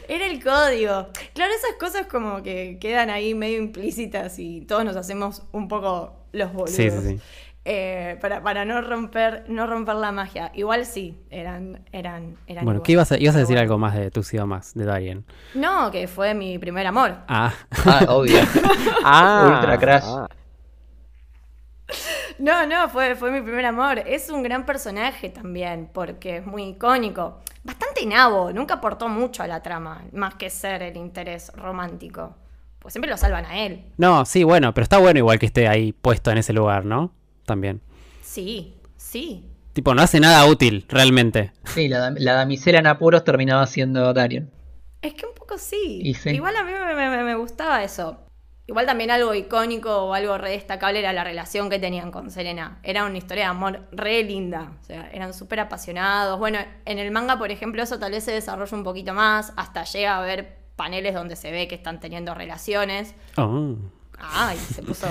Era 0.09 0.25
el 0.25 0.43
código. 0.43 1.09
Claro, 1.35 1.53
esas 1.53 1.77
cosas 1.79 2.07
como 2.07 2.43
que 2.43 2.79
quedan 2.81 3.11
ahí 3.11 3.35
medio 3.35 3.59
implícitas 3.59 4.39
y 4.39 4.63
todos 4.63 4.87
nos 4.87 4.97
hacemos 4.97 5.43
un 5.53 5.69
poco 5.69 6.17
los 6.33 6.51
boludos. 6.51 6.71
Sí, 6.75 6.91
sí, 6.91 6.97
sí. 7.03 7.21
Eh, 7.65 8.19
para, 8.21 8.43
para 8.43 8.65
no 8.65 8.81
romper 8.83 9.45
no 9.49 9.67
romper 9.69 9.95
la 9.95 10.11
magia. 10.11 10.51
Igual 10.55 10.85
sí, 10.85 11.17
eran 11.31 11.85
eran 11.93 12.37
eran 12.49 12.65
Bueno, 12.65 12.79
igual. 12.79 12.83
¿qué 12.83 12.93
ibas 12.93 13.13
a, 13.13 13.19
ibas 13.19 13.37
a 13.37 13.39
decir 13.39 13.55
bueno. 13.55 13.63
algo 13.63 13.79
más 13.79 13.95
de 13.95 14.11
Tuxedo 14.11 14.47
Max, 14.49 14.73
de 14.75 14.85
Darien? 14.85 15.25
No, 15.55 15.91
que 15.93 16.09
fue 16.09 16.35
mi 16.35 16.59
primer 16.59 16.87
amor. 16.89 17.19
Ah, 17.29 17.53
Ah, 17.87 18.05
obvio. 18.09 18.41
Ah, 19.05 19.53
Ultra 19.61 19.79
Crash. 19.79 20.05
ah. 20.07 20.27
No, 22.39 22.67
no, 22.67 22.89
fue, 22.89 23.15
fue 23.15 23.31
mi 23.31 23.41
primer 23.43 23.65
amor. 23.67 23.99
Es 24.01 24.31
un 24.31 24.43
gran 24.43 24.65
personaje 24.67 25.29
también, 25.29 25.89
porque 25.93 26.39
es 26.39 26.47
muy 26.47 26.65
icónico. 26.71 27.41
Bastante 27.63 28.05
nabo, 28.07 28.53
nunca 28.53 28.75
aportó 28.75 29.09
mucho 29.09 29.43
a 29.43 29.47
la 29.47 29.63
trama, 29.63 30.03
más 30.13 30.35
que 30.35 30.51
ser 30.51 30.83
el 30.83 30.97
interés 30.97 31.53
romántico. 31.55 32.35
Pues 32.81 32.95
siempre 32.95 33.11
lo 33.11 33.17
salvan 33.17 33.45
a 33.47 33.59
él. 33.59 33.85
no, 33.99 34.25
sí, 34.25 34.43
bueno, 34.43 34.75
pero 34.75 34.83
está 34.83 34.99
bueno 34.99 35.19
igual 35.19 35.39
que 35.39 35.47
esté 35.47 35.69
ahí 35.69 35.93
puesto 35.93 36.33
en 36.33 36.39
ese 36.39 36.53
lugar, 36.53 36.85
¿no? 36.85 37.13
También. 37.45 37.81
Sí, 38.23 38.75
sí. 38.97 39.49
Tipo, 39.73 39.95
no 39.95 40.03
hace 40.03 40.21
nada 40.21 40.45
útil, 40.47 40.85
realmente. 40.89 41.53
Sí, 41.65 41.89
la, 41.89 42.11
la 42.17 42.35
damisela 42.35 42.79
en 42.79 42.87
apuros 42.87 43.25
terminaba 43.25 43.67
siendo 43.67 44.13
Darion. 44.13 44.51
Es 45.01 45.15
que 45.15 45.27
un 45.27 45.35
poco 45.35 45.59
sí. 45.59 46.01
Y 46.05 46.15
sí. 46.15 46.31
Igual 46.31 46.55
a 46.57 46.63
mí 46.65 46.73
me, 46.73 46.95
me- 47.11 47.25
me 47.25 47.35
gustaba 47.37 47.83
eso. 47.83 48.19
Igual 48.69 48.87
también 48.87 49.11
algo 49.11 49.35
icónico 49.35 50.05
o 50.05 50.15
algo 50.15 50.39
re 50.39 50.51
destacable 50.51 51.01
era 51.01 51.13
la 51.13 51.25
relación 51.25 51.69
que 51.69 51.81
tenían 51.81 52.13
con 52.13 52.31
Serena. 52.31 52.79
Era 52.85 53.05
una 53.05 53.19
historia 53.19 53.45
de 53.45 53.51
amor 53.51 53.89
re 53.91 54.23
linda. 54.23 54.73
O 54.81 54.85
sea, 54.85 55.11
eran 55.13 55.35
súper 55.35 55.59
apasionados. 55.61 56.39
Bueno, 56.39 56.59
en 56.85 56.99
el 56.99 57.11
manga, 57.11 57.39
por 57.39 57.51
ejemplo, 57.51 57.83
eso 57.83 57.99
tal 57.99 58.13
vez 58.13 58.23
se 58.25 58.31
desarrolla 58.31 58.77
un 58.77 58.85
poquito 58.85 59.15
más. 59.15 59.53
Hasta 59.57 59.83
llega 59.85 60.15
a 60.15 60.23
haber 60.23 60.59
paneles 60.77 61.13
donde 61.15 61.35
se 61.35 61.51
ve 61.51 61.67
que 61.67 61.75
están 61.75 61.99
teniendo 61.99 62.35
relaciones. 62.35 63.15
Oh, 63.37 63.75
Ay, 64.23 64.57
se 64.57 64.83
puso. 64.83 65.07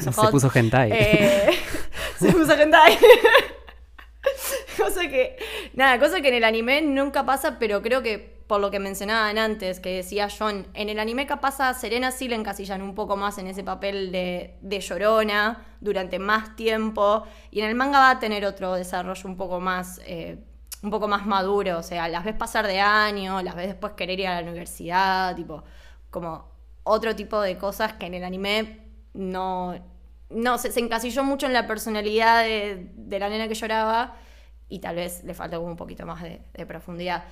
se 0.00 0.10
puso 0.30 0.50
hentai. 0.54 0.90
Eh, 0.92 1.50
se 2.18 2.32
puso 2.32 2.52
hentai. 2.52 2.98
cosa 4.76 5.00
que. 5.08 5.36
Nada, 5.74 5.98
cosa 5.98 6.20
que 6.20 6.28
en 6.28 6.34
el 6.34 6.44
anime 6.44 6.82
nunca 6.82 7.24
pasa, 7.24 7.58
pero 7.58 7.82
creo 7.82 8.02
que 8.02 8.36
por 8.46 8.60
lo 8.60 8.70
que 8.70 8.78
mencionaban 8.78 9.38
antes, 9.38 9.80
que 9.80 9.96
decía 9.96 10.28
John, 10.36 10.68
en 10.74 10.88
el 10.88 11.00
anime 11.00 11.26
capaz 11.26 11.58
a 11.60 11.74
Serena 11.74 12.12
sí 12.12 12.28
le 12.28 12.36
encasillan 12.36 12.80
un 12.80 12.94
poco 12.94 13.16
más 13.16 13.38
en 13.38 13.48
ese 13.48 13.64
papel 13.64 14.12
de, 14.12 14.56
de 14.60 14.80
llorona 14.80 15.64
durante 15.80 16.18
más 16.18 16.54
tiempo. 16.54 17.24
Y 17.50 17.60
en 17.60 17.66
el 17.68 17.74
manga 17.74 17.98
va 17.98 18.10
a 18.10 18.18
tener 18.20 18.44
otro 18.44 18.74
desarrollo 18.74 19.28
un 19.28 19.36
poco 19.36 19.60
más. 19.60 20.00
eh, 20.04 20.38
un 20.82 20.90
poco 20.90 21.08
más 21.08 21.26
maduro, 21.26 21.78
o 21.78 21.82
sea, 21.82 22.06
las 22.06 22.22
ves 22.24 22.34
pasar 22.34 22.66
de 22.66 22.78
año, 22.78 23.42
las 23.42 23.56
ves 23.56 23.66
después 23.68 23.94
querer 23.94 24.20
ir 24.20 24.28
a 24.28 24.40
la 24.40 24.48
universidad, 24.48 25.34
tipo, 25.34 25.64
como 26.10 26.55
otro 26.86 27.14
tipo 27.14 27.40
de 27.40 27.58
cosas 27.58 27.92
que 27.94 28.06
en 28.06 28.14
el 28.14 28.24
anime 28.24 28.80
no, 29.12 29.74
no 30.30 30.58
se, 30.58 30.72
se 30.72 30.80
encasilló 30.80 31.22
mucho 31.24 31.46
en 31.46 31.52
la 31.52 31.66
personalidad 31.66 32.42
de, 32.44 32.90
de 32.94 33.18
la 33.18 33.28
nena 33.28 33.48
que 33.48 33.54
lloraba 33.54 34.16
y 34.68 34.78
tal 34.80 34.96
vez 34.96 35.22
le 35.24 35.34
falta 35.34 35.58
un 35.58 35.76
poquito 35.76 36.06
más 36.06 36.22
de, 36.22 36.40
de 36.54 36.66
profundidad. 36.66 37.24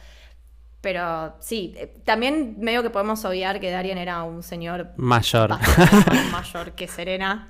Pero 0.80 1.34
sí, 1.40 1.72
eh, 1.78 1.86
también 2.04 2.56
medio 2.58 2.82
que 2.82 2.90
podemos 2.90 3.24
obviar 3.24 3.58
que 3.58 3.70
Darien 3.70 3.96
era 3.96 4.22
un 4.22 4.42
señor 4.42 4.90
Mayor. 4.96 5.48
bastante 5.48 6.10
mayor 6.30 6.72
que 6.72 6.86
Serena. 6.88 7.48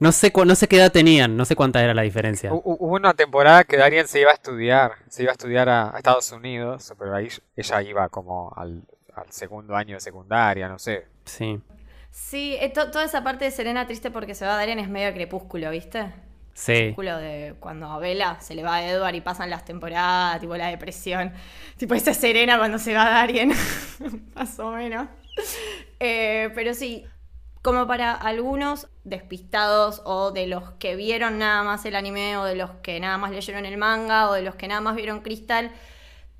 No 0.00 0.10
sé, 0.10 0.32
cu- 0.32 0.44
no 0.44 0.56
sé 0.56 0.66
qué 0.66 0.78
edad 0.78 0.90
tenían, 0.90 1.36
no 1.36 1.44
sé 1.44 1.54
cuánta 1.54 1.80
era 1.80 1.94
la 1.94 2.02
diferencia. 2.02 2.50
Hu- 2.50 2.62
hu- 2.64 2.76
Hubo 2.80 2.94
una 2.96 3.14
temporada 3.14 3.62
que 3.62 3.76
Darien 3.76 4.08
se 4.08 4.20
iba 4.20 4.32
a 4.32 4.34
estudiar, 4.34 4.92
se 5.08 5.22
iba 5.22 5.30
a 5.30 5.34
estudiar 5.34 5.68
a, 5.68 5.94
a 5.94 5.98
Estados 5.98 6.32
Unidos, 6.32 6.92
pero 6.98 7.14
ahí 7.14 7.28
ella 7.54 7.82
iba 7.82 8.08
como 8.08 8.52
al, 8.56 8.82
al 9.16 9.32
segundo 9.32 9.74
año 9.74 9.94
de 9.96 10.00
secundaria, 10.00 10.68
no 10.68 10.78
sé. 10.78 11.06
Sí. 11.24 11.60
Sí, 12.10 12.56
eh, 12.60 12.70
to- 12.70 12.90
toda 12.90 13.04
esa 13.04 13.22
parte 13.24 13.44
de 13.44 13.50
Serena 13.50 13.86
triste 13.86 14.10
porque 14.10 14.34
se 14.34 14.46
va 14.46 14.54
a 14.54 14.56
Darien 14.56 14.78
es 14.78 14.88
medio 14.88 15.12
crepúsculo, 15.12 15.70
¿viste? 15.70 16.12
Sí. 16.54 16.72
Crepúsculo 16.72 17.18
de 17.18 17.54
cuando 17.60 17.86
a 17.86 17.98
Bella 17.98 18.38
se 18.40 18.54
le 18.54 18.62
va 18.62 18.76
a 18.76 18.88
Edward 18.88 19.14
y 19.14 19.20
pasan 19.20 19.50
las 19.50 19.64
temporadas, 19.64 20.40
tipo 20.40 20.56
la 20.56 20.68
depresión. 20.68 21.32
Tipo 21.76 21.94
esa 21.94 22.14
Serena 22.14 22.56
cuando 22.58 22.78
se 22.78 22.94
va 22.94 23.06
a 23.06 23.10
Darien, 23.10 23.52
más 24.34 24.58
o 24.58 24.70
menos. 24.70 25.08
Eh, 26.00 26.50
pero 26.54 26.72
sí, 26.72 27.04
como 27.62 27.86
para 27.86 28.12
algunos 28.12 28.88
despistados 29.04 30.00
o 30.04 30.30
de 30.30 30.46
los 30.46 30.70
que 30.78 30.96
vieron 30.96 31.38
nada 31.38 31.62
más 31.62 31.84
el 31.84 31.96
anime 31.96 32.36
o 32.38 32.44
de 32.44 32.54
los 32.54 32.70
que 32.82 33.00
nada 33.00 33.18
más 33.18 33.32
leyeron 33.32 33.66
el 33.66 33.76
manga 33.76 34.30
o 34.30 34.32
de 34.34 34.42
los 34.42 34.54
que 34.54 34.68
nada 34.68 34.80
más 34.80 34.94
vieron 34.96 35.20
Crystal, 35.20 35.70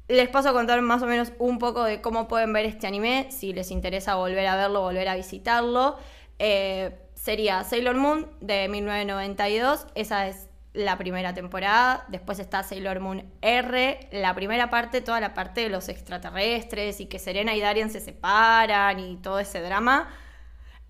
les 0.09 0.29
paso 0.29 0.51
a 0.51 0.53
contar 0.53 0.81
más 0.83 1.03
o 1.03 1.07
menos 1.07 1.33
un 1.39 1.59
poco 1.59 1.85
de 1.85 2.01
cómo 2.01 2.29
pueden 2.29 2.53
ver 2.53 2.67
este 2.67 2.87
anime, 2.87 3.29
si 3.31 3.53
les 3.53 3.71
interesa 3.71 4.15
volver 4.15 4.47
a 4.47 4.57
verlo, 4.57 4.83
volver 4.83 5.09
a 5.09 5.17
visitarlo. 5.17 5.97
Eh, 6.39 6.97
sería 7.15 7.65
Sailor 7.65 7.97
Moon 7.97 8.31
de 8.41 8.69
1992, 8.69 9.87
esa 9.95 10.29
es 10.29 10.49
la 10.75 10.97
primera 10.99 11.35
temporada. 11.35 12.05
Después 12.09 12.39
está 12.39 12.63
Sailor 12.63 13.01
Moon 13.01 13.25
R, 13.41 14.09
la 14.13 14.35
primera 14.35 14.71
parte, 14.71 15.01
toda 15.01 15.21
la 15.21 15.35
parte 15.35 15.63
de 15.63 15.71
los 15.71 15.89
extraterrestres 15.89 17.01
y 17.01 17.07
que 17.07 17.19
Serena 17.19 17.55
y 17.55 17.61
Darien 17.61 17.91
se 17.91 18.01
separan 18.01 19.01
y 19.01 19.17
todo 19.17 19.41
ese 19.41 19.61
drama, 19.61 20.09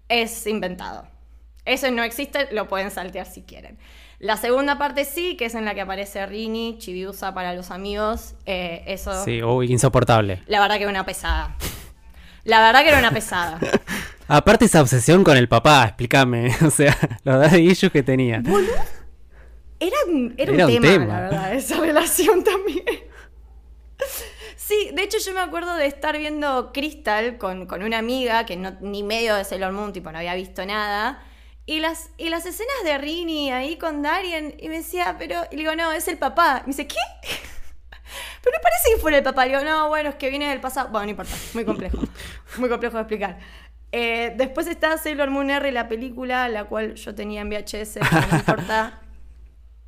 es 0.08 0.46
inventado. 0.46 1.08
Eso 1.64 1.90
no 1.90 2.02
existe, 2.02 2.52
lo 2.52 2.68
pueden 2.68 2.90
saltear 2.90 3.26
si 3.26 3.42
quieren. 3.42 3.78
La 4.18 4.36
segunda 4.36 4.78
parte 4.78 5.04
sí, 5.04 5.36
que 5.36 5.44
es 5.46 5.54
en 5.54 5.64
la 5.66 5.74
que 5.74 5.82
aparece 5.82 6.24
Rini, 6.26 6.76
Chibiusa 6.78 7.34
para 7.34 7.52
los 7.54 7.70
amigos. 7.70 8.34
eh, 8.46 8.82
eso, 8.86 9.24
Sí, 9.24 9.42
uy, 9.42 9.70
insoportable. 9.70 10.42
la 10.46 10.60
verdad 10.60 10.76
que 10.76 10.82
era 10.82 10.90
una 10.90 11.04
pesada. 11.04 11.54
La 12.44 12.60
verdad 12.60 12.82
que 12.82 12.88
era 12.88 12.98
una 12.98 13.10
pesada. 13.10 13.58
Aparte 14.28 14.64
esa 14.64 14.80
obsesión 14.80 15.22
con 15.22 15.36
el 15.36 15.48
papá, 15.48 15.84
explícame. 15.84 16.54
O 16.66 16.70
sea, 16.70 16.96
los 17.24 17.38
daddy 17.40 17.70
issues 17.70 17.92
que 17.92 18.02
tenía. 18.02 18.42
Era, 19.78 19.96
un- 20.08 20.34
era 20.38 20.52
un 20.52 20.60
Era 20.60 20.66
un 20.66 20.72
tema, 20.72 20.86
tema. 20.88 21.06
la 21.06 21.20
verdad, 21.20 21.54
esa 21.54 21.78
relación 21.80 22.42
también. 22.42 22.84
Sí, 24.56 24.90
de 24.94 25.02
hecho 25.02 25.18
yo 25.24 25.32
me 25.32 25.40
acuerdo 25.40 25.74
de 25.76 25.86
estar 25.86 26.16
viendo 26.18 26.72
Crystal 26.72 27.38
con, 27.38 27.66
con 27.66 27.82
una 27.82 27.98
amiga 27.98 28.46
que 28.46 28.56
no, 28.56 28.72
ni 28.80 29.02
medio 29.02 29.34
de 29.36 29.44
Sailor 29.44 29.72
Moon, 29.72 29.92
tipo, 29.92 30.10
no 30.10 30.18
había 30.18 30.34
visto 30.34 30.64
nada. 30.66 31.22
Y 31.68 31.80
las, 31.80 32.10
y 32.16 32.28
las 32.28 32.46
escenas 32.46 32.76
de 32.84 32.96
Rini 32.96 33.50
ahí 33.50 33.76
con 33.76 34.00
Darien, 34.00 34.54
y 34.58 34.68
me 34.68 34.76
decía, 34.76 35.16
pero, 35.18 35.42
y 35.50 35.56
le 35.56 35.62
digo, 35.62 35.74
no, 35.74 35.90
es 35.90 36.06
el 36.06 36.16
papá. 36.16 36.62
Y 36.64 36.68
me 36.68 36.68
dice, 36.68 36.86
¿qué? 36.86 36.94
Pero 38.42 38.56
no 38.56 38.62
parece 38.62 38.94
que 38.94 39.00
fuera 39.00 39.18
el 39.18 39.24
papá. 39.24 39.44
Le 39.44 39.52
digo, 39.58 39.64
no, 39.64 39.88
bueno, 39.88 40.10
es 40.10 40.14
que 40.14 40.30
viene 40.30 40.48
del 40.48 40.60
pasado. 40.60 40.90
Bueno, 40.90 41.06
no 41.06 41.10
importa, 41.10 41.34
muy 41.54 41.64
complejo. 41.64 41.98
Muy 42.58 42.68
complejo 42.68 42.96
de 42.96 43.02
explicar. 43.02 43.38
Eh, 43.90 44.32
después 44.36 44.68
está 44.68 44.96
Sailor 44.98 45.30
Moon 45.30 45.50
R, 45.50 45.72
la 45.72 45.88
película, 45.88 46.48
la 46.48 46.64
cual 46.64 46.94
yo 46.94 47.14
tenía 47.14 47.40
en 47.40 47.50
VHS, 47.50 47.98
pero 47.98 48.26
no 48.30 48.36
importa. 48.38 49.00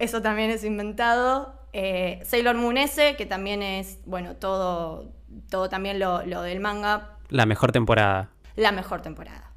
Eso 0.00 0.20
también 0.20 0.50
es 0.50 0.64
inventado. 0.64 1.54
Eh, 1.72 2.20
Sailor 2.24 2.56
Moon 2.56 2.76
S, 2.76 3.14
que 3.16 3.26
también 3.26 3.62
es, 3.62 4.00
bueno, 4.04 4.34
todo, 4.34 5.12
todo 5.48 5.68
también 5.68 5.98
lo, 5.98 6.26
lo 6.26 6.42
del 6.42 6.58
manga. 6.58 7.16
La 7.28 7.46
mejor 7.46 7.70
temporada. 7.70 8.30
La 8.56 8.72
mejor 8.72 9.02
temporada. 9.02 9.47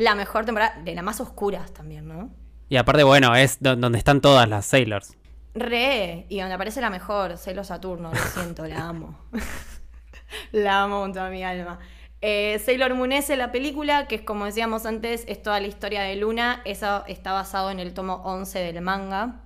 La 0.00 0.14
mejor 0.14 0.44
temporada, 0.46 0.80
de 0.82 0.94
las 0.94 1.04
más 1.04 1.20
oscuras 1.20 1.72
también, 1.74 2.08
¿no? 2.08 2.30
Y 2.68 2.76
aparte, 2.76 3.02
bueno, 3.02 3.34
es 3.36 3.58
do- 3.60 3.76
donde 3.76 3.98
están 3.98 4.20
todas 4.20 4.48
las 4.48 4.64
Sailors. 4.64 5.16
Re, 5.54 6.26
y 6.28 6.38
donde 6.40 6.54
aparece 6.54 6.80
la 6.80 6.90
mejor, 6.90 7.36
Celo 7.36 7.64
Saturno, 7.64 8.10
lo 8.12 8.18
siento, 8.20 8.66
la 8.66 8.88
amo. 8.88 9.18
la 10.52 10.82
amo 10.84 11.00
con 11.00 11.12
toda 11.12 11.28
mi 11.28 11.42
alma. 11.44 11.78
Eh, 12.22 12.60
Sailor 12.64 12.94
Moon 12.94 13.12
S, 13.12 13.34
la 13.36 13.50
película, 13.50 14.06
que 14.06 14.14
es 14.16 14.22
como 14.22 14.44
decíamos 14.44 14.86
antes, 14.86 15.24
es 15.26 15.42
toda 15.42 15.60
la 15.60 15.66
historia 15.66 16.02
de 16.02 16.16
Luna. 16.16 16.62
Eso 16.64 17.04
está 17.06 17.32
basado 17.32 17.70
en 17.70 17.80
el 17.80 17.94
tomo 17.94 18.22
11 18.24 18.58
del 18.60 18.80
manga. 18.82 19.40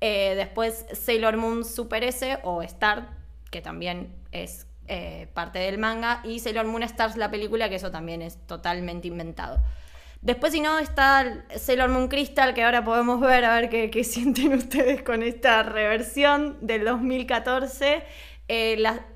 Eh, 0.00 0.34
después 0.36 0.84
Sailor 0.92 1.36
Moon 1.36 1.64
Super 1.64 2.04
S 2.04 2.38
o 2.42 2.62
Star, 2.62 3.10
que 3.50 3.62
también 3.62 4.14
es 4.32 4.66
eh, 4.88 5.28
parte 5.34 5.58
del 5.58 5.78
manga. 5.78 6.20
Y 6.24 6.40
Sailor 6.40 6.66
Moon 6.66 6.82
Stars, 6.82 7.16
la 7.16 7.30
película, 7.30 7.68
que 7.68 7.76
eso 7.76 7.90
también 7.90 8.20
es 8.22 8.38
totalmente 8.46 9.08
inventado. 9.08 9.60
Después, 10.26 10.52
si 10.52 10.60
no, 10.60 10.80
está 10.80 11.44
Sailor 11.56 11.88
Moon 11.88 12.08
Crystal, 12.08 12.52
que 12.52 12.64
ahora 12.64 12.84
podemos 12.84 13.20
ver, 13.20 13.44
a 13.44 13.60
ver 13.60 13.70
qué, 13.70 14.02
sienten 14.04 14.54
ustedes 14.54 15.04
con 15.04 15.22
esta 15.22 15.62
reversión 15.62 16.58
del 16.60 16.84
2014. 16.84 18.02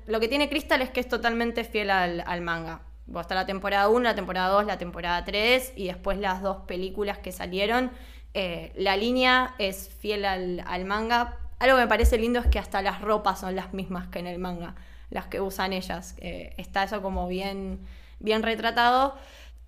lo 0.07 0.19
que 0.21 0.27
tiene 0.29 0.47
Crystal 0.47 0.81
es 0.81 0.89
que 0.89 1.01
es 1.01 1.09
totalmente 1.09 1.65
fiel 1.65 1.89
al, 1.89 2.39
manga. 2.39 2.83
Va 3.13 3.25
a 3.29 3.33
la 3.33 3.45
temporada 3.45 3.89
1, 3.89 3.99
la 3.99 4.15
temporada 4.15 4.47
2, 4.53 4.65
la 4.65 4.77
temporada 4.77 5.25
3 5.25 5.73
y 5.75 5.87
después 5.87 6.17
las 6.17 6.41
dos 6.41 6.59
películas 6.65 7.17
que 7.17 7.33
salieron. 7.33 7.91
Eh, 8.33 8.71
la 8.77 8.95
línea 8.95 9.53
es 9.57 9.89
fiel 9.89 10.23
al, 10.23 10.85
manga. 10.85 11.39
Algo 11.59 11.75
que 11.75 11.81
me 11.81 11.89
parece 11.89 12.17
lindo 12.19 12.39
es 12.39 12.47
que 12.47 12.57
hasta 12.57 12.81
las 12.81 13.01
ropas 13.01 13.41
son 13.41 13.57
las 13.57 13.73
mismas 13.73 14.07
que 14.07 14.19
en 14.19 14.27
el 14.27 14.39
manga, 14.39 14.75
las 15.09 15.25
que 15.27 15.41
usan 15.41 15.73
ellas. 15.73 16.15
Eh, 16.19 16.53
está 16.55 16.83
eso 16.83 17.01
como 17.01 17.27
bien, 17.27 17.85
bien 18.21 18.43
retratado. 18.43 19.17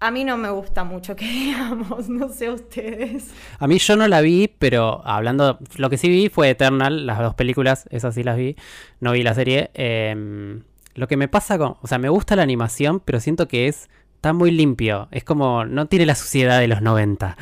A 0.03 0.11
mí 0.11 0.23
no 0.25 0.37
me 0.37 0.49
gusta 0.49 0.83
mucho 0.83 1.15
que 1.15 1.25
digamos, 1.29 2.09
no 2.09 2.29
sé 2.29 2.49
ustedes. 2.49 3.33
A 3.59 3.67
mí 3.67 3.77
yo 3.79 3.95
no 3.95 4.07
la 4.07 4.21
vi, 4.21 4.49
pero 4.59 5.01
hablando, 5.05 5.59
lo 5.77 5.89
que 5.89 5.97
sí 5.97 6.09
vi 6.09 6.29
fue 6.29 6.49
Eternal, 6.49 7.05
las 7.05 7.19
dos 7.19 7.35
películas, 7.35 7.87
esas 7.89 8.15
sí 8.15 8.23
las 8.23 8.37
vi, 8.37 8.55
no 8.99 9.13
vi 9.13 9.23
la 9.23 9.33
serie. 9.33 9.71
Eh, 9.73 10.61
lo 10.95 11.07
que 11.07 11.17
me 11.17 11.27
pasa 11.27 11.57
con. 11.57 11.75
O 11.81 11.87
sea, 11.87 11.97
me 11.97 12.09
gusta 12.09 12.35
la 12.35 12.43
animación, 12.43 12.99
pero 12.99 13.19
siento 13.19 13.47
que 13.47 13.67
es. 13.67 13.89
Está 14.15 14.33
muy 14.33 14.51
limpio. 14.51 15.07
Es 15.11 15.23
como. 15.23 15.65
No 15.65 15.87
tiene 15.87 16.05
la 16.05 16.15
suciedad 16.15 16.59
de 16.59 16.67
los 16.67 16.81
90. 16.81 17.37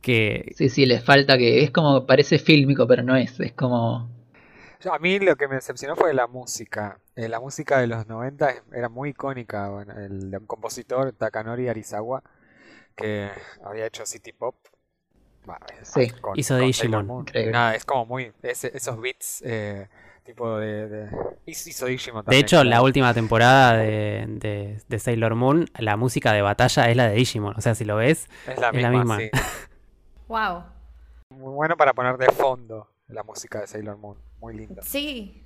Que. 0.00 0.52
Sí, 0.56 0.68
sí, 0.68 0.86
le 0.86 1.00
falta 1.00 1.36
que. 1.36 1.62
Es 1.62 1.70
como. 1.70 2.06
Parece 2.06 2.38
fílmico, 2.38 2.86
pero 2.86 3.02
no 3.02 3.16
es. 3.16 3.38
Es 3.40 3.52
como. 3.52 4.08
A 4.92 4.98
mí 4.98 5.18
lo 5.18 5.36
que 5.36 5.48
me 5.48 5.56
decepcionó 5.56 5.96
fue 5.96 6.12
la 6.14 6.26
música. 6.26 6.98
Eh, 7.14 7.28
la 7.28 7.40
música 7.40 7.78
de 7.78 7.86
los 7.86 8.06
90 8.06 8.64
era 8.72 8.88
muy 8.88 9.10
icónica. 9.10 9.68
Bueno, 9.68 9.94
el, 9.98 10.40
compositor 10.46 11.12
Takanori 11.12 11.68
Arizawa, 11.68 12.22
que 12.94 13.30
había 13.64 13.86
hecho 13.86 14.06
City 14.06 14.32
Pop. 14.32 14.56
sí, 15.82 16.12
hizo 16.34 16.56
Digimon. 16.56 17.26
Nada, 17.50 17.74
es 17.74 17.84
como 17.84 18.06
muy. 18.06 18.32
esos 18.42 19.00
beats. 19.00 19.42
Eh, 19.44 19.88
tipo 20.24 20.58
de, 20.58 20.88
de... 20.88 21.10
de 22.26 22.38
hecho, 22.38 22.64
la 22.64 22.82
última 22.82 23.14
temporada 23.14 23.76
de, 23.76 24.82
Sailor 24.98 25.36
Moon, 25.36 25.66
la 25.78 25.96
música 25.96 26.32
de 26.32 26.42
batalla 26.42 26.90
es 26.90 26.96
la 26.96 27.08
de 27.08 27.14
Digimon. 27.14 27.54
O 27.56 27.60
sea, 27.60 27.76
si 27.76 27.84
lo 27.84 27.96
ves, 27.96 28.28
es 28.48 28.58
la 28.58 28.72
misma. 28.72 29.18
wow. 30.26 30.64
Muy 31.30 31.52
bueno 31.52 31.76
para 31.76 31.92
poner 31.92 32.16
de 32.18 32.26
fondo 32.26 32.88
la 33.08 33.22
música 33.22 33.60
de 33.60 33.66
Sailor 33.66 33.96
Moon. 33.98 34.18
Muy 34.40 34.54
linda. 34.54 34.82
Sí. 34.82 35.42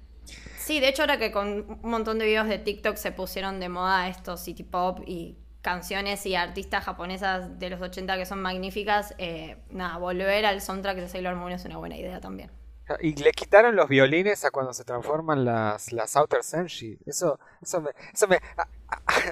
Sí, 0.59 0.81
de 0.81 0.89
hecho 0.89 1.03
ahora 1.03 1.19
que 1.19 1.33
con 1.33 1.79
un 1.83 1.91
montón 1.91 2.19
de 2.19 2.27
videos 2.27 2.47
de 2.47 2.59
TikTok 2.59 2.97
se 2.97 3.11
pusieron 3.13 3.59
de 3.59 3.69
moda 3.69 4.09
estos 4.09 4.41
city 4.41 4.63
pop 4.63 5.01
y 5.07 5.39
canciones 5.63 6.25
y 6.27 6.37
artistas 6.37 6.85
japonesas 6.85 7.59
de 7.59 7.71
los 7.71 7.81
80 7.81 8.17
que 8.17 8.27
son 8.27 8.41
magníficas, 8.41 9.15
eh, 9.19 9.57
nada, 9.71 9.99
volver 9.99 10.47
al 10.47 10.61
soundtrack 10.61 10.97
de 10.97 11.09
Sailor 11.09 11.37
Moon 11.37 11.53
es 11.53 11.65
una 11.65 11.79
buena 11.79 11.97
idea 11.97 12.21
también. 12.21 12.51
Y 13.01 13.15
le 13.15 13.31
quitaron 13.33 13.77
los 13.77 13.89
violines 13.89 14.45
a 14.45 14.51
cuando 14.51 14.73
se 14.73 14.85
transforman 14.85 15.45
las, 15.45 15.93
las 15.93 16.17
Outer 16.17 16.43
Senshi. 16.43 16.99
Eso, 17.07 17.39
eso 17.63 17.81
me. 17.81 17.91
Eso 18.13 18.27
me 18.27 18.41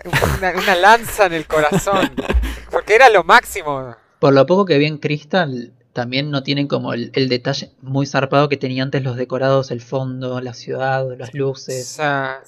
una, 0.58 0.74
lanza 0.76 1.26
en 1.26 1.32
el 1.32 1.46
corazón. 1.46 2.14
Porque 2.70 2.94
era 2.94 3.08
lo 3.08 3.24
máximo. 3.24 3.96
Por 4.20 4.32
lo 4.32 4.46
poco 4.46 4.64
que 4.64 4.78
vi 4.78 4.86
en 4.86 4.98
Crystal, 4.98 5.74
también 5.98 6.30
no 6.30 6.44
tienen 6.44 6.68
como 6.68 6.92
el, 6.92 7.10
detalle 7.28 7.72
muy 7.82 8.06
zarpado 8.06 8.48
que 8.48 8.56
tenía 8.56 8.84
antes 8.84 9.02
los 9.02 9.16
decorados, 9.16 9.72
el 9.72 9.80
fondo, 9.80 10.40
la 10.40 10.54
ciudad, 10.54 11.04
las 11.18 11.34
luces. 11.34 11.98
la, 11.98 12.40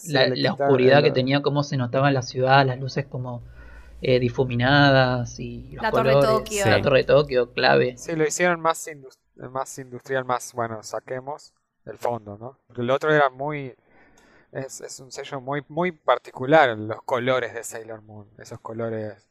oscuridad 0.52 1.02
que 1.02 1.10
tenía, 1.10 1.42
cómo 1.42 1.64
se 1.64 1.76
notaba 1.76 2.06
en 2.06 2.14
la 2.14 2.22
ciudad, 2.22 2.64
las 2.64 2.78
luces 2.78 3.06
como. 3.06 3.42
Eh, 4.02 4.18
difuminadas 4.18 5.38
y 5.40 5.76
la 5.78 5.90
Torre 5.90 6.14
de 6.14 6.22
Tokio. 6.22 6.64
La 6.64 6.80
Torre 6.80 6.98
de 6.98 7.04
Tokio, 7.04 7.52
clave. 7.52 7.98
Sí, 7.98 8.16
lo 8.16 8.26
hicieron 8.26 8.58
más 8.58 8.88
industrial 8.88 9.50
más 9.50 9.78
industrial, 9.78 10.24
más, 10.24 10.52
bueno, 10.52 10.82
saquemos 10.82 11.52
el 11.84 11.98
fondo, 11.98 12.38
¿no? 12.38 12.58
Porque 12.66 12.82
el 12.82 12.90
otro 12.90 13.12
era 13.12 13.30
muy... 13.30 13.74
Es, 14.52 14.80
es 14.80 15.00
un 15.00 15.12
sello 15.12 15.40
muy, 15.40 15.62
muy 15.68 15.92
particular, 15.92 16.78
los 16.78 17.02
colores 17.02 17.52
de 17.52 17.62
Sailor 17.62 18.00
Moon, 18.02 18.26
esos 18.38 18.58
colores 18.60 19.28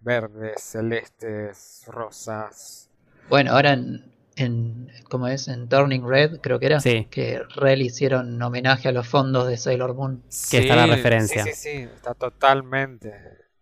verdes, 0.00 0.62
celestes, 0.62 1.82
rosas. 1.86 2.88
Bueno, 3.28 3.52
ahora 3.52 3.72
en, 3.72 4.04
en 4.36 4.90
como 5.08 5.28
es 5.28 5.48
en 5.48 5.68
Turning 5.68 6.06
Red, 6.06 6.40
creo 6.40 6.58
que 6.58 6.66
era, 6.66 6.80
que 6.80 7.40
Rel 7.56 7.82
hicieron 7.82 8.40
homenaje 8.42 8.88
a 8.88 8.92
los 8.92 9.06
fondos 9.06 9.46
de 9.46 9.56
Sailor 9.56 9.94
Moon. 9.94 10.22
que 10.50 10.58
está 10.58 10.76
la 10.76 10.86
referencia. 10.86 11.44
Sí, 11.44 11.52
sí, 11.52 11.56
sí, 11.56 11.88
está 11.94 12.14
totalmente, 12.14 13.12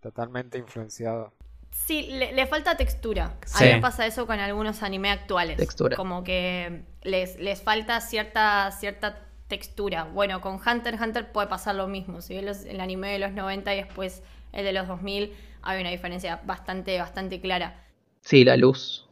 totalmente 0.01 0.59
influenciado. 0.59 1.33
Sí, 1.73 2.09
le, 2.11 2.47
falta 2.47 2.77
textura. 2.77 3.35
A 3.55 3.63
mí 3.63 3.67
me 3.67 3.81
pasa 3.81 4.07
eso 4.07 4.27
con 4.27 4.39
algunos 4.39 4.83
anime 4.83 5.11
actuales. 5.11 5.57
Textura. 5.57 5.97
Como 5.97 6.23
que 6.23 6.85
les, 7.03 7.39
les 7.41 7.63
falta 7.63 8.01
cierta, 8.01 8.71
cierta 8.71 9.27
textura. 9.49 10.05
Bueno, 10.05 10.41
con 10.41 10.55
Hunter 10.55 10.95
x 10.95 11.07
Hunter 11.07 11.33
puede 11.33 11.49
pasar 11.49 11.75
lo 11.75 11.89
mismo. 11.89 12.23
Si 12.23 12.35
ves 12.35 12.65
el 12.65 12.81
anime 12.81 13.13
de 13.13 13.19
los 13.19 13.33
90 13.33 13.75
y 13.75 13.77
después 13.79 14.23
el 14.53 14.65
de 14.65 14.73
los 14.73 14.87
2000, 14.87 15.35
hay 15.63 15.81
una 15.81 15.91
diferencia 15.91 16.41
bastante, 16.45 16.99
bastante 16.99 17.41
clara. 17.41 17.85
Sí, 18.21 18.45
la 18.45 18.57
luz. 18.57 19.09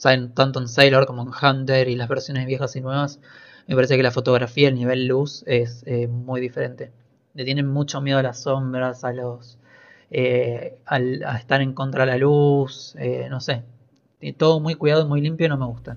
Tanto 0.00 0.60
en 0.60 0.68
Sailor 0.68 1.06
como 1.06 1.22
en 1.22 1.28
Hunter 1.30 1.88
y 1.88 1.96
las 1.96 2.08
versiones 2.08 2.46
viejas 2.46 2.74
y 2.76 2.80
nuevas, 2.80 3.20
me 3.66 3.74
parece 3.74 3.96
que 3.96 4.02
la 4.02 4.10
fotografía, 4.10 4.68
el 4.68 4.74
nivel 4.74 5.06
luz 5.06 5.44
es 5.46 5.84
eh, 5.86 6.08
muy 6.08 6.40
diferente. 6.40 6.90
Le 7.34 7.44
tienen 7.44 7.66
mucho 7.68 8.00
miedo 8.00 8.18
a 8.18 8.22
las 8.22 8.40
sombras, 8.40 9.04
a 9.04 9.12
los 9.12 9.58
eh, 10.10 10.78
al, 10.86 11.22
a 11.24 11.36
estar 11.36 11.60
en 11.60 11.72
contra 11.72 12.04
de 12.04 12.12
la 12.12 12.18
luz, 12.18 12.96
eh, 12.98 13.28
no 13.30 13.40
sé. 13.40 13.62
Todo 14.36 14.60
muy 14.60 14.74
cuidado, 14.74 15.06
muy 15.06 15.20
limpio, 15.20 15.48
no 15.48 15.56
me 15.56 15.66
gusta. 15.66 15.96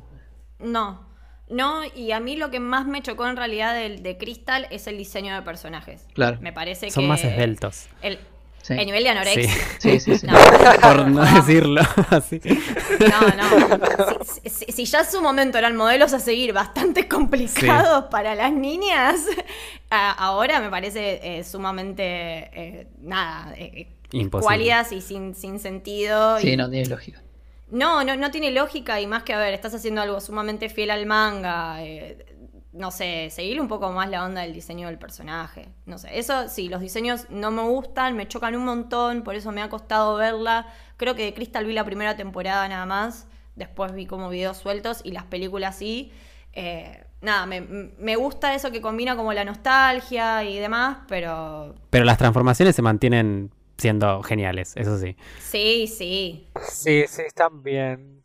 No, 0.60 1.08
no, 1.50 1.82
y 1.96 2.12
a 2.12 2.20
mí 2.20 2.36
lo 2.36 2.52
que 2.52 2.60
más 2.60 2.86
me 2.86 3.02
chocó 3.02 3.28
en 3.28 3.36
realidad 3.36 3.74
de, 3.74 3.98
de 3.98 4.18
Crystal 4.18 4.68
es 4.70 4.88
el 4.88 4.98
diseño 4.98 5.36
de 5.36 5.42
personajes. 5.42 6.08
Claro. 6.14 6.38
Me 6.42 6.54
parece 6.54 6.90
Son 6.92 7.08
más 7.08 7.24
esbeltos. 7.24 7.88
El, 8.02 8.20
nivel 8.70 9.04
de 9.04 9.10
anorexia. 9.10 9.54
Sí, 9.80 10.00
sí, 10.00 10.18
sí. 10.18 10.28
Por 10.82 11.08
no, 11.08 11.22
decirlo 11.24 11.82
así. 12.10 12.40
No, 13.00 13.22
no. 13.22 14.20
Si, 14.46 14.86
ya 14.86 15.00
en 15.00 15.06
su 15.06 15.22
momento 15.22 15.58
eran 15.58 15.76
modelos 15.76 16.14
a 16.14 16.20
seguir 16.20 16.54
bastante 16.54 17.08
complicados 17.08 18.06
para 18.06 18.36
las 18.36 18.54
niñas, 18.54 19.22
ahora 19.90 20.60
me 20.60 20.70
parece 20.70 21.40
eh, 21.40 21.44
sumamente. 21.44 22.88
nada 23.02 23.54
cualidades 24.30 24.92
y 24.92 25.02
sin, 25.02 25.36
sin 25.36 25.60
sentido. 25.60 26.40
Sí, 26.40 26.56
no 26.56 26.70
tiene 26.70 26.88
lógica. 26.88 27.22
No, 27.72 28.04
no, 28.04 28.16
no 28.16 28.30
tiene 28.30 28.52
lógica 28.52 29.02
y 29.02 29.08
más 29.08 29.24
que, 29.24 29.34
a 29.34 29.40
ver, 29.40 29.54
estás 29.54 29.74
haciendo 29.74 30.02
algo 30.02 30.20
sumamente 30.22 30.70
fiel 30.70 30.92
al 30.92 31.06
manga. 31.06 31.84
Eh, 31.84 32.24
no 32.74 32.90
sé, 32.90 33.30
seguir 33.30 33.62
un 33.62 33.68
poco 33.68 33.92
más 33.92 34.10
la 34.10 34.26
onda 34.26 34.42
del 34.42 34.54
diseño 34.54 34.88
del 34.88 34.98
personaje. 34.98 35.70
No 35.86 36.00
sé, 36.00 36.18
eso 36.18 36.50
sí, 36.50 36.70
los 36.70 36.82
diseños 36.82 37.28
no 37.30 37.52
me 37.52 37.62
gustan, 37.62 38.16
me 38.16 38.28
chocan 38.28 38.56
un 38.56 38.66
montón, 38.66 39.22
por 39.24 39.36
eso 39.36 39.52
me 39.52 39.62
ha 39.62 39.70
costado 39.70 40.16
verla. 40.16 40.68
Creo 40.98 41.16
que 41.16 41.24
de 41.24 41.34
Crystal 41.34 41.66
vi 41.66 41.74
la 41.74 41.86
primera 41.86 42.16
temporada 42.18 42.68
nada 42.68 42.86
más, 42.86 43.28
después 43.56 43.94
vi 43.94 44.08
como 44.08 44.30
videos 44.30 44.58
sueltos 44.58 45.02
y 45.04 45.12
las 45.12 45.24
películas 45.26 45.78
sí. 45.78 46.12
Eh, 46.54 47.04
nada, 47.22 47.46
me, 47.46 47.62
me, 47.62 48.16
gusta 48.16 48.56
eso 48.56 48.72
que 48.72 48.82
combina 48.82 49.16
como 49.16 49.34
la 49.34 49.46
nostalgia 49.46 50.44
y 50.44 50.60
demás, 50.60 50.98
pero... 51.08 51.76
Pero 51.92 52.06
las 52.06 52.18
transformaciones 52.18 52.76
se 52.76 52.82
mantienen 52.82 53.52
siendo 53.78 54.24
geniales, 54.24 54.74
eso 54.76 54.98
sí. 54.98 55.16
Sí, 55.40 55.88
sí. 55.88 56.48
Sí, 56.70 57.06
sí, 57.08 57.22
están 57.22 57.62
bien. 57.62 58.24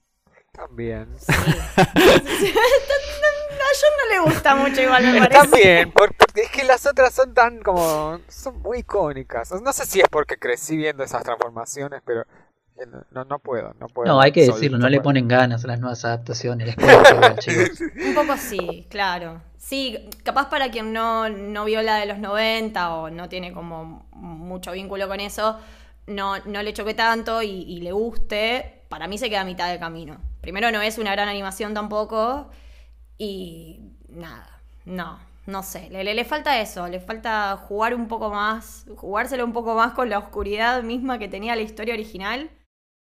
Están 0.53 0.75
bien. 0.75 1.09
Sí. 1.19 1.33
a 3.51 3.71
John 3.81 3.91
no 3.99 4.15
le 4.15 4.31
gusta 4.31 4.55
mucho 4.55 4.83
igual, 4.83 5.13
me 5.13 5.19
parece. 5.29 5.57
Bien, 5.57 5.93
porque 5.93 6.43
es 6.43 6.51
que 6.51 6.65
las 6.65 6.87
otras 6.87 7.15
son 7.15 7.35
tan 7.35 7.61
como... 7.61 8.21
son 8.29 8.61
muy 8.61 8.79
icónicas. 8.79 9.51
No 9.63 9.73
sé 9.73 9.87
si 9.87 10.01
es 10.01 10.09
porque 10.11 10.37
crecí 10.37 10.77
viendo 10.77 11.05
esas 11.05 11.23
transformaciones, 11.23 12.03
pero 12.05 12.25
no, 13.11 13.25
no 13.25 13.39
puedo, 13.39 13.75
no 13.81 13.89
puedo. 13.89 14.09
No, 14.09 14.21
hay 14.21 14.33
que 14.33 14.47
decirlo, 14.47 14.79
no 14.79 14.89
le 14.89 15.01
ponen 15.01 15.27
ganas 15.27 15.65
a 15.65 15.69
las 15.69 15.81
nuevas 15.81 16.05
adaptaciones. 16.05 16.77
Un 18.07 18.15
poco 18.15 18.37
sí, 18.37 18.87
claro. 18.89 19.41
Sí, 19.57 20.09
capaz 20.23 20.49
para 20.49 20.71
quien 20.71 20.93
no, 20.93 21.29
no 21.29 21.65
vio 21.65 21.83
la 21.83 21.97
de 21.97 22.07
los 22.07 22.19
90 22.19 22.95
o 22.95 23.11
no 23.11 23.29
tiene 23.29 23.53
como 23.53 24.07
mucho 24.13 24.73
vínculo 24.73 25.09
con 25.09 25.21
eso, 25.21 25.59
no, 26.07 26.39
no 26.47 26.63
le 26.63 26.73
choque 26.73 26.95
tanto 26.95 27.43
y, 27.43 27.81
le 27.81 27.93
guste, 27.93 28.83
para 28.89 29.09
mí 29.09 29.19
se 29.19 29.29
queda 29.29 29.43
a 29.43 29.45
mitad 29.45 29.71
de 29.71 29.79
camino. 29.79 30.19
Primero 30.41 30.71
no 30.71 30.81
es 30.81 30.99
una 30.99 31.13
gran 31.13 31.29
animación 31.29 31.75
tampoco 31.75 32.51
y 33.19 33.81
nada, 34.09 34.63
no, 34.85 35.19
no 35.47 35.63
sé. 35.63 35.91
Le, 35.91 36.05
le, 36.05 36.15
le 36.15 36.25
falta 36.25 36.61
eso, 36.61 36.89
le 36.89 37.01
falta 37.01 37.57
jugar 37.57 37.95
un 37.95 38.09
poco 38.09 38.31
más, 38.31 38.87
jugárselo 38.97 39.45
un 39.45 39.53
poco 39.53 39.75
más 39.75 39.93
con 39.93 40.09
la 40.09 40.19
oscuridad 40.19 40.83
misma 40.83 41.19
que 41.19 41.29
tenía 41.29 41.57
la 41.57 41.63
historia 41.63 41.95
original. 41.95 42.51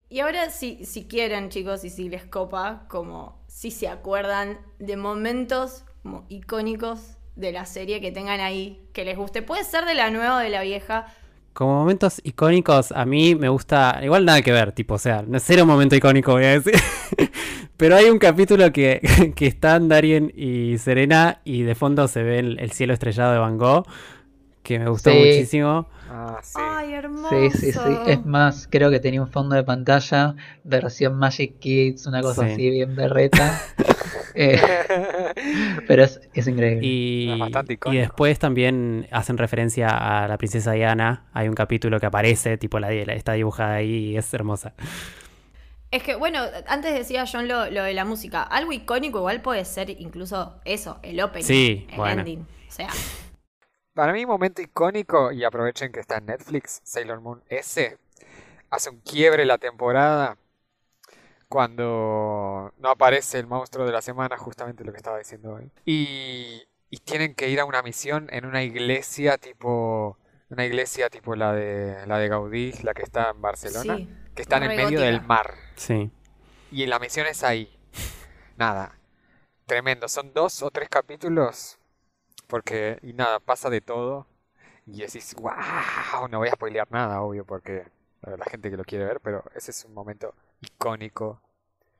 Y 0.08 0.20
ahora, 0.20 0.50
si, 0.50 0.84
si 0.84 1.06
quieren, 1.08 1.48
chicos, 1.48 1.84
y 1.84 1.90
si 1.90 2.10
les 2.10 2.24
copa, 2.24 2.84
como 2.88 3.42
si 3.48 3.70
se 3.70 3.88
acuerdan 3.88 4.58
de 4.78 4.98
momentos 4.98 5.84
como 6.02 6.26
icónicos 6.28 7.16
de 7.36 7.52
la 7.52 7.64
serie 7.64 8.00
que 8.00 8.12
tengan 8.12 8.40
ahí, 8.40 8.86
que 8.92 9.04
les 9.06 9.16
guste. 9.16 9.40
Puede 9.40 9.64
ser 9.64 9.86
de 9.86 9.94
la 9.94 10.10
nueva 10.10 10.36
o 10.36 10.40
de 10.40 10.50
la 10.50 10.62
vieja. 10.62 11.06
Como 11.52 11.74
momentos 11.74 12.20
icónicos, 12.24 12.92
a 12.92 13.04
mí 13.04 13.34
me 13.34 13.48
gusta. 13.50 14.00
Igual 14.02 14.24
nada 14.24 14.40
que 14.42 14.52
ver, 14.52 14.72
tipo, 14.72 14.94
o 14.94 14.98
sea, 14.98 15.22
no 15.26 15.36
es 15.36 15.42
cero 15.44 15.66
momento 15.66 15.94
icónico, 15.94 16.32
voy 16.32 16.44
a 16.44 16.58
decir. 16.60 16.74
Pero 17.76 17.96
hay 17.96 18.06
un 18.06 18.18
capítulo 18.18 18.72
que, 18.72 19.32
que 19.36 19.46
están 19.46 19.88
Darien 19.88 20.32
y 20.36 20.78
Serena 20.78 21.40
y 21.44 21.62
de 21.62 21.74
fondo 21.74 22.08
se 22.08 22.22
ve 22.22 22.38
el, 22.38 22.58
el 22.58 22.72
cielo 22.72 22.94
estrellado 22.94 23.32
de 23.32 23.38
Van 23.38 23.58
Gogh, 23.58 23.84
que 24.62 24.78
me 24.78 24.88
gustó 24.88 25.10
Sí. 25.10 25.16
muchísimo. 25.18 25.88
Ah, 26.14 26.38
sí. 26.42 26.58
Ay, 26.60 26.92
hermoso. 26.92 27.28
Sí, 27.30 27.50
sí, 27.58 27.72
sí. 27.72 27.78
Es 28.06 28.24
más, 28.26 28.68
creo 28.70 28.90
que 28.90 29.00
tenía 29.00 29.22
un 29.22 29.28
fondo 29.30 29.54
de 29.56 29.64
pantalla, 29.64 30.34
versión 30.62 31.16
Magic 31.18 31.58
Kids, 31.58 32.06
una 32.06 32.20
cosa 32.20 32.46
Sí. 32.46 32.52
así 32.52 32.70
bien 32.70 32.94
berreta. 32.94 33.60
Eh, 34.34 34.58
pero 35.86 36.04
es, 36.04 36.18
es 36.32 36.46
increíble. 36.48 36.86
Y, 36.86 37.30
Es 37.32 37.38
bastante 37.38 37.78
y 37.84 37.96
después 37.98 38.38
también 38.38 39.06
hacen 39.10 39.36
referencia 39.36 39.88
a 40.24 40.26
la 40.26 40.38
princesa 40.38 40.72
Diana. 40.72 41.26
Hay 41.34 41.48
un 41.48 41.54
capítulo 41.54 42.00
que 42.00 42.06
aparece, 42.06 42.56
tipo, 42.56 42.78
la, 42.80 42.90
la- 42.90 43.12
está 43.12 43.34
dibujada 43.34 43.74
ahí 43.74 43.90
y 44.12 44.16
es 44.16 44.32
hermosa. 44.32 44.72
Es 45.90 46.02
que, 46.02 46.14
bueno, 46.14 46.40
antes 46.66 46.94
decía 46.94 47.26
John 47.30 47.46
lo, 47.46 47.70
lo 47.70 47.82
de 47.82 47.92
la 47.92 48.06
música. 48.06 48.42
Algo 48.42 48.72
icónico 48.72 49.18
igual 49.18 49.42
puede 49.42 49.66
ser 49.66 49.90
incluso 49.90 50.54
eso, 50.64 50.98
el 51.02 51.20
opening. 51.20 51.44
Sí, 51.44 51.86
el 51.90 51.96
bueno. 51.98 52.20
ending. 52.20 52.40
O 52.40 52.72
sea, 52.72 52.88
Para 53.94 54.12
mí, 54.12 54.24
momento 54.24 54.62
icónico, 54.62 55.32
y 55.32 55.44
aprovechen 55.44 55.92
que 55.92 56.00
está 56.00 56.16
en 56.18 56.26
Netflix, 56.26 56.80
Sailor 56.82 57.20
Moon 57.20 57.42
S, 57.48 57.98
hace 58.70 58.90
un 58.90 59.00
quiebre 59.00 59.44
la 59.44 59.58
temporada 59.58 60.38
cuando 61.48 62.72
no 62.78 62.88
aparece 62.88 63.38
el 63.38 63.46
monstruo 63.46 63.84
de 63.84 63.92
la 63.92 64.00
semana, 64.00 64.38
justamente 64.38 64.84
lo 64.84 64.92
que 64.92 64.96
estaba 64.96 65.18
diciendo 65.18 65.52
hoy. 65.52 65.70
Y, 65.84 66.62
y 66.88 66.98
tienen 66.98 67.34
que 67.34 67.50
ir 67.50 67.60
a 67.60 67.66
una 67.66 67.82
misión 67.82 68.28
en 68.30 68.46
una 68.46 68.62
iglesia 68.62 69.36
tipo, 69.36 70.16
una 70.48 70.64
iglesia 70.64 71.10
tipo 71.10 71.36
la 71.36 71.52
de 71.52 72.06
la 72.06 72.18
de 72.18 72.28
Gaudí, 72.28 72.72
la 72.82 72.94
que 72.94 73.02
está 73.02 73.30
en 73.30 73.42
Barcelona, 73.42 73.98
sí. 73.98 74.08
que 74.34 74.40
están 74.40 74.62
en 74.62 74.70
re 74.70 74.76
medio 74.76 75.00
del 75.02 75.20
mar. 75.20 75.52
Sí. 75.76 76.10
Y 76.70 76.86
la 76.86 76.98
misión 76.98 77.26
es 77.26 77.44
ahí. 77.44 77.78
Nada. 78.56 78.98
Tremendo. 79.66 80.08
Son 80.08 80.32
dos 80.32 80.62
o 80.62 80.70
tres 80.70 80.88
capítulos. 80.88 81.78
Porque, 82.52 82.98
y 83.02 83.14
nada, 83.14 83.40
pasa 83.40 83.70
de 83.70 83.80
todo. 83.80 84.26
Y 84.86 85.00
decís, 85.00 85.34
wow, 85.40 86.28
no 86.30 86.36
voy 86.36 86.48
a 86.48 86.52
spoilear 86.52 86.86
nada, 86.90 87.22
obvio, 87.22 87.46
porque 87.46 87.86
para 88.20 88.36
la 88.36 88.44
gente 88.44 88.70
que 88.70 88.76
lo 88.76 88.84
quiere 88.84 89.06
ver, 89.06 89.20
pero 89.20 89.42
ese 89.54 89.70
es 89.70 89.82
un 89.86 89.94
momento 89.94 90.34
icónico 90.60 91.40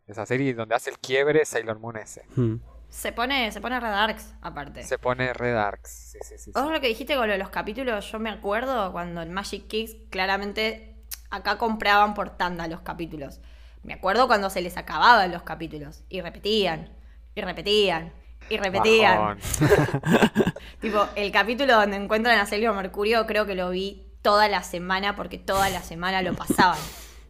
de 0.06 0.12
esa 0.12 0.26
serie 0.26 0.52
donde 0.52 0.74
hace 0.74 0.90
el 0.90 0.98
quiebre 0.98 1.46
Sailor 1.46 1.78
Moon 1.78 1.96
S. 1.96 2.22
Hmm. 2.36 2.56
Se 2.90 3.12
pone, 3.12 3.50
se 3.50 3.62
pone 3.62 3.80
Red 3.80 3.94
Arcs, 3.94 4.34
aparte. 4.42 4.82
Se 4.82 4.98
pone 4.98 5.32
Red 5.32 5.56
Arcs. 5.56 5.90
Sí, 6.12 6.18
sí, 6.20 6.36
sí, 6.36 6.52
lo 6.54 6.80
que 6.82 6.88
dijiste 6.88 7.16
con 7.16 7.28
lo 7.28 7.32
de 7.32 7.38
los 7.38 7.48
capítulos, 7.48 8.12
yo 8.12 8.18
me 8.18 8.28
acuerdo 8.28 8.92
cuando 8.92 9.22
en 9.22 9.32
Magic 9.32 9.68
Kicks 9.68 9.96
claramente 10.10 11.02
acá 11.30 11.56
compraban 11.56 12.12
por 12.12 12.36
tanda 12.36 12.68
los 12.68 12.82
capítulos. 12.82 13.40
Me 13.84 13.94
acuerdo 13.94 14.26
cuando 14.26 14.50
se 14.50 14.60
les 14.60 14.76
acababan 14.76 15.32
los 15.32 15.44
capítulos 15.44 16.04
y 16.10 16.20
repetían, 16.20 16.94
y 17.34 17.40
repetían, 17.40 18.12
y 18.52 18.58
repetían. 18.58 19.38
Tipo, 20.80 21.06
el 21.16 21.32
capítulo 21.32 21.74
donde 21.74 21.96
encuentran 21.96 22.38
a 22.38 22.46
Celio 22.46 22.74
Mercurio 22.74 23.26
creo 23.26 23.46
que 23.46 23.54
lo 23.54 23.70
vi 23.70 24.04
toda 24.20 24.48
la 24.48 24.62
semana 24.62 25.16
porque 25.16 25.38
toda 25.38 25.70
la 25.70 25.80
semana 25.80 26.22
lo 26.22 26.34
pasaban. 26.34 26.78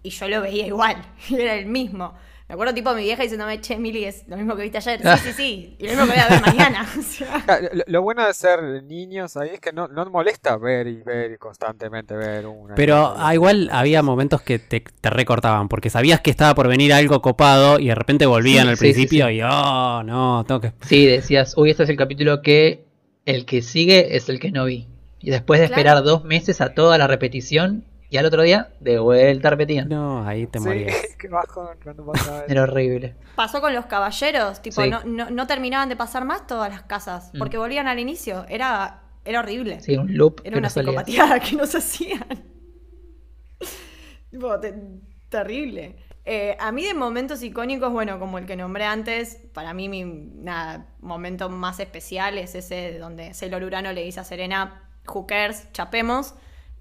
Y 0.02 0.10
yo 0.10 0.28
lo 0.28 0.40
veía 0.40 0.66
igual, 0.66 0.96
y 1.28 1.40
era 1.40 1.54
el 1.54 1.66
mismo. 1.66 2.14
Me 2.52 2.54
acuerdo 2.54 2.74
tipo 2.74 2.94
mi 2.94 3.04
vieja 3.04 3.22
diciéndome, 3.22 3.62
che, 3.62 3.78
Mili, 3.78 4.04
es 4.04 4.28
lo 4.28 4.36
mismo 4.36 4.54
que 4.54 4.62
viste 4.64 4.76
ayer. 4.76 5.00
Sí, 5.22 5.28
sí, 5.28 5.32
sí. 5.32 5.76
Y 5.78 5.84
lo 5.84 5.88
mismo 5.92 6.04
que 6.04 6.10
voy 6.12 6.20
a 6.20 6.28
ver 6.28 6.40
mañana. 6.42 6.86
O 6.98 7.02
sea, 7.02 7.42
Ah, 7.48 7.58
Lo, 7.72 7.82
lo 7.86 8.02
bueno 8.02 8.26
de 8.26 8.34
ser 8.34 8.82
niños 8.84 9.38
ahí 9.38 9.48
es 9.54 9.60
que 9.60 9.72
no, 9.72 9.88
no 9.88 10.04
molesta 10.10 10.58
ver 10.58 10.86
y 10.86 10.96
ver 11.02 11.32
y 11.32 11.38
constantemente 11.38 12.14
ver 12.14 12.44
una. 12.46 12.74
Pero 12.74 13.14
ah, 13.16 13.32
igual 13.32 13.70
había 13.72 14.02
momentos 14.02 14.42
que 14.42 14.58
te, 14.58 14.80
te 14.82 15.08
recortaban, 15.08 15.68
porque 15.68 15.88
sabías 15.88 16.20
que 16.20 16.30
estaba 16.30 16.54
por 16.54 16.68
venir 16.68 16.92
algo 16.92 17.22
copado 17.22 17.78
y 17.78 17.86
de 17.88 17.94
repente 17.94 18.26
volvían 18.26 18.64
Sí, 18.64 18.68
al 18.70 18.76
sí, 18.76 18.86
sí, 18.86 18.92
principio 18.92 19.28
sí. 19.28 19.32
y, 19.36 19.40
oh, 19.42 20.02
no, 20.02 20.44
tengo 20.46 20.60
que... 20.60 20.72
Sí, 20.86 21.06
decías, 21.06 21.54
uy, 21.56 21.70
este 21.70 21.84
es 21.84 21.88
el 21.88 21.96
capítulo 21.96 22.42
que 22.42 22.84
el 23.24 23.46
que 23.46 23.62
sigue 23.62 24.14
es 24.14 24.28
el 24.28 24.38
que 24.40 24.50
no 24.50 24.66
vi. 24.66 24.88
Y 25.20 25.30
después 25.30 25.58
de 25.58 25.68
Claro. 25.68 25.80
esperar 25.80 26.04
dos 26.04 26.22
meses 26.24 26.60
a 26.60 26.74
toda 26.74 26.98
la 26.98 27.06
repetición, 27.06 27.84
y 28.12 28.16
al 28.18 28.26
otro 28.26 28.42
día, 28.42 28.72
de 28.78 28.98
vuelta 28.98 29.50
repetían. 29.50 29.88
No, 29.88 30.24
ahí 30.26 30.46
te 30.46 30.58
Sí, 30.58 30.64
morías. 30.66 30.94
qué 31.18 31.28
bajón 31.28 31.68
cuando 31.82 32.04
pasaba 32.04 32.38
eso. 32.40 32.46
Era 32.48 32.62
horrible. 32.64 33.16
pasó 33.34 33.60
con 33.62 33.74
los 33.74 33.86
caballeros, 33.86 34.60
tipo, 34.60 34.82
Sí. 34.82 34.90
no, 34.90 35.02
no, 35.04 35.30
no 35.30 35.46
terminaban 35.46 35.88
de 35.88 35.96
pasar 35.96 36.24
más 36.24 36.46
todas 36.46 36.70
las 36.70 36.82
casas, 36.82 37.30
Mm. 37.32 37.38
porque 37.38 37.56
volvían 37.58 37.88
al 37.88 37.98
inicio. 37.98 38.44
Era, 38.48 39.00
era 39.24 39.40
horrible. 39.40 39.80
Sí, 39.80 39.96
un 39.96 40.14
loop 40.16 40.42
Era 40.44 40.58
una 40.58 40.68
psicopatía 40.68 41.40
que 41.50 41.56
nos 41.56 41.74
hacían. 41.74 42.26
Tipo, 44.30 44.58
te- 44.60 44.74
terrible. 45.28 45.96
Eh, 46.24 46.56
a 46.60 46.70
mí 46.70 46.84
de 46.84 46.94
momentos 46.94 47.42
icónicos, 47.42 47.90
bueno, 47.92 48.18
como 48.18 48.38
el 48.38 48.46
que 48.46 48.56
nombré 48.56 48.84
antes, 48.84 49.40
para 49.52 49.74
mí 49.74 49.88
mi 49.88 50.04
nada, 50.04 50.86
momento 51.00 51.48
más 51.48 51.80
especial 51.80 52.38
es 52.38 52.54
ese 52.54 52.98
donde 52.98 53.34
Sailor 53.34 53.64
Urano 53.64 53.92
le 53.92 54.04
dice 54.04 54.20
a 54.20 54.24
Serena, 54.24 54.88
who 55.12 55.26
cares, 55.26 55.68
chapemos. 55.72 56.34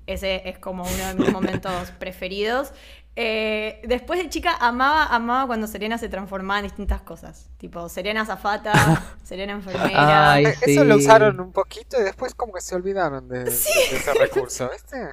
Ese 0.08 0.48
es 0.50 0.58
como 0.60 0.84
uno 0.84 1.08
de 1.08 1.14
mis 1.16 1.32
momentos 1.32 1.92
preferidos. 2.00 2.74
Eh, 3.16 3.82
después 3.84 4.20
de 4.24 4.30
chica 4.30 4.56
amaba, 4.60 5.06
amaba 5.08 5.46
cuando 5.46 5.68
Serena 5.68 5.98
se 5.98 6.08
transformaba 6.08 6.60
en 6.60 6.66
distintas 6.66 7.02
cosas. 7.02 7.50
Tipo, 7.58 7.90
Serena 7.90 8.26
zafata, 8.26 8.74
Serena 9.24 9.54
enfermera. 9.54 10.32
Ay, 10.34 10.46
Eh, 10.46 10.56
Eso 10.62 10.84
lo 10.86 10.96
usaron 10.96 11.40
un 11.40 11.52
poquito 11.52 12.00
y 12.00 12.04
después 12.04 12.34
como 12.36 12.54
que 12.54 12.62
se 12.62 12.74
olvidaron 12.76 13.28
de, 13.28 13.44
de 13.44 13.50
ese 13.52 14.14
recurso, 14.18 14.70
¿viste? 14.72 15.10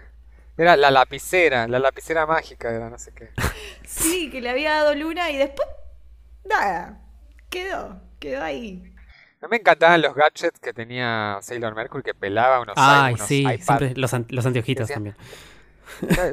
Era 0.56 0.76
la 0.76 0.90
lapicera, 0.90 1.68
la 1.68 1.78
lapicera 1.78 2.26
mágica 2.26 2.70
era 2.70 2.88
no 2.90 2.98
sé 2.98 3.12
qué. 3.12 3.30
Sí, 3.86 4.28
que 4.30 4.40
le 4.40 4.50
había 4.50 4.72
dado 4.74 4.94
luna 4.94 5.30
y 5.30 5.36
después. 5.36 5.68
Nada. 6.44 7.00
Quedó. 7.50 8.00
Quedó 8.18 8.42
ahí. 8.42 8.82
A 9.40 9.46
mí 9.46 9.50
me 9.50 9.56
encantaban 9.58 10.02
los 10.02 10.14
gadgets 10.14 10.58
que 10.58 10.72
tenía 10.72 11.38
Sailor 11.42 11.74
Mercury 11.74 12.02
que 12.02 12.14
pelaba 12.14 12.60
unos, 12.60 12.74
Ay, 12.76 13.14
unos 13.14 13.26
sí, 13.26 13.44
siempre 13.60 13.94
los, 13.94 14.12
an- 14.14 14.26
los 14.30 14.44
anteojitos 14.46 14.88
Decía- 14.88 14.94
también. 14.96 15.16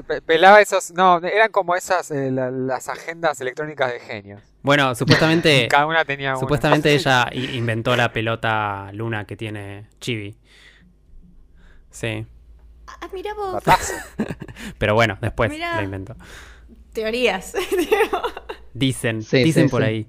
Pe- 0.08 0.22
Pelaba 0.22 0.60
esos, 0.60 0.92
no, 0.92 1.18
eran 1.20 1.52
como 1.52 1.76
esas, 1.76 2.12
eh, 2.12 2.30
la- 2.32 2.52
las 2.52 2.90
agendas 2.90 3.40
electrónicas 3.42 3.92
de 3.94 4.00
genios. 4.00 4.42
Bueno, 4.64 4.94
supuestamente, 4.96 5.68
Cada 5.70 5.86
una 5.86 6.04
tenía 6.04 6.32
una. 6.32 6.40
supuestamente 6.40 6.94
ella 6.96 7.30
inventó 7.34 7.96
la 7.96 8.12
pelota 8.12 8.90
luna 8.94 9.26
que 9.26 9.38
tiene 9.38 9.88
Chibi. 10.00 10.38
Sí, 11.92 12.26
Ah, 12.88 13.08
mira 13.14 13.34
vos. 13.34 13.64
Pero 14.78 14.94
bueno, 14.94 15.18
después 15.22 15.50
Mirá. 15.50 15.76
la 15.78 15.84
inventó. 15.84 16.16
Teorías. 16.94 17.54
Dicen, 18.74 19.22
Sí, 19.22 19.44
dicen 19.44 19.68
sí, 19.68 19.72
por 19.72 19.82
sí. 19.82 19.88
ahí. 19.88 20.08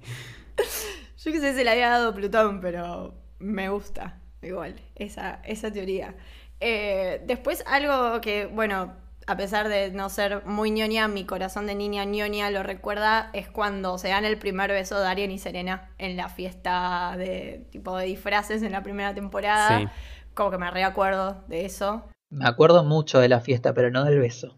Yo 1.27 1.33
que 1.33 1.41
sé 1.41 1.53
se 1.53 1.65
le 1.65 1.71
había 1.71 1.89
dado 1.89 2.15
Plutón, 2.15 2.61
pero 2.61 3.13
me 3.39 3.67
gusta 3.67 4.17
igual 4.41 4.75
esa, 4.95 5.41
esa 5.43 5.69
teoría. 5.69 6.15
Eh, 6.61 7.21
después 7.25 7.65
algo 7.67 8.21
que, 8.21 8.45
bueno, 8.45 8.93
a 9.27 9.35
pesar 9.35 9.67
de 9.67 9.91
no 9.91 10.07
ser 10.07 10.45
muy 10.45 10.71
ñoña, 10.71 11.09
mi 11.09 11.25
corazón 11.25 11.67
de 11.67 11.75
niña 11.75 12.05
ñoña 12.05 12.49
lo 12.49 12.63
recuerda, 12.63 13.29
es 13.33 13.49
cuando 13.49 13.97
se 13.97 14.07
dan 14.07 14.23
el 14.23 14.37
primer 14.37 14.71
beso 14.71 15.01
Darien 15.01 15.31
y 15.31 15.37
Serena 15.37 15.89
en 15.97 16.15
la 16.15 16.29
fiesta 16.29 17.15
de 17.17 17.67
tipo 17.71 17.97
de 17.97 18.05
disfraces 18.05 18.63
en 18.63 18.71
la 18.71 18.81
primera 18.81 19.13
temporada. 19.13 19.79
Sí. 19.79 19.87
Como 20.33 20.49
que 20.49 20.57
me 20.57 20.71
reacuerdo 20.71 21.43
de 21.49 21.65
eso. 21.65 22.05
Me 22.29 22.47
acuerdo 22.47 22.85
mucho 22.85 23.19
de 23.19 23.27
la 23.27 23.41
fiesta, 23.41 23.73
pero 23.73 23.91
no 23.91 24.05
del 24.05 24.19
beso. 24.19 24.55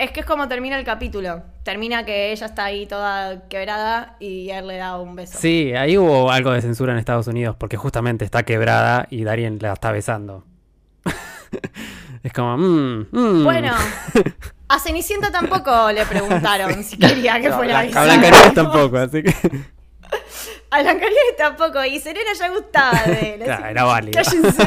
Es 0.00 0.12
que 0.12 0.20
es 0.20 0.26
como 0.26 0.48
termina 0.48 0.78
el 0.78 0.84
capítulo. 0.86 1.42
Termina 1.62 2.06
que 2.06 2.32
ella 2.32 2.46
está 2.46 2.64
ahí 2.64 2.86
toda 2.86 3.46
quebrada 3.48 4.16
y 4.18 4.48
él 4.48 4.66
le 4.66 4.78
da 4.78 4.98
un 4.98 5.14
beso. 5.14 5.36
Sí, 5.38 5.74
ahí 5.76 5.98
hubo 5.98 6.30
algo 6.30 6.52
de 6.52 6.62
censura 6.62 6.94
en 6.94 6.98
Estados 6.98 7.26
Unidos 7.26 7.54
porque 7.58 7.76
justamente 7.76 8.24
está 8.24 8.42
quebrada 8.44 9.06
y 9.10 9.24
Darien 9.24 9.58
la 9.60 9.74
está 9.74 9.92
besando. 9.92 10.46
es 12.22 12.32
como, 12.32 12.56
mmm, 12.56 13.06
mmm. 13.12 13.44
Bueno, 13.44 13.74
a 14.68 14.78
Cenicienta 14.78 15.30
tampoco 15.30 15.92
le 15.92 16.06
preguntaron 16.06 16.82
si 16.82 16.96
quería 16.96 17.38
que 17.38 17.50
No, 17.50 17.56
fuera 17.58 17.82
Blanca- 17.82 18.00
a 18.00 18.04
besada. 18.04 18.04
Blancanieves 18.06 18.54
tampoco, 18.54 18.96
así 18.96 19.22
que 19.22 19.34
A 20.70 20.80
Blancanieves 20.82 21.36
tampoco. 21.36 21.84
Y 21.84 22.00
Serena 22.00 22.30
ya 22.38 22.48
gustaba 22.48 23.02
de 23.04 23.34
él. 23.34 23.40
Claro, 23.42 23.66
era 23.66 23.84
válido. 23.84 24.22
Cállense. 24.22 24.66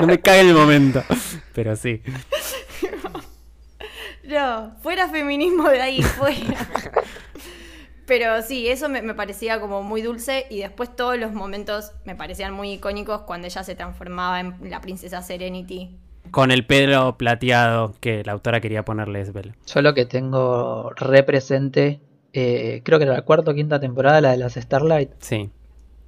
no 0.00 0.06
me 0.08 0.18
cae 0.18 0.40
el 0.40 0.54
momento. 0.54 1.04
Pero 1.52 1.76
sí. 1.76 2.02
No, 4.26 4.74
fuera 4.80 5.08
feminismo 5.08 5.68
de 5.68 5.80
ahí, 5.80 6.02
fuera. 6.02 6.68
Pero 8.06 8.42
sí, 8.42 8.68
eso 8.68 8.88
me, 8.88 9.00
me 9.00 9.14
parecía 9.14 9.60
como 9.60 9.82
muy 9.82 10.02
dulce 10.02 10.46
y 10.50 10.58
después 10.58 10.94
todos 10.94 11.18
los 11.18 11.32
momentos 11.32 11.92
me 12.04 12.14
parecían 12.14 12.52
muy 12.52 12.72
icónicos 12.72 13.22
cuando 13.22 13.46
ella 13.46 13.64
se 13.64 13.74
transformaba 13.74 14.40
en 14.40 14.70
la 14.70 14.80
princesa 14.82 15.22
Serenity. 15.22 15.96
Con 16.30 16.50
el 16.50 16.66
pelo 16.66 17.16
plateado 17.16 17.94
que 18.00 18.22
la 18.24 18.32
autora 18.32 18.60
quería 18.60 18.84
ponerle 18.84 19.20
Esbel. 19.20 19.54
Yo 19.66 19.80
lo 19.82 19.94
que 19.94 20.04
tengo 20.04 20.90
represente, 20.96 22.00
eh, 22.34 22.82
creo 22.84 22.98
que 22.98 23.04
era 23.04 23.14
la 23.14 23.22
cuarta 23.22 23.52
o 23.52 23.54
quinta 23.54 23.80
temporada, 23.80 24.20
la 24.20 24.32
de 24.32 24.36
las 24.38 24.54
Starlight. 24.54 25.10
Sí. 25.20 25.50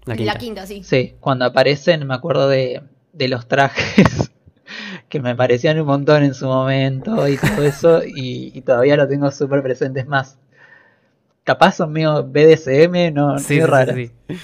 La 0.04 0.14
La 0.14 0.16
quinta. 0.16 0.38
quinta, 0.38 0.66
sí. 0.66 0.82
Sí, 0.84 1.14
cuando 1.20 1.46
aparecen 1.46 2.06
me 2.06 2.14
acuerdo 2.14 2.48
de, 2.48 2.82
de 3.12 3.28
los 3.28 3.48
trajes 3.48 4.30
que 5.16 5.22
me 5.22 5.34
parecían 5.34 5.80
un 5.80 5.86
montón 5.86 6.22
en 6.22 6.34
su 6.34 6.46
momento 6.46 7.26
y 7.28 7.36
todo 7.36 7.62
eso 7.62 8.02
y, 8.04 8.52
y 8.54 8.62
todavía 8.62 8.96
lo 8.96 9.08
tengo 9.08 9.30
súper 9.30 9.62
presente. 9.62 10.00
Es 10.00 10.06
más, 10.06 10.38
capaz 11.44 11.76
son 11.76 11.92
medio 11.92 12.24
BDSM, 12.24 13.14
no, 13.14 13.38
Sí, 13.38 13.60
sí, 13.60 14.12
sí. 14.28 14.36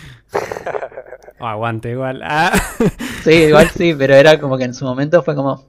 Oh, 1.40 1.46
aguante 1.46 1.90
igual. 1.90 2.22
Ah. 2.24 2.52
Sí, 3.24 3.30
igual 3.30 3.68
sí, 3.68 3.94
pero 3.96 4.14
era 4.14 4.40
como 4.40 4.58
que 4.58 4.64
en 4.64 4.74
su 4.74 4.84
momento 4.84 5.22
fue 5.22 5.36
como, 5.36 5.64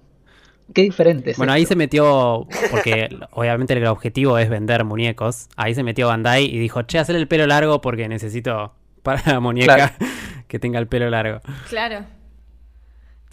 qué 0.74 0.82
diferente. 0.82 1.32
es 1.32 1.38
Bueno, 1.38 1.54
ahí 1.54 1.68
se 1.68 1.76
metió, 1.76 2.48
porque 2.72 3.10
obviamente 3.32 3.74
el 3.74 3.86
objetivo 3.86 4.40
es 4.40 4.50
vender 4.50 4.84
muñecos. 4.86 5.50
Ahí 5.56 5.76
se 5.76 5.84
metió 5.84 6.08
Bandai 6.08 6.46
y 6.46 6.58
dijo, 6.58 6.82
che, 6.84 6.98
hacer 6.98 7.16
el 7.16 7.28
pelo 7.28 7.46
largo 7.46 7.80
porque 7.82 8.08
necesito 8.08 8.74
para 9.04 9.22
la 9.26 9.40
muñeca 9.40 9.94
que 10.48 10.58
tenga 10.58 10.80
el 10.80 10.88
pelo 10.88 11.10
largo. 11.12 11.42
Claro. 11.70 12.06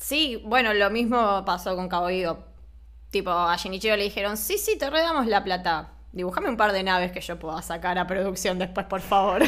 Sí, 0.01 0.42
bueno, 0.46 0.72
lo 0.72 0.88
mismo 0.90 1.44
pasó 1.44 1.76
con 1.76 1.88
Cowboy 1.88 2.20
Bebop. 2.22 2.38
Tipo, 3.11 3.30
a 3.30 3.55
Shinichiro 3.57 3.96
le 3.96 4.05
dijeron, 4.05 4.36
sí, 4.38 4.57
sí, 4.57 4.78
te 4.78 4.88
redamos 4.88 5.26
la 5.26 5.44
plata. 5.44 5.90
Dibujame 6.12 6.48
un 6.48 6.57
par 6.57 6.72
de 6.72 6.82
naves 6.82 7.12
que 7.12 7.20
yo 7.20 7.38
pueda 7.38 7.61
sacar 7.61 7.98
a 7.98 8.07
producción 8.07 8.59
después, 8.59 8.86
por 8.86 9.03
favor. 9.03 9.42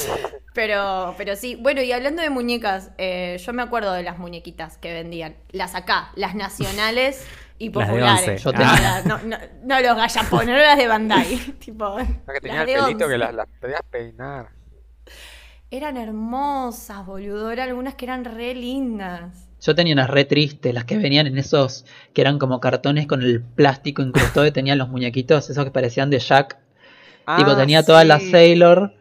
pero, 0.54 1.14
pero 1.16 1.36
sí, 1.36 1.54
bueno, 1.54 1.82
y 1.82 1.92
hablando 1.92 2.20
de 2.20 2.30
muñecas, 2.30 2.90
eh, 2.98 3.40
yo 3.44 3.52
me 3.52 3.62
acuerdo 3.62 3.92
de 3.92 4.02
las 4.02 4.18
muñequitas 4.18 4.76
que 4.76 4.92
vendían. 4.92 5.36
Las 5.52 5.76
acá, 5.76 6.10
las 6.16 6.34
nacionales 6.34 7.24
y 7.58 7.70
Las 7.70 7.86
de 7.86 7.92
populares. 7.94 8.28
once. 8.28 8.38
Yo 8.38 8.50
Ah. 8.56 9.02
No, 9.04 9.18
no, 9.18 9.36
no 9.62 9.80
los 9.80 9.96
gallapones, 9.96 10.48
no 10.48 10.56
las 10.56 10.78
de 10.78 10.88
Bandai. 10.88 11.36
tipo, 11.60 11.96
No, 11.98 12.32
que 12.32 12.40
tenía 12.40 12.64
las 12.64 12.68
el 12.68 12.74
de 12.74 12.82
pelito 12.82 13.08
que 13.08 13.18
las, 13.18 13.32
las 13.34 13.46
podías 13.60 13.82
peinar. 13.88 14.48
Eran 15.70 15.96
hermosas, 15.96 17.06
boludo. 17.06 17.52
Eran 17.52 17.68
algunas 17.68 17.94
que 17.94 18.04
eran 18.04 18.24
re 18.24 18.54
lindas. 18.54 19.48
Yo 19.62 19.74
tenía 19.76 19.94
unas 19.94 20.10
re 20.10 20.24
tristes, 20.24 20.74
las 20.74 20.84
que 20.84 20.98
venían 20.98 21.26
en 21.28 21.38
esos 21.38 21.84
que 22.12 22.20
eran 22.20 22.38
como 22.38 22.60
cartones 22.60 23.06
con 23.06 23.22
el 23.22 23.40
plástico 23.42 24.02
incrustado 24.02 24.44
y 24.46 24.50
tenían 24.50 24.76
los 24.78 24.88
muñequitos, 24.88 25.48
esos 25.50 25.64
que 25.64 25.70
parecían 25.70 26.10
de 26.10 26.18
Jack. 26.18 26.58
tipo, 27.36 27.50
Ah, 27.52 27.56
tenía 27.56 27.84
todas 27.84 28.04
las. 28.06 28.22
Sailor, 28.24 28.92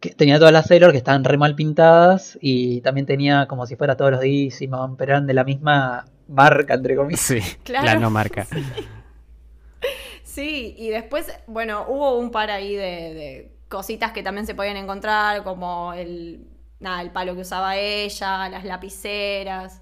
que, 0.00 0.10
tenía 0.10 0.38
todas 0.38 0.52
las 0.52 0.66
Sailor 0.66 0.92
que 0.92 0.98
estaban 0.98 1.24
re 1.24 1.38
mal 1.38 1.54
pintadas 1.54 2.38
y 2.42 2.82
también 2.82 3.06
tenía 3.06 3.46
como 3.46 3.66
si 3.66 3.76
fuera 3.76 3.96
todos 3.96 4.10
los 4.10 4.20
Digimon, 4.20 4.96
pero 4.96 5.12
eran 5.12 5.26
de 5.26 5.34
la 5.34 5.44
misma 5.44 6.04
marca, 6.28 6.74
entre 6.74 6.94
comillas. 6.96 7.20
Sí, 7.20 7.38
Claro. 7.64 7.86
la 7.86 7.94
no 7.96 8.10
marca. 8.10 8.46
Sí, 10.24 10.74
y 10.78 10.88
después, 10.88 11.30
bueno, 11.46 11.84
hubo 11.88 12.18
un 12.18 12.30
par 12.30 12.50
ahí 12.50 12.74
de, 12.74 12.82
de 13.14 13.52
cositas 13.68 14.12
que 14.12 14.22
también 14.22 14.46
se 14.46 14.54
podían 14.54 14.78
encontrar, 14.78 15.42
como 15.42 15.92
el, 15.92 16.46
nada, 16.80 17.02
el 17.02 17.10
palo 17.10 17.34
que 17.34 17.42
usaba 17.42 17.76
ella, 17.76 18.48
las 18.48 18.64
lapiceras. 18.64 19.81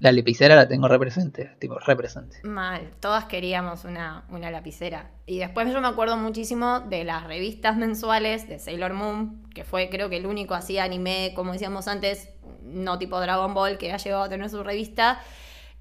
La 0.00 0.12
lapicera 0.12 0.56
la 0.56 0.66
tengo 0.66 0.88
represente, 0.88 1.50
tipo, 1.58 1.78
represente. 1.78 2.38
Mal, 2.42 2.90
todas 3.00 3.26
queríamos 3.26 3.84
una, 3.84 4.24
una 4.30 4.50
lapicera. 4.50 5.10
Y 5.26 5.38
después 5.38 5.70
yo 5.72 5.80
me 5.80 5.88
acuerdo 5.88 6.16
muchísimo 6.16 6.80
de 6.80 7.04
las 7.04 7.24
revistas 7.26 7.76
mensuales 7.76 8.48
de 8.48 8.58
Sailor 8.58 8.94
Moon, 8.94 9.46
que 9.54 9.62
fue 9.64 9.88
creo 9.90 10.08
que 10.08 10.16
el 10.16 10.24
único 10.26 10.54
así 10.54 10.78
anime, 10.78 11.32
como 11.36 11.52
decíamos 11.52 11.86
antes, 11.86 12.30
no 12.62 12.98
tipo 12.98 13.20
Dragon 13.20 13.52
Ball, 13.52 13.76
que 13.78 13.92
ha 13.92 13.98
llegado 13.98 14.22
a 14.22 14.28
tener 14.30 14.48
su 14.48 14.62
revista. 14.64 15.20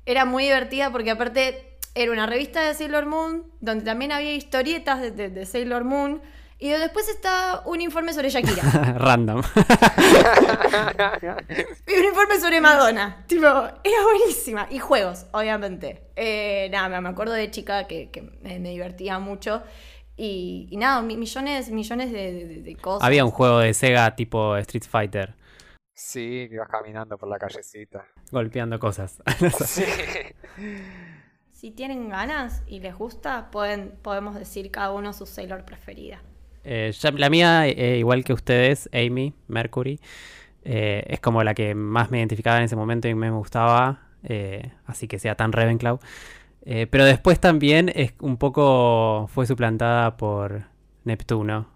Era 0.05 0.25
muy 0.25 0.43
divertida 0.43 0.91
porque 0.91 1.11
aparte 1.11 1.77
era 1.95 2.11
una 2.11 2.25
revista 2.25 2.61
de 2.61 2.73
Sailor 2.73 3.05
Moon, 3.05 3.45
donde 3.61 3.85
también 3.85 4.11
había 4.11 4.33
historietas 4.33 4.99
de, 5.01 5.11
de- 5.11 5.29
de 5.29 5.45
Sailor 5.45 5.85
Moon. 5.85 6.21
Y 6.61 6.69
después 6.69 7.07
está 7.07 7.61
un 7.65 7.79
informe 7.79 8.11
sobre 8.13 8.29
Shakira. 8.29 8.61
Random. 8.97 9.41
Y 11.87 11.93
un 11.99 12.05
informe 12.05 12.39
sobre 12.39 12.59
Madonna. 12.61 13.23
Tipo, 13.27 13.45
era 13.47 14.03
buenísima. 14.03 14.67
Y 14.69 14.79
juegos, 14.79 15.25
obviamente. 15.31 16.03
Eh, 16.15 16.67
nada, 16.71 16.99
me- 17.01 17.09
acuerdo 17.09 17.33
de 17.33 17.49
chica 17.49 17.87
que, 17.87 18.09
que 18.11 18.21
me, 18.21 18.59
me 18.59 18.69
divertía 18.71 19.19
mucho. 19.19 19.63
Y, 20.17 20.67
y 20.69 20.77
nada, 20.77 21.01
mi- 21.01 21.15
millones, 21.15 21.69
millones 21.69 22.11
de, 22.11 22.33
de- 22.33 22.61
de 22.61 22.75
cosas. 22.75 23.05
Había 23.07 23.23
un 23.23 23.31
juego 23.31 23.59
de 23.59 23.73
Sega 23.73 24.15
tipo 24.15 24.57
Street 24.57 24.83
Fighter, 24.89 25.35
Sí, 25.93 26.47
que 26.49 26.55
ibas 26.55 26.69
caminando 26.69 27.17
por 27.17 27.27
la 27.29 27.37
callecita. 27.37 28.05
golpeando 28.31 28.79
cosas. 28.79 29.17
Sí. 29.65 29.83
Si 31.51 31.71
tienen 31.71 32.07
ganas 32.09 32.63
y 32.67 32.79
les 32.79 32.95
gusta, 32.95 33.49
pueden, 33.51 33.97
podemos 34.01 34.35
decir 34.35 34.71
cada 34.71 34.91
uno 34.93 35.11
su 35.11 35.25
Sailor 35.25 35.65
preferida. 35.65 36.21
Eh, 36.63 36.91
la 37.17 37.29
mía, 37.29 37.67
eh, 37.67 37.97
igual 37.97 38.23
que 38.23 38.33
ustedes, 38.33 38.89
Amy, 38.93 39.33
Mercury, 39.47 39.99
eh, 40.63 41.03
es 41.07 41.19
como 41.19 41.43
la 41.43 41.53
que 41.53 41.73
más 41.75 42.11
me 42.11 42.19
identificaba 42.19 42.57
en 42.57 42.63
ese 42.63 42.75
momento 42.75 43.07
y 43.07 43.15
me 43.15 43.31
gustaba, 43.31 44.01
así 44.85 45.07
que 45.07 45.17
sea 45.19 45.35
tan 45.35 45.51
Ravenclaw. 45.51 45.99
Pero 46.63 47.05
después 47.05 47.39
también 47.39 47.91
es 47.95 48.13
un 48.19 48.37
poco 48.37 49.27
fue 49.33 49.47
suplantada 49.47 50.17
por 50.17 50.65
Neptuno, 51.05 51.67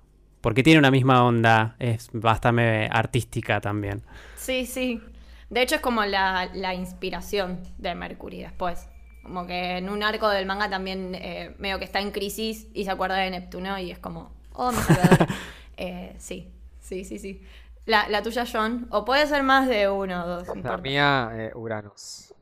porque 0.42 0.62
tiene 0.62 0.78
una 0.78 0.92
misma 0.92 1.24
onda, 1.24 1.76
es 1.80 2.10
bastante 2.12 2.90
artística 2.92 3.62
también. 3.62 4.04
Sí, 4.36 4.66
sí. 4.66 5.02
De 5.50 5.62
hecho, 5.62 5.76
es 5.76 5.82
como 5.82 6.04
la, 6.06 6.50
la 6.54 6.74
inspiración 6.74 7.62
de 7.78 7.96
Mercury 7.96 8.42
después. 8.42 8.88
Como 9.24 9.48
que 9.48 9.78
en 9.78 9.90
un 9.90 10.04
arco 10.04 10.28
del 10.30 10.46
manga 10.46 10.70
también 10.70 11.18
medio 11.58 11.80
que 11.80 11.86
está 11.86 12.02
en 12.02 12.12
crisis 12.12 12.68
y 12.74 12.84
se 12.84 12.92
acuerda 12.92 13.16
de 13.16 13.32
Neptuno 13.32 13.80
y 13.80 13.90
es 13.90 14.00
como, 14.00 14.34
oh, 14.54 14.72
mi 14.72 14.84
salvador. 14.84 15.26
Eh, 15.78 16.16
sí, 16.20 16.54
sí, 16.80 17.04
sí, 17.04 17.18
sí. 17.18 17.41
La, 17.88 18.08
la 18.08 18.22
tuya, 18.22 18.45
John, 18.51 18.88
o 18.91 19.04
puede 19.06 19.26
ser 19.28 19.41
más 19.43 19.68
de 19.68 19.89
uno 19.89 20.24
o 20.24 20.28
dos. 20.28 20.56
La 20.62 20.78
importa. 20.78 20.78
mía, 20.78 21.32
eh, 21.34 21.51
Uranus. 21.56 22.34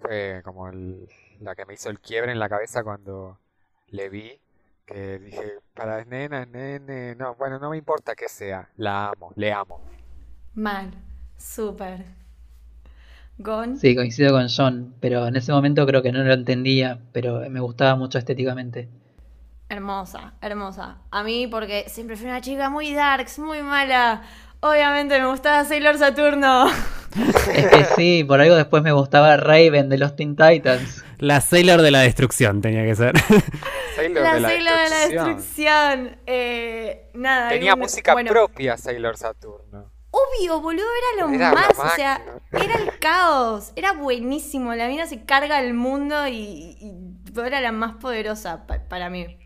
Fue 0.00 0.42
como 0.44 0.68
el- 0.68 1.08
la 1.40 1.54
que 1.54 1.66
me 1.66 1.74
hizo 1.74 1.90
el 1.90 2.00
quiebre 2.00 2.32
en 2.32 2.38
la 2.38 2.48
cabeza 2.48 2.82
cuando 2.84 3.38
le 3.88 4.08
vi. 4.08 4.40
Que 4.86 5.18
dije, 5.18 5.58
para 5.74 6.04
nena, 6.04 6.46
nene, 6.46 7.14
no, 7.16 7.34
bueno, 7.36 7.58
no 7.58 7.70
me 7.70 7.76
importa 7.78 8.14
que 8.14 8.28
sea, 8.28 8.70
la 8.76 9.08
amo, 9.10 9.32
le 9.36 9.52
amo. 9.52 9.80
Mal, 10.56 10.90
súper. 11.38 12.04
Gon, 13.38 13.76
Sí, 13.76 13.94
coincido 13.94 14.32
con 14.32 14.48
John, 14.48 14.94
pero 15.00 15.26
en 15.28 15.36
ese 15.36 15.52
momento 15.52 15.86
creo 15.86 16.02
que 16.02 16.10
no 16.10 16.24
lo 16.24 16.32
entendía, 16.32 16.98
pero 17.12 17.48
me 17.48 17.60
gustaba 17.60 17.94
mucho 17.94 18.18
estéticamente. 18.18 18.88
Hermosa, 19.68 20.34
hermosa. 20.40 20.98
A 21.10 21.22
mí, 21.22 21.46
porque 21.46 21.84
siempre 21.88 22.16
fui 22.16 22.26
una 22.26 22.40
chica 22.40 22.70
muy 22.70 22.94
darks, 22.94 23.38
muy 23.38 23.62
mala. 23.62 24.22
Obviamente 24.60 25.18
me 25.20 25.26
gustaba 25.26 25.64
Sailor 25.64 25.98
Saturno. 25.98 26.66
Es 27.54 27.66
que 27.68 27.84
sí, 27.96 28.24
por 28.24 28.42
algo 28.42 28.56
después 28.56 28.82
me 28.82 28.92
gustaba 28.92 29.38
Raven 29.38 29.88
de 29.88 29.96
los 29.96 30.16
Teen 30.16 30.36
Titans. 30.36 31.02
La 31.16 31.40
Sailor 31.40 31.80
de 31.80 31.90
la 31.90 32.00
destrucción 32.00 32.60
tenía 32.60 32.84
que 32.84 32.94
ser. 32.94 33.14
La 33.96 33.96
Sailor 33.96 34.22
de 34.34 34.40
la 34.40 34.48
Sailor 34.48 34.74
de 34.74 34.90
la 34.90 34.96
destrucción. 34.98 35.36
destrucción. 35.36 36.16
Eh, 36.26 37.10
nada. 37.14 37.48
Tenía 37.48 37.72
un- 37.72 37.80
música 37.80 38.12
bueno, 38.12 38.30
propia 38.30 38.76
Sailor 38.76 39.16
Saturno. 39.16 39.90
Obvio, 40.10 40.60
boludo, 40.60 40.84
era 40.84 41.26
lo 41.26 41.32
Era 41.32 41.48
lo 41.50 41.54
más. 41.56 41.70
O 41.78 41.88
sea, 41.96 42.20
era 42.52 42.74
el 42.74 42.98
caos. 42.98 43.72
Era 43.76 43.92
buenísimo. 43.92 44.74
La 44.74 44.86
mina 44.88 45.06
se 45.06 45.24
carga 45.24 45.58
el 45.60 45.72
mundo 45.72 46.26
y, 46.28 46.76
y 46.80 46.92
era 47.40 47.62
la 47.62 47.72
más 47.72 47.94
poderosa 47.94 48.66
pa- 48.66 48.80
para 48.88 49.08
mí. 49.08 49.38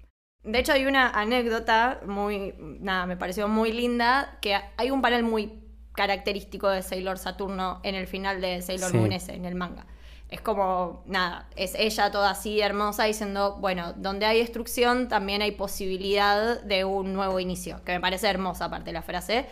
De 0.42 0.58
hecho, 0.58 0.72
hay 0.72 0.86
una 0.86 1.10
anécdota 1.10 2.00
muy. 2.06 2.54
Nada, 2.58 3.06
me 3.06 3.16
pareció 3.16 3.48
muy 3.48 3.72
linda. 3.72 4.38
Que 4.40 4.58
hay 4.76 4.90
un 4.90 5.02
panel 5.02 5.22
muy 5.22 5.60
característico 5.94 6.68
de 6.68 6.82
Sailor 6.82 7.18
Saturno 7.18 7.80
en 7.82 7.94
el 7.94 8.06
final 8.06 8.40
de 8.40 8.62
Sailor 8.62 8.90
Sí. 8.90 8.96
Moon 8.96 9.12
S, 9.12 9.32
en 9.32 9.44
el 9.44 9.54
manga. 9.54 9.86
Es 10.30 10.40
como, 10.40 11.02
nada, 11.06 11.48
es 11.56 11.74
ella 11.74 12.12
toda 12.12 12.30
así 12.30 12.60
hermosa 12.60 13.04
diciendo, 13.04 13.56
bueno, 13.58 13.94
donde 13.94 14.26
hay 14.26 14.38
destrucción 14.38 15.08
también 15.08 15.42
hay 15.42 15.50
posibilidad 15.50 16.62
de 16.62 16.84
un 16.84 17.12
nuevo 17.12 17.40
inicio, 17.40 17.82
que 17.84 17.92
me 17.92 18.00
parece 18.00 18.28
hermosa 18.28 18.66
aparte 18.66 18.92
la 18.92 19.02
frase. 19.02 19.46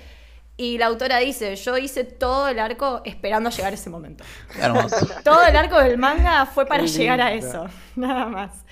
Y 0.56 0.78
la 0.78 0.86
autora 0.86 1.18
dice, 1.18 1.54
yo 1.56 1.76
hice 1.78 2.04
todo 2.04 2.48
el 2.48 2.58
arco 2.60 3.02
esperando 3.04 3.50
llegar 3.50 3.72
a 3.72 3.74
ese 3.74 3.90
momento. 3.90 4.24
Hermoso. 4.60 5.06
Todo 5.24 5.44
el 5.44 5.56
arco 5.56 5.80
del 5.80 5.98
manga 5.98 6.46
fue 6.46 6.64
para 6.66 6.84
llegar 6.84 7.20
a 7.20 7.32
eso, 7.32 7.66
nada 7.96 8.26
más. 8.26 8.64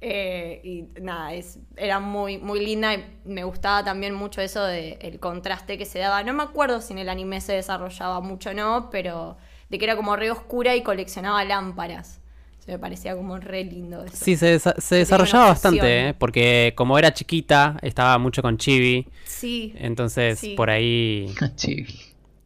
Eh, 0.00 0.60
y 0.62 1.00
nada, 1.00 1.32
es, 1.32 1.58
era 1.76 2.00
muy, 2.00 2.36
muy 2.38 2.64
linda 2.64 2.94
y 2.94 3.02
me 3.24 3.44
gustaba 3.44 3.82
también 3.82 4.14
mucho 4.14 4.40
eso 4.42 4.62
de 4.62 4.98
el 5.00 5.18
contraste 5.20 5.78
que 5.78 5.86
se 5.86 5.98
daba. 5.98 6.22
No 6.22 6.34
me 6.34 6.42
acuerdo 6.42 6.80
si 6.82 6.92
en 6.92 6.98
el 6.98 7.08
anime 7.08 7.40
se 7.40 7.54
desarrollaba 7.54 8.20
mucho 8.20 8.50
o 8.50 8.54
no, 8.54 8.90
pero 8.90 9.36
de 9.70 9.78
que 9.78 9.84
era 9.86 9.96
como 9.96 10.14
re 10.16 10.30
oscura 10.30 10.76
y 10.76 10.82
coleccionaba 10.82 11.42
lámparas. 11.44 12.20
Se 12.58 12.72
me 12.72 12.78
parecía 12.78 13.14
como 13.16 13.38
re 13.38 13.64
lindo 13.64 14.04
eso. 14.04 14.16
Sí, 14.16 14.36
se, 14.36 14.56
desa- 14.58 14.78
se 14.80 14.96
desarrollaba 14.96 15.46
bastante. 15.46 16.08
¿eh? 16.08 16.14
porque 16.14 16.72
como 16.76 16.98
era 16.98 17.14
chiquita, 17.14 17.76
estaba 17.80 18.18
mucho 18.18 18.42
con 18.42 18.58
Chibi, 18.58 19.06
Sí. 19.24 19.72
entonces 19.78 20.38
Sí. 20.40 20.54
por 20.56 20.68
ahí 20.68 21.32
Chibi. 21.54 21.86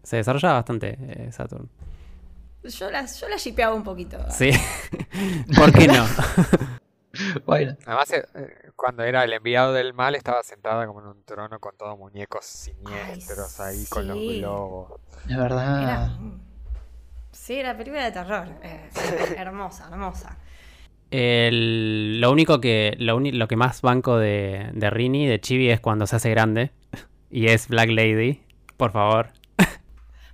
se 0.02 0.16
desarrollaba 0.16 0.54
bastante 0.54 0.98
eh, 1.00 1.32
Saturn. 1.32 1.68
Yo 2.62 2.90
la, 2.90 3.06
yo 3.06 3.28
la 3.28 3.36
shipeaba 3.38 3.74
un 3.74 3.82
poquito. 3.82 4.18
Sí, 4.30 4.50
¿por 5.56 5.72
qué 5.72 5.88
no? 5.88 6.06
Bueno, 7.46 7.76
Además, 7.86 8.10
eh, 8.12 8.24
eh, 8.34 8.70
cuando 8.76 9.02
era 9.02 9.24
el 9.24 9.32
enviado 9.32 9.72
del 9.72 9.92
mal, 9.94 10.14
estaba 10.14 10.42
sentada 10.42 10.86
como 10.86 11.00
en 11.00 11.06
un 11.08 11.22
trono 11.24 11.58
con 11.58 11.76
todos 11.76 11.98
muñecos 11.98 12.44
siniestros 12.44 13.60
ahí 13.60 13.84
con 13.86 14.06
los 14.06 14.16
globos. 14.24 14.92
es 15.28 15.36
verdad. 15.36 15.82
Era, 15.82 16.18
sí, 17.32 17.54
era 17.58 17.76
película 17.76 18.04
de 18.04 18.12
terror. 18.12 18.48
Eh, 18.62 18.88
hermosa, 19.36 19.88
hermosa. 19.90 20.36
El- 21.10 22.20
lo 22.20 22.30
único 22.30 22.60
que 22.60 22.94
lo, 22.98 23.16
uni- 23.16 23.32
lo 23.32 23.48
que 23.48 23.56
más 23.56 23.82
banco 23.82 24.16
de, 24.18 24.70
de 24.72 24.90
Rini, 24.90 25.26
de 25.26 25.40
Chibi, 25.40 25.70
es 25.70 25.80
cuando 25.80 26.06
se 26.06 26.16
hace 26.16 26.30
grande 26.30 26.70
y 27.30 27.46
es 27.48 27.68
Black 27.68 27.90
Lady, 27.90 28.40
por 28.76 28.92
favor, 28.92 29.30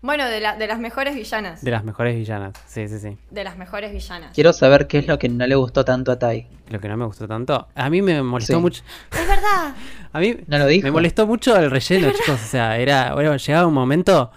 Bueno, 0.06 0.24
de, 0.26 0.40
la- 0.40 0.56
de 0.56 0.66
las 0.68 0.78
mejores 0.78 1.14
villanas. 1.14 1.62
de 1.62 1.70
las 1.70 1.82
mejores 1.84 2.14
villanas. 2.16 2.54
Sí, 2.66 2.86
sí, 2.88 2.98
sí. 3.00 3.18
De 3.30 3.42
las 3.44 3.56
mejores 3.58 3.92
villanas. 3.92 4.32
Quiero 4.34 4.52
saber 4.52 4.86
qué 4.86 4.98
es 4.98 5.06
lo 5.08 5.18
que 5.18 5.28
no 5.28 5.46
le 5.46 5.54
gustó 5.56 5.84
tanto 5.84 6.12
a 6.12 6.18
Tai. 6.18 6.46
Lo 6.68 6.80
que 6.80 6.88
no 6.88 6.96
me 6.96 7.04
gustó 7.04 7.26
tanto, 7.28 7.68
a 7.74 7.90
mí 7.90 8.02
me 8.02 8.22
molestó 8.22 8.54
Sí. 8.54 8.60
mucho. 8.60 8.82
Es 9.12 9.26
verdad. 9.28 9.74
A 10.12 10.20
mí 10.20 10.36
¿No 10.46 10.58
lo 10.58 10.66
dijo? 10.66 10.84
me 10.86 10.90
molestó 10.92 11.26
mucho 11.26 11.56
el 11.58 11.70
relleno, 11.70 12.10
chicos. 12.12 12.40
O 12.42 12.46
sea, 12.46 12.78
era, 12.78 13.12
bueno, 13.14 13.36
llegaba 13.36 13.66
un 13.66 13.74
momento, 13.74 14.30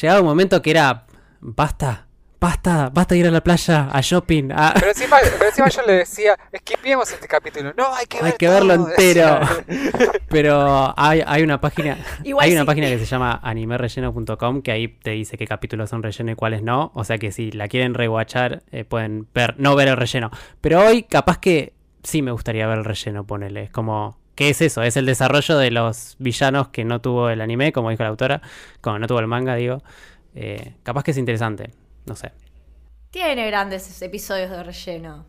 llegaba 0.00 0.20
un 0.20 0.26
momento 0.26 0.60
que 0.62 0.70
era, 0.70 1.04
basta, 1.40 2.06
basta, 2.40 2.90
basta 2.92 3.16
ir 3.16 3.26
a 3.26 3.30
la 3.30 3.42
playa, 3.42 3.88
a 3.90 4.00
shopping, 4.00 4.50
a... 4.52 4.74
Pero 4.74 4.88
encima, 4.88 5.16
pero 5.38 5.46
encima 5.50 5.68
yo 5.68 5.82
le 5.86 5.92
decía, 5.94 6.38
esquipiemos 6.52 7.10
este 7.12 7.26
capítulo. 7.26 7.72
No, 7.76 7.92
hay 7.94 8.06
que 8.06 8.18
Hay 8.18 8.22
ver 8.24 8.34
que 8.36 8.48
verlo 8.48 8.74
todo", 8.76 8.88
entero. 8.90 9.40
decía. 9.66 10.12
Pero 10.28 10.94
hay, 10.96 11.22
hay 11.26 11.42
una 11.42 11.60
página, 11.60 11.98
Igual 12.22 12.44
hay 12.44 12.52
una 12.52 12.64
página 12.64 12.86
que 12.88 12.98
se 12.98 13.06
llama 13.06 13.40
animerelleno.com 13.42 14.62
que 14.62 14.70
ahí 14.72 14.88
te 14.88 15.10
dice 15.12 15.38
qué 15.38 15.46
capítulos 15.46 15.90
son 15.90 16.02
relleno 16.02 16.32
y 16.32 16.34
cuáles 16.34 16.62
no. 16.62 16.90
O 16.94 17.04
sea 17.04 17.18
que 17.18 17.32
si 17.32 17.50
la 17.50 17.68
quieren 17.68 17.94
rewatchar, 17.94 18.62
eh, 18.70 18.84
pueden 18.84 19.26
ver, 19.34 19.54
no 19.58 19.74
ver 19.74 19.88
el 19.88 19.96
relleno. 19.96 20.30
Pero 20.60 20.84
hoy 20.84 21.04
capaz 21.04 21.38
que 21.38 21.72
sí 22.02 22.22
me 22.22 22.30
gustaría 22.30 22.66
ver 22.66 22.78
el 22.78 22.84
relleno, 22.84 23.24
ponele. 23.26 23.64
Es 23.64 23.70
como, 23.70 24.18
¿qué 24.34 24.50
es 24.50 24.60
eso? 24.60 24.82
Es 24.82 24.96
el 24.96 25.06
desarrollo 25.06 25.56
de 25.58 25.70
los 25.70 26.16
villanos 26.18 26.68
que 26.68 26.84
no 26.84 27.00
tuvo 27.00 27.30
el 27.30 27.40
anime, 27.40 27.72
como 27.72 27.90
dijo 27.90 28.02
la 28.02 28.10
autora, 28.10 28.42
como 28.80 28.98
no 28.98 29.06
tuvo 29.06 29.20
el 29.20 29.26
manga, 29.26 29.54
digo. 29.54 29.82
Eh, 30.34 30.74
capaz 30.82 31.02
que 31.04 31.10
es 31.12 31.18
interesante, 31.18 31.70
no 32.08 32.16
sé. 32.16 32.32
Tiene 33.10 33.46
grandes 33.46 34.02
episodios 34.02 34.50
de 34.50 34.62
relleno. 34.62 35.26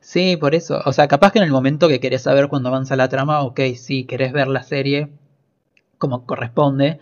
Sí, 0.00 0.36
por 0.36 0.54
eso. 0.54 0.80
O 0.84 0.92
sea, 0.92 1.08
capaz 1.08 1.32
que 1.32 1.38
en 1.38 1.44
el 1.44 1.50
momento 1.50 1.88
que 1.88 2.00
querés 2.00 2.22
saber 2.22 2.48
cuando 2.48 2.68
avanza 2.68 2.96
la 2.96 3.08
trama, 3.08 3.42
ok, 3.42 3.60
sí, 3.76 4.04
querés 4.04 4.32
ver 4.32 4.48
la 4.48 4.62
serie 4.62 5.10
como 5.98 6.26
corresponde. 6.26 6.98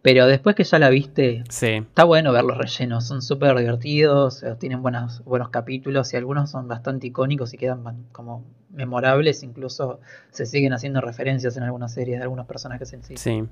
Pero 0.00 0.26
después 0.26 0.54
que 0.54 0.62
ya 0.62 0.78
la 0.78 0.90
viste, 0.90 1.42
Sí, 1.50 1.66
está 1.66 2.04
bueno 2.04 2.32
ver 2.32 2.44
los 2.44 2.56
rellenos. 2.56 3.06
Son 3.06 3.20
súper 3.20 3.56
divertidos, 3.58 4.44
eh, 4.44 4.54
tienen 4.58 4.80
buenas, 4.80 5.24
buenos 5.24 5.50
capítulos 5.50 6.12
y 6.12 6.16
algunos 6.16 6.50
son 6.50 6.68
bastante 6.68 7.08
icónicos 7.08 7.52
y 7.52 7.58
quedan 7.58 8.06
como 8.12 8.44
memorables. 8.70 9.42
Incluso 9.42 10.00
se 10.30 10.46
siguen 10.46 10.72
haciendo 10.72 11.00
referencias 11.00 11.56
en 11.56 11.64
algunas 11.64 11.92
series 11.92 12.18
de 12.18 12.22
algunos 12.22 12.46
personajes 12.46 12.92
en 12.92 13.02
sí. 13.02 13.16
sí. 13.16 13.48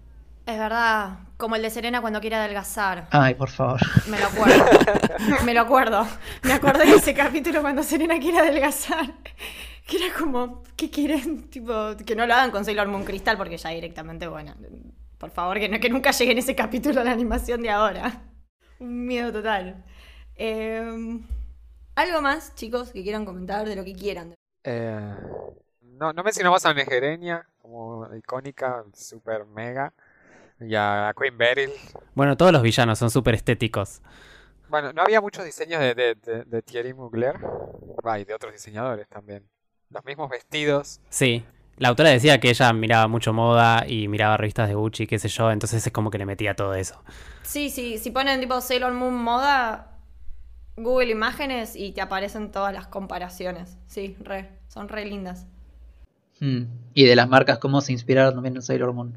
Es 0.46 0.58
verdad. 0.58 1.18
Como 1.36 1.56
el 1.56 1.62
de 1.62 1.70
Serena 1.70 2.00
cuando 2.00 2.20
quiere 2.20 2.36
adelgazar. 2.36 3.08
Ay, 3.10 3.34
por 3.34 3.50
favor. 3.50 3.80
Me 4.08 4.18
lo 4.18 4.26
acuerdo. 4.26 4.64
Me 5.44 5.52
lo 5.52 5.60
acuerdo. 5.60 6.06
Me 6.44 6.52
acordé 6.52 6.86
de 6.86 6.94
ese 6.94 7.14
capítulo 7.14 7.60
cuando 7.60 7.82
Serena 7.82 8.18
quiere 8.20 8.38
adelgazar. 8.38 9.12
Que 9.86 9.96
era 9.96 10.14
como, 10.16 10.62
¿qué 10.76 10.88
quieren? 10.88 11.48
Tipo, 11.50 11.96
que 12.06 12.16
no 12.16 12.26
lo 12.26 12.34
hagan 12.34 12.52
con 12.52 12.64
Sailor 12.64 12.86
Moon 12.86 13.04
Crystal 13.04 13.36
porque 13.36 13.56
ya 13.56 13.70
directamente, 13.70 14.28
bueno, 14.28 14.54
por 15.18 15.30
favor, 15.30 15.58
que, 15.58 15.68
no, 15.68 15.78
que 15.80 15.90
nunca 15.90 16.12
llegue 16.12 16.32
en 16.32 16.38
ese 16.38 16.54
capítulo 16.54 17.00
a 17.00 17.04
la 17.04 17.12
animación 17.12 17.60
de 17.62 17.70
ahora. 17.70 18.22
Un 18.78 19.04
miedo 19.04 19.32
total. 19.32 19.84
Eh, 20.36 21.20
¿Algo 21.96 22.20
más, 22.20 22.54
chicos, 22.54 22.92
que 22.92 23.02
quieran 23.02 23.24
comentar 23.24 23.66
de 23.66 23.76
lo 23.76 23.84
que 23.84 23.94
quieran? 23.94 24.34
Eh, 24.64 25.14
no, 25.80 26.12
no 26.12 26.22
mencionamos 26.22 26.64
a 26.66 26.74
Negereña 26.74 27.46
como 27.60 28.08
icónica, 28.14 28.84
super 28.94 29.44
mega. 29.44 29.92
Y 30.60 30.74
a 30.74 31.12
Queen 31.18 31.36
Beryl. 31.36 31.70
Bueno, 32.14 32.36
todos 32.36 32.52
los 32.52 32.62
villanos 32.62 32.98
son 32.98 33.10
súper 33.10 33.34
estéticos. 33.34 34.00
Bueno, 34.68 34.92
no 34.92 35.02
había 35.02 35.20
muchos 35.20 35.44
diseños 35.44 35.80
de, 35.80 35.94
de, 35.94 36.14
de- 36.14 36.44
de 36.44 36.62
Thierry 36.62 36.94
Mugler. 36.94 37.36
Y 38.18 38.24
de 38.24 38.34
otros 38.34 38.52
diseñadores 38.52 39.08
también. 39.08 39.44
Los 39.90 40.04
mismos 40.04 40.30
vestidos. 40.30 41.00
Sí, 41.10 41.44
la 41.76 41.88
autora 41.88 42.10
decía 42.10 42.40
que 42.40 42.48
ella 42.50 42.72
miraba 42.72 43.06
mucho 43.08 43.32
moda 43.32 43.84
y 43.86 44.08
miraba 44.08 44.36
revistas 44.36 44.68
de 44.68 44.74
Gucci, 44.74 45.06
qué 45.06 45.18
sé 45.18 45.28
yo, 45.28 45.50
entonces 45.50 45.86
es 45.86 45.92
como 45.92 46.10
que 46.10 46.18
le 46.18 46.24
metía 46.26 46.54
todo 46.56 46.74
eso. 46.74 47.02
Sí, 47.42 47.68
sí, 47.70 47.98
si 47.98 48.10
ponen 48.10 48.40
tipo 48.40 48.60
Sailor 48.60 48.92
Moon 48.94 49.14
moda, 49.14 49.98
Google 50.76 51.10
Imágenes 51.10 51.76
y 51.76 51.92
te 51.92 52.00
aparecen 52.00 52.50
todas 52.50 52.72
las 52.72 52.86
comparaciones. 52.86 53.76
Sí, 53.86 54.16
re, 54.20 54.50
son 54.68 54.88
re 54.88 55.04
lindas. 55.04 55.46
Hmm. 56.40 56.64
Y 56.94 57.04
de 57.04 57.14
las 57.16 57.28
marcas, 57.28 57.58
cómo 57.58 57.80
se 57.80 57.92
inspiraron 57.92 58.34
también 58.34 58.56
en 58.56 58.62
Sailor 58.62 58.92
Moon. 58.92 59.16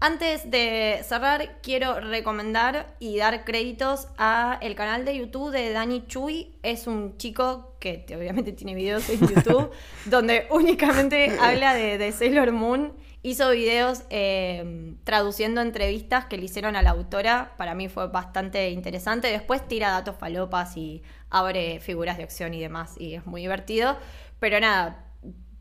Antes 0.00 0.48
de 0.48 1.00
cerrar, 1.02 1.58
quiero 1.60 1.98
recomendar 1.98 2.94
y 3.00 3.16
dar 3.16 3.44
créditos 3.44 4.06
a 4.16 4.56
el 4.62 4.76
canal 4.76 5.04
de 5.04 5.16
YouTube 5.16 5.50
de 5.50 5.72
Dani 5.72 6.06
Chui. 6.06 6.54
Es 6.62 6.86
un 6.86 7.16
chico 7.16 7.74
que 7.80 7.94
te- 7.98 8.14
obviamente 8.16 8.52
tiene 8.52 8.76
videos 8.76 9.08
en 9.10 9.18
YouTube 9.26 9.70
donde 10.04 10.46
únicamente 10.50 11.36
habla 11.40 11.74
de, 11.74 11.98
de 11.98 12.12
Sailor 12.12 12.52
Moon. 12.52 12.92
Hizo 13.24 13.50
videos 13.50 14.04
eh, 14.10 14.94
traduciendo 15.02 15.60
entrevistas 15.60 16.26
que 16.26 16.36
le 16.38 16.44
hicieron 16.44 16.76
a 16.76 16.82
la 16.82 16.90
autora. 16.90 17.54
Para 17.56 17.74
mí 17.74 17.88
fue 17.88 18.06
bastante 18.06 18.70
interesante. 18.70 19.26
Después 19.26 19.66
tira 19.66 19.90
datos 19.90 20.14
falopas 20.16 20.76
y 20.76 21.02
abre 21.28 21.80
figuras 21.80 22.18
de 22.18 22.22
acción 22.22 22.54
y 22.54 22.60
demás. 22.60 22.94
Y 23.00 23.14
es 23.14 23.26
muy 23.26 23.40
divertido. 23.40 23.96
Pero 24.38 24.60
nada, 24.60 25.07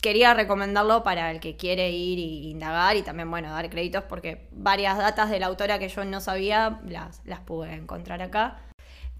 quería 0.02 0.34
recomendarlo 0.34 1.04
para 1.04 1.32
el 1.32 1.40
que 1.40 1.56
quiere 1.56 1.90
ir 1.92 2.20
y 2.20 2.50
indagar 2.50 2.96
y 2.96 3.02
también, 3.02 3.30
bueno, 3.30 3.52
dar 3.52 3.70
créditos 3.70 4.04
porque 4.04 4.48
varias 4.52 4.98
datas 4.98 5.30
de 5.30 5.40
la 5.40 5.48
autora 5.48 5.80
que 5.80 5.90
yo 5.90 6.06
no 6.06 6.22
sabía 6.22 6.80
las, 6.86 7.22
las 7.26 7.40
pude 7.42 7.74
encontrar 7.74 8.22
acá. 8.22 8.60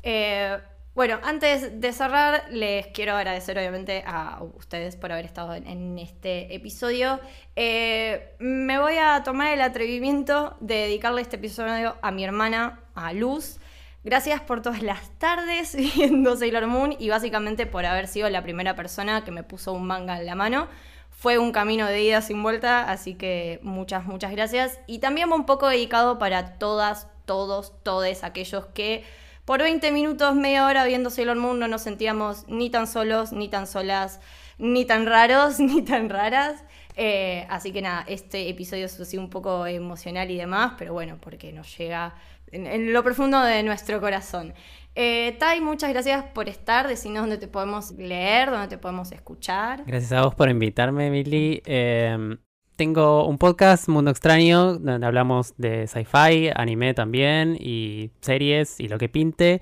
Eh, 0.04 0.58
bueno, 0.98 1.20
antes 1.22 1.80
de 1.80 1.94
cerrar, 1.94 2.46
les 2.50 2.88
quiero 2.88 3.16
agradecer 3.16 3.56
obviamente 3.56 4.04
a 4.08 4.42
ustedes 4.56 4.96
por 4.96 5.12
haber 5.12 5.26
estado 5.26 5.54
en, 5.54 5.68
en 5.68 6.00
este 6.00 6.56
episodio. 6.56 7.20
Eh, 7.56 8.34
me 8.40 8.80
voy 8.80 8.96
a 9.00 9.22
tomar 9.24 9.54
el 9.54 9.62
atrevimiento 9.62 10.58
de 10.60 10.74
dedicarle 10.74 11.22
este 11.22 11.36
episodio 11.36 11.98
a 12.02 12.10
mi 12.12 12.24
hermana, 12.24 12.80
a 12.96 13.14
Luz. 13.14 13.60
Gracias 14.08 14.40
por 14.40 14.62
todas 14.62 14.84
las 14.84 15.10
tardes 15.20 15.76
viendo 15.96 16.38
Sailor 16.38 16.66
Moon 16.68 16.96
y 16.98 17.10
básicamente 17.10 17.66
por 17.66 17.86
haber 17.86 18.08
sido 18.08 18.30
la 18.30 18.42
primera 18.42 18.74
persona 18.74 19.26
que 19.26 19.32
me 19.32 19.44
puso 19.44 19.74
un 19.74 19.86
manga 19.86 20.18
en 20.18 20.26
la 20.26 20.34
mano. 20.34 20.70
Fue 21.10 21.38
un 21.38 21.52
camino 21.52 21.86
de 21.88 22.04
ida 22.04 22.22
sin 22.22 22.42
vuelta, 22.42 22.90
así 22.90 23.16
que 23.16 23.60
muchas, 23.64 24.06
muchas 24.06 24.32
gracias. 24.32 24.80
Y 24.88 25.00
también 25.00 25.30
un 25.34 25.46
poco 25.46 25.68
dedicado 25.68 26.20
para 26.20 26.58
todas, 26.58 27.10
todos, 27.26 27.74
todes 27.84 28.24
aquellos 28.24 28.68
que 28.68 29.04
por 29.44 29.62
20 29.62 29.92
minutos, 29.92 30.36
media 30.36 30.66
hora 30.66 30.86
viendo 30.86 31.10
Sailor 31.10 31.36
Moon 31.36 31.60
no 31.60 31.68
nos 31.68 31.82
sentíamos 31.82 32.48
ni 32.48 32.70
tan 32.70 32.88
solos, 32.88 33.34
ni 33.34 33.50
tan 33.50 33.68
solas, 33.68 34.22
ni 34.58 34.86
tan 34.86 35.06
raros, 35.06 35.60
ni 35.60 35.82
tan 35.82 36.08
raras. 36.08 36.64
Eh, 36.96 37.46
así 37.50 37.74
que 37.74 37.82
nada, 37.82 38.06
este 38.08 38.48
episodio 38.48 38.86
es 38.86 38.98
así 39.02 39.18
un 39.18 39.30
poco 39.30 39.68
emocional 39.68 40.32
y 40.32 40.38
demás, 40.38 40.76
pero 40.78 40.94
bueno, 40.94 41.18
porque 41.20 41.52
nos 41.52 41.78
llega 41.78 42.16
en, 42.52 42.94
lo 42.94 43.04
profundo 43.04 43.42
de 43.42 43.64
nuestro 43.64 44.00
corazón. 44.00 44.54
Eh, 44.96 45.36
Tai, 45.40 45.62
muchas 45.62 45.92
gracias 45.92 46.24
por 46.34 46.50
estar. 46.50 46.88
Decinos 46.88 47.22
dónde 47.22 47.38
te 47.38 47.48
podemos 47.48 47.92
leer, 47.92 48.50
dónde 48.50 48.68
te 48.68 48.78
podemos 48.78 49.12
escuchar. 49.12 49.84
Gracias 49.86 50.12
a 50.12 50.24
vos 50.24 50.36
por 50.36 50.50
invitarme, 50.50 51.08
Emily. 51.08 51.62
Eh, 51.66 52.38
tengo 52.78 53.28
un 53.28 53.40
podcast, 53.40 53.88
Mundo 53.90 54.12
Extraño, 54.12 54.78
donde 54.78 55.06
hablamos 55.06 55.56
de 55.58 55.88
sci-fi, 55.88 56.52
anime 56.56 56.94
también, 56.94 57.58
y 57.60 58.12
series 58.22 58.80
y 58.80 58.88
lo 58.88 59.00
que 59.00 59.10
pinte. 59.10 59.60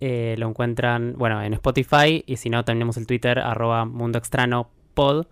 Eh, 0.00 0.36
lo 0.38 0.48
encuentran, 0.48 1.14
bueno, 1.18 1.42
en 1.42 1.52
Spotify, 1.52 2.24
y 2.26 2.36
si 2.38 2.48
no, 2.48 2.64
tenemos 2.64 2.96
el 2.96 3.06
Twitter, 3.06 3.38
arroba 3.38 3.84
Mundo 3.84 4.16
Extraño 4.16 4.70
Pod. 4.94 5.26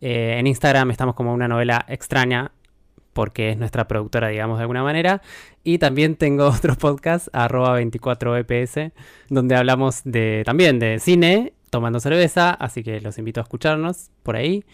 Eh, 0.00 0.34
en 0.38 0.48
Instagram 0.48 0.90
estamos 0.90 1.14
como 1.14 1.32
una 1.32 1.46
novela 1.46 1.84
extraña, 1.88 2.50
porque 3.18 3.50
es 3.50 3.58
nuestra 3.58 3.88
productora, 3.88 4.28
digamos, 4.28 4.58
de 4.58 4.62
alguna 4.62 4.84
manera. 4.84 5.22
Y 5.64 5.78
también 5.78 6.14
tengo 6.14 6.46
otro 6.56 6.76
podcast, 6.76 7.26
arroba 7.32 7.80
24EPS, 7.80 8.92
donde 9.28 9.56
hablamos 9.56 10.02
de 10.04 10.44
también 10.46 10.78
de 10.78 11.00
cine, 11.00 11.52
tomando 11.68 11.98
cerveza, 11.98 12.52
así 12.52 12.84
que 12.84 13.00
los 13.00 13.18
invito 13.18 13.40
a 13.40 13.42
escucharnos 13.42 14.12
por 14.22 14.36
ahí. 14.36 14.64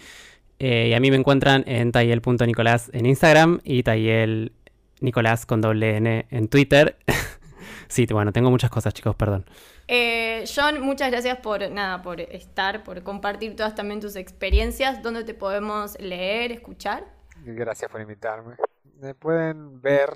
Eh, 0.59 0.89
y 0.91 0.93
a 0.93 1.01
mí 1.01 1.11
me 1.11 1.17
encuentran 1.17 1.65
en 1.67 1.91
tayel.nicolás 1.91 2.91
en 2.93 3.07
Instagram 3.07 3.61
y 3.65 3.83
tayel 3.83 4.53
Nicolás 5.01 5.47
con 5.47 5.63
doble 5.63 5.97
N 5.97 6.27
en 6.29 6.49
Twitter. 6.49 6.99
sí, 7.89 8.05
bueno, 8.11 8.31
tengo 8.31 8.51
muchas 8.51 8.69
cosas, 8.69 8.93
chicos, 8.93 9.17
perdón. 9.17 9.47
Eh, 9.89 10.45
John, 10.55 10.83
muchas 10.83 11.11
gracias 11.11 11.39
por 11.39 11.71
nada, 11.71 12.03
por 12.03 12.21
estar, 12.21 12.85
por 12.85 13.03
compartir 13.03 13.57
todas 13.57 13.75
también 13.75 14.01
tus 14.01 14.17
experiencias. 14.17 15.03
¿Dónde 15.03 15.25
te 15.25 15.33
podemos 15.33 15.99
leer, 15.99 16.53
escuchar? 16.53 17.24
Gracias 17.47 17.91
por 17.91 18.01
invitarme. 18.01 18.57
Me 19.01 19.15
pueden 19.15 19.81
ver 19.83 20.11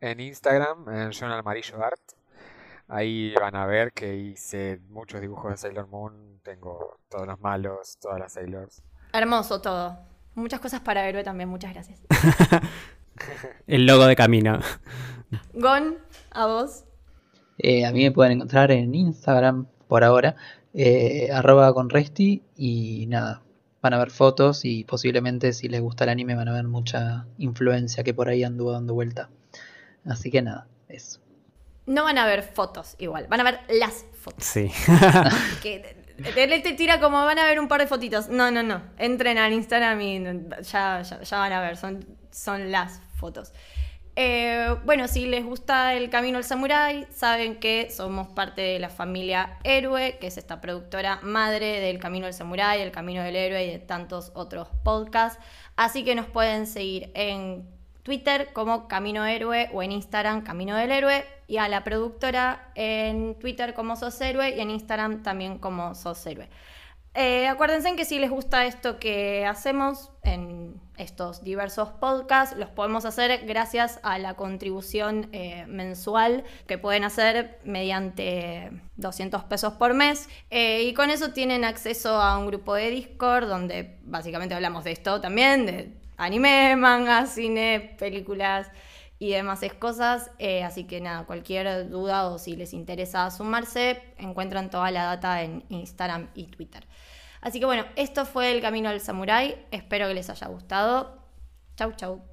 en 0.00 0.18
Instagram, 0.18 0.88
en 0.88 1.12
John 1.12 1.30
Almarillo 1.30 1.84
Art. 1.84 2.00
Ahí 2.88 3.34
van 3.34 3.54
a 3.54 3.66
ver 3.66 3.92
que 3.92 4.16
hice 4.16 4.80
muchos 4.88 5.20
dibujos 5.20 5.50
de 5.50 5.56
Sailor 5.58 5.88
Moon. 5.88 6.40
Tengo 6.42 6.98
todos 7.08 7.26
los 7.26 7.38
malos, 7.40 7.98
todas 8.00 8.18
las 8.18 8.32
Sailors. 8.32 8.82
Hermoso 9.12 9.60
todo. 9.60 9.98
Muchas 10.34 10.60
cosas 10.60 10.80
para 10.80 11.06
héroe 11.06 11.22
también, 11.22 11.48
muchas 11.48 11.74
gracias. 11.74 12.02
El 13.66 13.84
logo 13.84 14.06
de 14.06 14.16
camino. 14.16 14.58
Gon, 15.52 15.98
a 16.30 16.46
vos. 16.46 16.84
Eh, 17.58 17.84
a 17.84 17.92
mí 17.92 18.04
me 18.04 18.10
pueden 18.10 18.32
encontrar 18.32 18.70
en 18.70 18.94
Instagram 18.94 19.66
por 19.86 20.02
ahora, 20.02 20.36
eh, 20.72 21.28
arroba 21.30 21.74
con 21.74 21.90
Resti 21.90 22.42
y 22.56 23.06
nada, 23.08 23.42
van 23.82 23.94
a 23.94 23.98
ver 23.98 24.10
fotos 24.10 24.64
y 24.64 24.84
posiblemente 24.84 25.52
si 25.52 25.68
les 25.68 25.80
gusta 25.80 26.04
el 26.04 26.10
anime 26.10 26.34
van 26.34 26.48
a 26.48 26.52
ver 26.52 26.64
mucha 26.64 27.26
influencia 27.38 28.04
que 28.04 28.12
por 28.14 28.28
ahí 28.28 28.44
anduvo 28.44 28.72
dando 28.72 28.94
vuelta. 28.94 29.30
Así 30.06 30.30
que 30.30 30.42
nada, 30.42 30.66
eso. 30.88 31.20
No 31.86 32.04
van 32.04 32.18
a 32.18 32.26
ver 32.26 32.42
fotos 32.42 32.94
igual, 32.98 33.26
van 33.28 33.40
a 33.40 33.44
ver 33.44 33.60
las 33.70 34.04
fotos. 34.14 34.44
Sí. 34.44 34.70
que 35.62 35.96
te- 36.34 36.60
te 36.60 36.72
tira 36.74 37.00
como 37.00 37.24
van 37.24 37.38
a 37.38 37.44
ver 37.46 37.58
un 37.58 37.68
par 37.68 37.80
de 37.80 37.86
fotitos. 37.86 38.28
No, 38.28 38.50
no, 38.50 38.62
no. 38.62 38.82
Entren 38.98 39.38
al 39.38 39.52
Instagram 39.52 40.00
y 40.00 40.22
ya, 40.62 41.02
ya, 41.02 41.22
ya 41.22 41.38
van 41.38 41.52
a 41.52 41.60
ver, 41.60 41.76
son, 41.76 42.04
son 42.30 42.70
las 42.70 43.00
fotos. 43.16 43.52
Eh, 44.16 44.76
bueno, 44.84 45.08
si 45.08 45.26
les 45.26 45.44
gusta 45.44 45.94
el 45.94 46.10
Camino 46.10 46.38
al 46.38 46.44
Samurái, 46.44 47.06
saben 47.12 47.60
que 47.60 47.90
somos 47.90 48.28
parte 48.28 48.60
de 48.60 48.78
la 48.78 48.90
familia 48.90 49.58
Héroe, 49.64 50.18
que 50.20 50.26
es 50.26 50.36
esta 50.36 50.60
productora 50.60 51.20
madre 51.22 51.80
del 51.80 51.98
Camino 51.98 52.26
al 52.26 52.34
Samurái, 52.34 52.80
el 52.80 52.90
Camino 52.90 53.22
del 53.22 53.36
Héroe 53.36 53.64
y 53.64 53.70
de 53.70 53.78
tantos 53.78 54.32
otros 54.34 54.68
podcasts. 54.84 55.42
Así 55.76 56.04
que 56.04 56.14
nos 56.14 56.26
pueden 56.26 56.66
seguir 56.66 57.10
en 57.14 57.66
Twitter 58.02 58.52
como 58.52 58.88
Camino 58.88 59.24
Héroe 59.24 59.70
o 59.72 59.82
en 59.82 59.92
Instagram 59.92 60.42
Camino 60.42 60.76
del 60.76 60.90
Héroe 60.90 61.24
y 61.46 61.58
a 61.58 61.68
la 61.68 61.84
productora 61.84 62.70
en 62.74 63.36
Twitter 63.38 63.74
como 63.74 63.96
Sos 63.96 64.20
Héroe 64.20 64.56
y 64.56 64.60
en 64.60 64.70
Instagram 64.70 65.22
también 65.22 65.58
como 65.58 65.94
Sos 65.94 66.26
Héroe. 66.26 66.48
Eh, 67.14 67.48
acuérdense 67.48 67.96
que 67.96 68.04
si 68.04 68.20
les 68.20 68.30
gusta 68.30 68.66
esto 68.66 69.00
que 69.00 69.44
hacemos 69.44 70.10
en 70.22 70.80
estos 70.96 71.42
diversos 71.42 71.88
podcasts, 71.88 72.56
los 72.56 72.68
podemos 72.68 73.04
hacer 73.04 73.46
gracias 73.46 73.98
a 74.04 74.18
la 74.18 74.34
contribución 74.34 75.28
eh, 75.32 75.64
mensual 75.66 76.44
que 76.68 76.78
pueden 76.78 77.02
hacer 77.02 77.58
mediante 77.64 78.70
200 78.96 79.42
pesos 79.44 79.72
por 79.72 79.94
mes. 79.94 80.28
Eh, 80.50 80.84
y 80.84 80.94
con 80.94 81.10
eso 81.10 81.32
tienen 81.32 81.64
acceso 81.64 82.20
a 82.22 82.38
un 82.38 82.46
grupo 82.46 82.74
de 82.74 82.90
Discord 82.90 83.48
donde 83.48 83.98
básicamente 84.04 84.54
hablamos 84.54 84.84
de 84.84 84.92
esto 84.92 85.20
también, 85.20 85.66
de 85.66 85.92
anime, 86.16 86.76
manga, 86.76 87.26
cine, 87.26 87.96
películas 87.98 88.68
y 89.18 89.30
demás 89.30 89.60
cosas. 89.80 90.30
Así 90.64 90.84
que 90.84 91.00
nada, 91.00 91.24
cualquier 91.26 91.88
duda 91.90 92.28
o 92.28 92.38
si 92.38 92.54
les 92.54 92.72
interesa 92.72 93.28
sumarse, 93.32 94.00
encuentran 94.16 94.70
toda 94.70 94.92
la 94.92 95.04
data 95.04 95.42
en 95.42 95.64
Instagram 95.70 96.28
y 96.34 96.44
Twitter. 96.46 96.86
Así 97.40 97.58
que 97.58 97.66
bueno, 97.66 97.84
esto 97.96 98.26
fue 98.26 98.52
el 98.52 98.60
camino 98.60 98.88
al 98.88 99.00
samurái. 99.00 99.66
Espero 99.70 100.06
que 100.08 100.14
les 100.14 100.30
haya 100.30 100.46
gustado. 100.48 101.18
Chau, 101.76 101.92
chau. 101.92 102.29